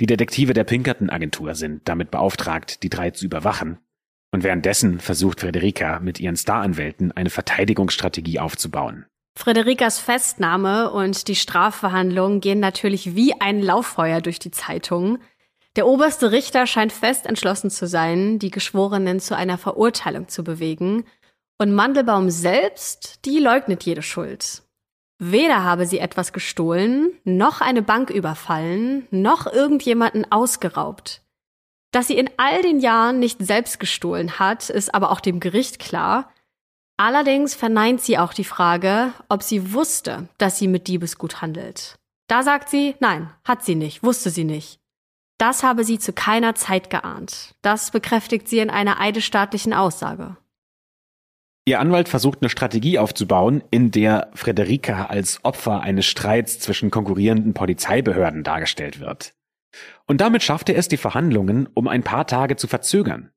Die 0.00 0.06
Detektive 0.06 0.54
der 0.54 0.64
Pinkerton 0.64 1.08
Agentur 1.08 1.54
sind 1.54 1.88
damit 1.88 2.10
beauftragt, 2.10 2.82
die 2.82 2.90
drei 2.90 3.10
zu 3.10 3.24
überwachen, 3.24 3.78
Und 4.32 4.42
währenddessen 4.42 4.98
versucht 4.98 5.38
Frederika 5.38 6.00
mit 6.00 6.18
ihren 6.18 6.36
Staranwälten 6.36 7.12
eine 7.12 7.30
Verteidigungsstrategie 7.30 8.40
aufzubauen. 8.40 9.06
Frederikas 9.38 10.00
Festnahme 10.00 10.90
und 10.90 11.28
die 11.28 11.36
Strafverhandlung 11.36 12.40
gehen 12.40 12.58
natürlich 12.58 13.14
wie 13.14 13.40
ein 13.40 13.62
Lauffeuer 13.62 14.20
durch 14.20 14.40
die 14.40 14.50
Zeitungen. 14.50 15.18
Der 15.76 15.86
oberste 15.86 16.32
Richter 16.32 16.66
scheint 16.66 16.92
fest 16.92 17.26
entschlossen 17.26 17.70
zu 17.70 17.86
sein, 17.86 18.40
die 18.40 18.50
Geschworenen 18.50 19.20
zu 19.20 19.36
einer 19.36 19.56
Verurteilung 19.56 20.26
zu 20.26 20.42
bewegen. 20.42 21.04
Und 21.58 21.72
Mandelbaum 21.72 22.28
selbst, 22.28 23.24
die 23.26 23.38
leugnet 23.38 23.84
jede 23.84 24.02
Schuld. 24.02 24.63
Weder 25.18 25.62
habe 25.62 25.86
sie 25.86 25.98
etwas 25.98 26.32
gestohlen, 26.32 27.12
noch 27.24 27.60
eine 27.60 27.82
Bank 27.82 28.10
überfallen, 28.10 29.06
noch 29.10 29.46
irgendjemanden 29.46 30.30
ausgeraubt. 30.30 31.22
Dass 31.92 32.08
sie 32.08 32.18
in 32.18 32.28
all 32.36 32.62
den 32.62 32.80
Jahren 32.80 33.20
nicht 33.20 33.38
selbst 33.40 33.78
gestohlen 33.78 34.38
hat, 34.40 34.68
ist 34.68 34.92
aber 34.94 35.10
auch 35.10 35.20
dem 35.20 35.38
Gericht 35.38 35.78
klar. 35.78 36.32
Allerdings 36.96 37.54
verneint 37.54 38.00
sie 38.00 38.18
auch 38.18 38.32
die 38.32 38.44
Frage, 38.44 39.12
ob 39.28 39.42
sie 39.42 39.72
wusste, 39.72 40.28
dass 40.38 40.58
sie 40.58 40.66
mit 40.66 40.88
Diebesgut 40.88 41.40
handelt. 41.40 41.96
Da 42.26 42.42
sagt 42.42 42.68
sie, 42.68 42.96
nein, 43.00 43.30
hat 43.44 43.64
sie 43.64 43.76
nicht, 43.76 44.02
wusste 44.02 44.30
sie 44.30 44.44
nicht. 44.44 44.80
Das 45.38 45.62
habe 45.62 45.84
sie 45.84 45.98
zu 45.98 46.12
keiner 46.12 46.54
Zeit 46.54 46.90
geahnt. 46.90 47.54
Das 47.62 47.90
bekräftigt 47.90 48.48
sie 48.48 48.58
in 48.58 48.70
einer 48.70 49.00
eidesstaatlichen 49.00 49.72
Aussage. 49.72 50.36
Ihr 51.66 51.80
Anwalt 51.80 52.10
versucht 52.10 52.42
eine 52.42 52.50
Strategie 52.50 52.98
aufzubauen, 52.98 53.64
in 53.70 53.90
der 53.90 54.30
Frederika 54.34 55.06
als 55.06 55.42
Opfer 55.44 55.80
eines 55.80 56.04
Streits 56.04 56.58
zwischen 56.58 56.90
konkurrierenden 56.90 57.54
Polizeibehörden 57.54 58.42
dargestellt 58.42 59.00
wird. 59.00 59.34
Und 60.06 60.20
damit 60.20 60.42
schafft 60.42 60.68
er 60.68 60.76
es, 60.76 60.88
die 60.88 60.98
Verhandlungen 60.98 61.66
um 61.72 61.88
ein 61.88 62.02
paar 62.02 62.26
Tage 62.26 62.56
zu 62.56 62.66
verzögern. 62.66 63.30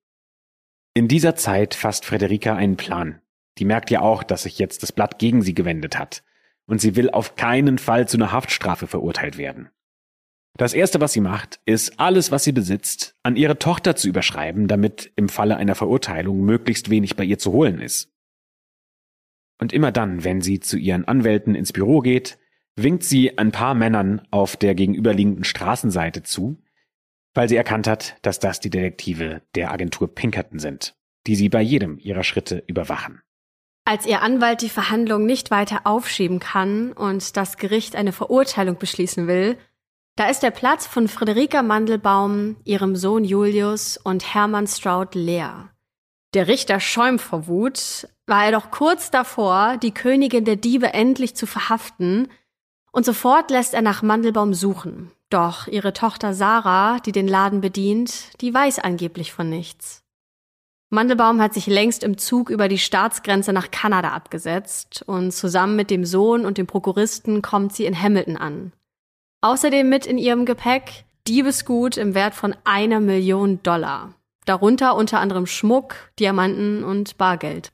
In 0.93 1.07
dieser 1.07 1.35
Zeit 1.35 1.73
fasst 1.73 2.03
Frederika 2.03 2.55
einen 2.55 2.75
Plan. 2.75 3.21
Die 3.59 3.65
merkt 3.65 3.91
ja 3.91 4.01
auch, 4.01 4.23
dass 4.23 4.43
sich 4.43 4.59
jetzt 4.59 4.83
das 4.83 4.91
Blatt 4.91 5.19
gegen 5.19 5.41
sie 5.41 5.53
gewendet 5.53 5.97
hat. 5.97 6.23
Und 6.65 6.81
sie 6.81 6.97
will 6.97 7.09
auf 7.09 7.35
keinen 7.35 7.77
Fall 7.77 8.09
zu 8.09 8.17
einer 8.17 8.33
Haftstrafe 8.33 8.87
verurteilt 8.87 9.37
werden. 9.37 9.69
Das 10.57 10.73
erste, 10.73 10.99
was 10.99 11.13
sie 11.13 11.21
macht, 11.21 11.61
ist, 11.65 11.99
alles, 11.99 12.31
was 12.31 12.43
sie 12.43 12.51
besitzt, 12.51 13.15
an 13.23 13.35
ihre 13.35 13.57
Tochter 13.57 13.95
zu 13.95 14.09
überschreiben, 14.09 14.67
damit 14.67 15.13
im 15.15 15.29
Falle 15.29 15.55
einer 15.55 15.75
Verurteilung 15.75 16.43
möglichst 16.43 16.89
wenig 16.89 17.15
bei 17.15 17.23
ihr 17.23 17.37
zu 17.37 17.53
holen 17.53 17.79
ist. 17.79 18.11
Und 19.59 19.73
immer 19.73 19.91
dann, 19.91 20.23
wenn 20.23 20.41
sie 20.41 20.59
zu 20.59 20.77
ihren 20.77 21.05
Anwälten 21.07 21.55
ins 21.55 21.73
Büro 21.73 22.01
geht, 22.01 22.37
winkt 22.75 23.03
sie 23.03 23.37
ein 23.37 23.51
paar 23.51 23.73
Männern 23.73 24.21
auf 24.31 24.55
der 24.55 24.75
gegenüberliegenden 24.75 25.43
Straßenseite 25.43 26.23
zu, 26.23 26.61
weil 27.33 27.49
sie 27.49 27.55
erkannt 27.55 27.87
hat, 27.87 28.17
dass 28.21 28.39
das 28.39 28.59
die 28.59 28.69
Detektive 28.69 29.41
der 29.55 29.71
Agentur 29.71 30.13
Pinkerton 30.13 30.59
sind, 30.59 30.95
die 31.25 31.35
sie 31.35 31.49
bei 31.49 31.61
jedem 31.61 31.97
ihrer 31.99 32.23
Schritte 32.23 32.63
überwachen. 32.67 33.21
Als 33.85 34.05
ihr 34.05 34.21
Anwalt 34.21 34.61
die 34.61 34.69
Verhandlung 34.69 35.25
nicht 35.25 35.49
weiter 35.49 35.81
aufschieben 35.85 36.39
kann 36.39 36.91
und 36.91 37.37
das 37.37 37.57
Gericht 37.57 37.95
eine 37.95 38.11
Verurteilung 38.11 38.77
beschließen 38.77 39.27
will, 39.27 39.57
da 40.17 40.29
ist 40.29 40.41
der 40.41 40.51
Platz 40.51 40.85
von 40.87 41.07
Friederika 41.07 41.61
Mandelbaum, 41.61 42.57
ihrem 42.65 42.95
Sohn 42.95 43.23
Julius 43.23 43.97
und 43.97 44.33
Hermann 44.33 44.67
Stroud 44.67 45.15
leer. 45.15 45.69
Der 46.37 46.47
Richter 46.47 46.79
schäumt 46.79 47.19
vor 47.19 47.47
Wut, 47.47 48.07
war 48.27 48.45
er 48.45 48.51
doch 48.51 48.69
kurz 48.69 49.09
davor, 49.09 49.77
die 49.77 49.91
Königin 49.91 50.45
der 50.45 50.55
Diebe 50.55 50.93
endlich 50.93 51.35
zu 51.35 51.47
verhaften, 51.47 52.27
und 52.91 53.05
sofort 53.05 53.49
lässt 53.49 53.73
er 53.73 53.81
nach 53.81 54.03
Mandelbaum 54.03 54.53
suchen. 54.53 55.09
Doch 55.31 55.65
ihre 55.65 55.93
Tochter 55.93 56.35
Sarah, 56.35 56.99
die 56.99 57.11
den 57.11 57.27
Laden 57.27 57.59
bedient, 57.59 58.39
die 58.39 58.53
weiß 58.53 58.77
angeblich 58.77 59.33
von 59.33 59.49
nichts. 59.49 60.03
Mandelbaum 60.91 61.41
hat 61.41 61.55
sich 61.55 61.65
längst 61.65 62.03
im 62.03 62.19
Zug 62.19 62.51
über 62.51 62.67
die 62.67 62.77
Staatsgrenze 62.77 63.51
nach 63.51 63.71
Kanada 63.71 64.11
abgesetzt 64.11 65.03
und 65.07 65.31
zusammen 65.31 65.75
mit 65.75 65.89
dem 65.89 66.05
Sohn 66.05 66.45
und 66.45 66.59
dem 66.59 66.67
Prokuristen 66.67 67.41
kommt 67.41 67.73
sie 67.73 67.85
in 67.85 67.99
Hamilton 67.99 68.37
an. 68.37 68.73
Außerdem 69.41 69.89
mit 69.89 70.05
in 70.05 70.19
ihrem 70.19 70.45
Gepäck 70.45 71.05
Diebesgut 71.27 71.97
im 71.97 72.13
Wert 72.13 72.35
von 72.35 72.55
einer 72.63 72.99
Million 72.99 73.63
Dollar. 73.63 74.13
Darunter 74.47 74.95
unter 74.95 75.19
anderem 75.19 75.45
Schmuck, 75.45 76.11
Diamanten 76.19 76.83
und 76.83 77.17
Bargeld. 77.17 77.73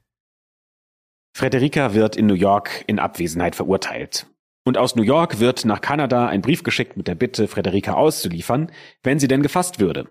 Frederika 1.36 1.94
wird 1.94 2.16
in 2.16 2.26
New 2.26 2.34
York 2.34 2.84
in 2.88 2.98
Abwesenheit 2.98 3.56
verurteilt. 3.56 4.28
Und 4.66 4.78
aus 4.78 4.96
New 4.96 5.04
York 5.04 5.40
wird 5.40 5.66
nach 5.66 5.82
Kanada 5.82 6.28
ein 6.28 6.42
Brief 6.42 6.64
geschickt 6.64 6.98
mit 6.98 7.08
der 7.08 7.16
Bitte, 7.16 7.48
Frederika 7.48 7.94
auszuliefern, 7.94 8.72
wenn 9.04 9.20
sie 9.20 9.28
denn 9.28 9.44
gefasst 9.44 9.80
würde. 9.80 10.10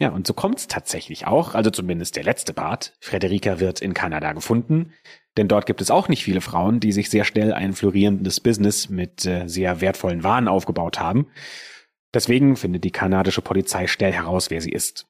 Ja, 0.00 0.10
und 0.10 0.28
so 0.28 0.32
kommt's 0.32 0.68
tatsächlich 0.68 1.26
auch, 1.26 1.54
also 1.54 1.70
zumindest 1.70 2.14
der 2.14 2.24
letzte 2.24 2.54
Part. 2.54 2.94
Frederika 3.00 3.58
wird 3.58 3.82
in 3.82 3.92
Kanada 3.92 4.32
gefunden, 4.32 4.92
denn 5.36 5.48
dort 5.48 5.66
gibt 5.66 5.80
es 5.80 5.90
auch 5.90 6.08
nicht 6.08 6.22
viele 6.22 6.40
Frauen, 6.40 6.78
die 6.78 6.92
sich 6.92 7.10
sehr 7.10 7.24
schnell 7.24 7.52
ein 7.52 7.72
florierendes 7.72 8.38
Business 8.40 8.88
mit 8.88 9.26
äh, 9.26 9.48
sehr 9.48 9.80
wertvollen 9.80 10.22
Waren 10.22 10.46
aufgebaut 10.46 11.00
haben. 11.00 11.26
Deswegen 12.14 12.56
findet 12.56 12.84
die 12.84 12.92
kanadische 12.92 13.42
Polizei 13.42 13.88
schnell 13.88 14.12
heraus, 14.12 14.50
wer 14.50 14.60
sie 14.60 14.72
ist. 14.72 15.09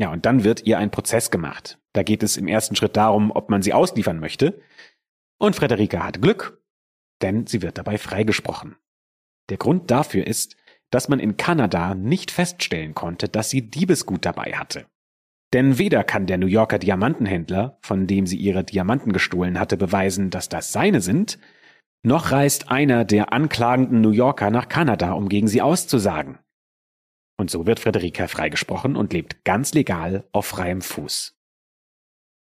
Ja, 0.00 0.10
und 0.10 0.24
dann 0.24 0.44
wird 0.44 0.66
ihr 0.66 0.78
ein 0.78 0.90
Prozess 0.90 1.30
gemacht. 1.30 1.78
Da 1.92 2.02
geht 2.02 2.22
es 2.22 2.38
im 2.38 2.48
ersten 2.48 2.74
Schritt 2.74 2.96
darum, 2.96 3.30
ob 3.30 3.50
man 3.50 3.60
sie 3.60 3.74
ausliefern 3.74 4.18
möchte. 4.18 4.62
Und 5.38 5.56
Frederika 5.56 6.02
hat 6.04 6.22
Glück, 6.22 6.62
denn 7.20 7.46
sie 7.46 7.60
wird 7.60 7.76
dabei 7.76 7.98
freigesprochen. 7.98 8.76
Der 9.50 9.58
Grund 9.58 9.90
dafür 9.90 10.26
ist, 10.26 10.56
dass 10.90 11.10
man 11.10 11.20
in 11.20 11.36
Kanada 11.36 11.94
nicht 11.94 12.30
feststellen 12.30 12.94
konnte, 12.94 13.28
dass 13.28 13.50
sie 13.50 13.70
Diebesgut 13.70 14.24
dabei 14.24 14.52
hatte. 14.52 14.86
Denn 15.52 15.76
weder 15.76 16.02
kann 16.02 16.26
der 16.26 16.38
New 16.38 16.46
Yorker 16.46 16.78
Diamantenhändler, 16.78 17.78
von 17.82 18.06
dem 18.06 18.26
sie 18.26 18.36
ihre 18.36 18.64
Diamanten 18.64 19.12
gestohlen 19.12 19.60
hatte, 19.60 19.76
beweisen, 19.76 20.30
dass 20.30 20.48
das 20.48 20.72
seine 20.72 21.02
sind, 21.02 21.38
noch 22.02 22.32
reist 22.32 22.70
einer 22.70 23.04
der 23.04 23.34
anklagenden 23.34 24.00
New 24.00 24.12
Yorker 24.12 24.50
nach 24.50 24.68
Kanada, 24.68 25.12
um 25.12 25.28
gegen 25.28 25.48
sie 25.48 25.60
auszusagen. 25.60 26.38
Und 27.40 27.50
so 27.50 27.66
wird 27.66 27.80
Frederika 27.80 28.26
freigesprochen 28.26 28.96
und 28.96 29.14
lebt 29.14 29.46
ganz 29.46 29.72
legal 29.72 30.28
auf 30.30 30.44
freiem 30.44 30.82
Fuß. 30.82 31.38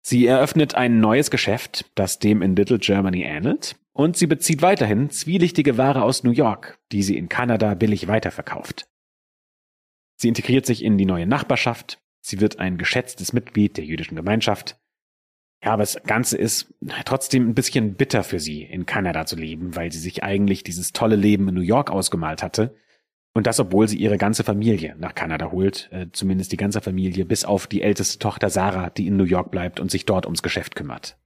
Sie 0.01 0.27
eröffnet 0.27 0.75
ein 0.75 1.01
neues 1.01 1.31
Geschäft, 1.31 1.85
das 1.97 2.19
dem 2.19 2.41
in 2.41 2.57
Little 2.57 2.79
Germany 2.79 3.23
ähnelt, 3.23 3.77
und 3.93 4.17
sie 4.17 4.27
bezieht 4.27 4.63
weiterhin 4.63 5.11
zwielichtige 5.11 5.77
Ware 5.77 6.03
aus 6.03 6.23
New 6.23 6.31
York, 6.31 6.79
die 6.93 7.03
sie 7.03 7.19
in 7.19 7.29
Kanada 7.29 7.75
billig 7.75 8.09
weiterverkauft. 8.09 8.89
Sie 10.17 10.29
integriert 10.29 10.65
sich 10.65 10.83
in 10.83 10.97
die 10.97 11.05
neue 11.05 11.27
Nachbarschaft, 11.27 11.99
sie 12.23 12.41
wird 12.41 12.59
ein 12.59 12.79
geschätztes 12.79 13.35
Mitglied 13.35 13.77
der 13.77 13.85
jüdischen 13.85 14.17
Gemeinschaft. 14.17 14.79
Ja, 15.63 15.73
aber 15.73 15.83
das 15.83 16.03
Ganze 16.05 16.39
ist 16.39 16.73
trotzdem 17.05 17.51
ein 17.51 17.55
bisschen 17.55 17.97
bitter 17.97 18.25
für 18.25 18.41
sie, 18.41 18.63
in 18.63 18.87
Kanada 18.87 19.27
zu 19.27 19.37
leben, 19.37 19.77
weil 19.77 19.93
sie 19.93 20.01
sich 20.01 20.25
eigentlich 20.25 20.65
dieses 20.65 20.95
tolle 20.95 21.17
Leben 21.17 21.49
in 21.49 21.55
New 21.55 21.61
York 21.61 21.91
ausgemalt 21.91 22.43
hatte 22.43 22.75
und 23.37 23.47
das, 23.47 23.61
obwohl 23.61 23.87
sie 23.87 23.99
ihre 23.99 24.17
ganze 24.17 24.45
Familie 24.45 24.97
nach 24.99 25.15
Kanada 25.15 25.51
holt, 25.51 25.91
äh, 25.93 26.07
zumindest 26.11 26.53
die 26.53 26.57
ganze 26.57 26.81
Familie, 26.81 27.27
bis 27.27 27.45
auf 27.45 27.67
die 27.67 27.83
älteste 27.83 28.19
Tochter 28.19 28.49
Sarah, 28.49 28.89
die 28.89 29.07
in 29.07 29.19
New 29.19 29.25
York 29.25 29.51
bleibt 29.51 29.79
und 29.79 29.91
sich 29.91 30.07
dort 30.07 30.25
ums 30.25 30.43
Geschäft 30.43 30.75
kümmert. 30.75 31.19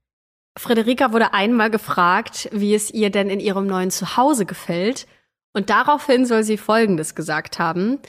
Frederika 0.59 1.13
wurde 1.13 1.35
einmal 1.35 1.71
gefragt, 1.71 2.49
wie 2.51 2.75
es 2.75 2.91
ihr 2.91 3.11
denn 3.11 3.31
in 3.31 3.39
ihrem 3.39 3.69
neuen 3.69 3.93
Zuhause 3.93 4.45
gefällt. 4.45 5.07
Und 5.53 5.71
daraufhin 5.71 6.27
soll 6.27 6.43
sie 6.43 6.57
Folgendes 6.57 7.15
gesagt 7.15 7.61
haben. 7.61 8.01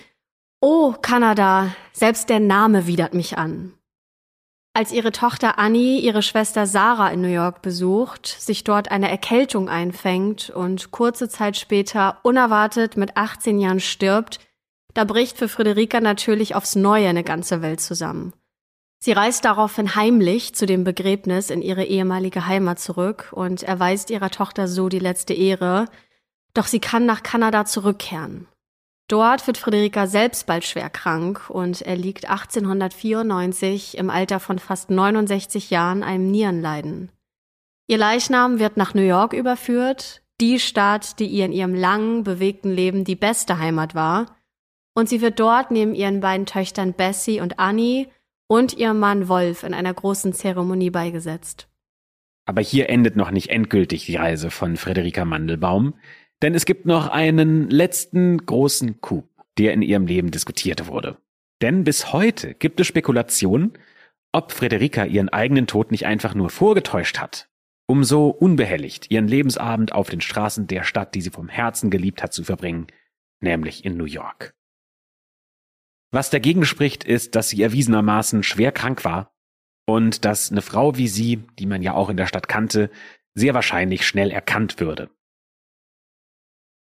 Oh, 0.62 0.95
Kanada, 0.99 1.76
selbst 1.93 2.30
der 2.30 2.39
Name 2.39 2.88
widert 2.88 3.14
mich 3.14 3.38
an. 3.38 3.74
Als 4.74 4.93
ihre 4.93 5.11
Tochter 5.11 5.59
Annie 5.59 5.99
ihre 5.99 6.22
Schwester 6.22 6.65
Sarah 6.65 7.09
in 7.09 7.22
New 7.22 7.28
York 7.28 7.61
besucht, 7.61 8.26
sich 8.26 8.63
dort 8.63 8.89
eine 8.89 9.11
Erkältung 9.11 9.67
einfängt 9.67 10.49
und 10.49 10.91
kurze 10.91 11.28
Zeit 11.28 11.57
später 11.57 12.19
unerwartet 12.24 12.95
mit 12.95 13.17
18 13.17 13.59
Jahren 13.59 13.82
stirbt, 13.82 14.39
da 14.93 15.03
bricht 15.03 15.38
für 15.38 15.49
Friederika 15.49 15.99
natürlich 15.99 16.55
aufs 16.55 16.76
Neue 16.76 17.09
eine 17.09 17.24
ganze 17.24 17.61
Welt 17.61 17.82
zusammen. 17.82 18.34
Sie 18.99 19.11
reist 19.11 19.43
daraufhin 19.43 19.95
heimlich 19.95 20.55
zu 20.55 20.65
dem 20.65 20.86
Begräbnis 20.86 21.49
in 21.49 21.61
ihre 21.61 21.84
ehemalige 21.84 22.45
Heimat 22.45 22.80
zurück 22.80 23.30
und 23.34 23.63
erweist 23.63 24.09
ihrer 24.09 24.30
Tochter 24.30 24.69
so 24.69 24.88
die 24.88 24.99
letzte 24.99 25.34
Ehre, 25.34 25.88
doch 26.53 26.67
sie 26.67 26.80
kann 26.80 27.05
nach 27.05 27.24
Kanada 27.24 27.65
zurückkehren. 27.65 28.47
Dort 29.08 29.45
wird 29.47 29.58
Friederika 29.58 30.08
selbst 30.08 30.47
bald 30.47 30.64
schwer 30.64 30.89
krank 30.89 31.49
und 31.49 31.82
er 31.82 31.95
liegt 31.95 32.30
1894 32.30 33.97
im 33.97 34.10
Alter 34.10 34.39
von 34.39 34.58
fast 34.58 34.89
69 34.89 35.70
Jahren 35.70 36.04
einem 36.04 36.32
Nierenleiden. 36.32 37.12
Ihr 37.88 37.97
Leichnam 37.97 38.60
wird 38.60 38.78
nach 38.78 38.93
New 38.93 39.02
York 39.02 39.34
überführt, 39.34 40.22
die 40.39 40.60
Stadt, 40.60 41.20
die 41.20 41.28
ihr 41.28 41.45
in 41.45 41.52
ihrem 41.52 41.76
langen, 41.76 42.24
bewegten 42.24 42.72
Leben 42.72 43.04
die 43.04 43.18
beste 43.18 43.60
Heimat 43.60 43.95
war, 43.95 44.38
und 44.93 45.10
sie 45.10 45.22
wird 45.22 45.39
dort 45.39 45.72
neben 45.72 45.93
ihren 45.93 46.20
beiden 46.20 46.45
Töchtern 46.45 46.93
Bessie 46.93 47.41
und 47.41 47.60
Annie 47.60 48.08
und 48.47 48.74
ihrem 48.74 48.99
Mann 48.99 49.28
Wolf 49.28 49.64
in 49.64 49.74
einer 49.74 49.93
großen 49.93 50.34
Zeremonie 50.34 50.89
beigesetzt. 50.89 51.68
Aber 52.45 52.62
hier 52.62 52.89
endet 52.89 53.16
noch 53.16 53.32
nicht 53.32 53.49
endgültig 53.49 54.06
die 54.06 54.16
Reise 54.16 54.52
von 54.52 54.76
Friederika 54.76 55.24
Mandelbaum, 55.24 55.93
denn 56.42 56.56
es 56.56 56.66
gibt 56.66 56.86
noch 56.86 57.08
einen 57.08 57.70
letzten 57.70 58.38
großen 58.38 59.02
Coup, 59.02 59.26
der 59.58 59.74
in 59.74 59.82
ihrem 59.82 60.08
Leben 60.08 60.32
diskutiert 60.32 60.88
wurde. 60.88 61.18
Denn 61.62 61.84
bis 61.84 62.12
heute 62.12 62.56
gibt 62.56 62.80
es 62.80 62.88
Spekulationen, 62.88 63.74
ob 64.32 64.52
Frederika 64.52 65.06
ihren 65.06 65.30
eigenen 65.30 65.68
Tod 65.68 65.92
nicht 65.92 66.06
einfach 66.06 66.34
nur 66.34 66.50
vorgetäuscht 66.50 67.20
hat, 67.20 67.50
um 67.88 68.04
so 68.04 68.30
unbehelligt 68.30 69.12
ihren 69.12 69.28
Lebensabend 69.28 69.94
auf 69.94 70.10
den 70.10 70.22
Straßen 70.22 70.68
der 70.68 70.84
Stadt, 70.84 71.14
die 71.14 71.22
sie 71.22 71.30
vom 71.30 71.50
Herzen 71.50 71.89
geliebt 71.92 72.24
hat, 72.24 72.34
zu 72.34 72.44
verbringen, 72.44 72.88
nämlich 73.42 73.86
in 73.86 73.98
New 73.98 74.06
York. 74.06 74.56
Was 76.12 76.30
dagegen 76.30 76.66
spricht, 76.66 77.04
ist, 77.04 77.36
dass 77.36 77.50
sie 77.50 77.62
erwiesenermaßen 77.62 78.44
schwer 78.44 78.72
krank 78.72 79.06
war 79.06 79.34
und 79.86 80.26
dass 80.26 80.52
eine 80.52 80.62
Frau 80.62 80.98
wie 80.98 81.08
sie, 81.08 81.44
die 81.60 81.66
man 81.66 81.82
ja 81.82 81.94
auch 81.94 82.10
in 82.10 82.18
der 82.18 82.28
Stadt 82.28 82.48
kannte, 82.48 82.89
sehr 83.34 83.54
wahrscheinlich 83.54 84.06
schnell 84.06 84.32
erkannt 84.32 84.80
würde. 84.80 85.10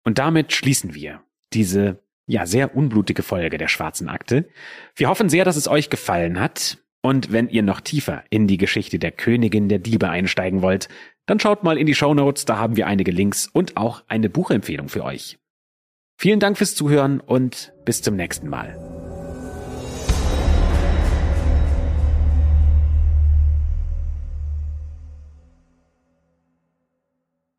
Und 0.04 0.18
damit 0.18 0.52
schließen 0.52 0.94
wir 0.94 1.22
diese 1.52 2.02
ja 2.26 2.46
sehr 2.46 2.76
unblutige 2.76 3.22
Folge 3.22 3.58
der 3.58 3.68
schwarzen 3.68 4.08
Akte. 4.08 4.48
Wir 4.94 5.08
hoffen 5.08 5.28
sehr, 5.28 5.44
dass 5.44 5.56
es 5.56 5.68
euch 5.68 5.90
gefallen 5.90 6.40
hat. 6.40 6.78
Und 7.02 7.32
wenn 7.32 7.48
ihr 7.48 7.62
noch 7.62 7.80
tiefer 7.80 8.22
in 8.30 8.46
die 8.46 8.58
Geschichte 8.58 8.98
der 8.98 9.10
Königin 9.10 9.68
der 9.68 9.80
Diebe 9.80 10.08
einsteigen 10.08 10.62
wollt, 10.62 10.88
dann 11.26 11.40
schaut 11.40 11.64
mal 11.64 11.76
in 11.76 11.86
die 11.86 11.94
Show 11.94 12.14
Notes, 12.14 12.44
da 12.44 12.58
haben 12.58 12.76
wir 12.76 12.86
einige 12.86 13.10
Links 13.10 13.48
und 13.52 13.76
auch 13.76 14.04
eine 14.08 14.30
Buchempfehlung 14.30 14.88
für 14.88 15.04
euch. 15.04 15.38
Vielen 16.16 16.38
Dank 16.40 16.58
fürs 16.58 16.76
Zuhören 16.76 17.20
und 17.20 17.72
bis 17.84 18.02
zum 18.02 18.14
nächsten 18.14 18.48
Mal. 18.48 19.01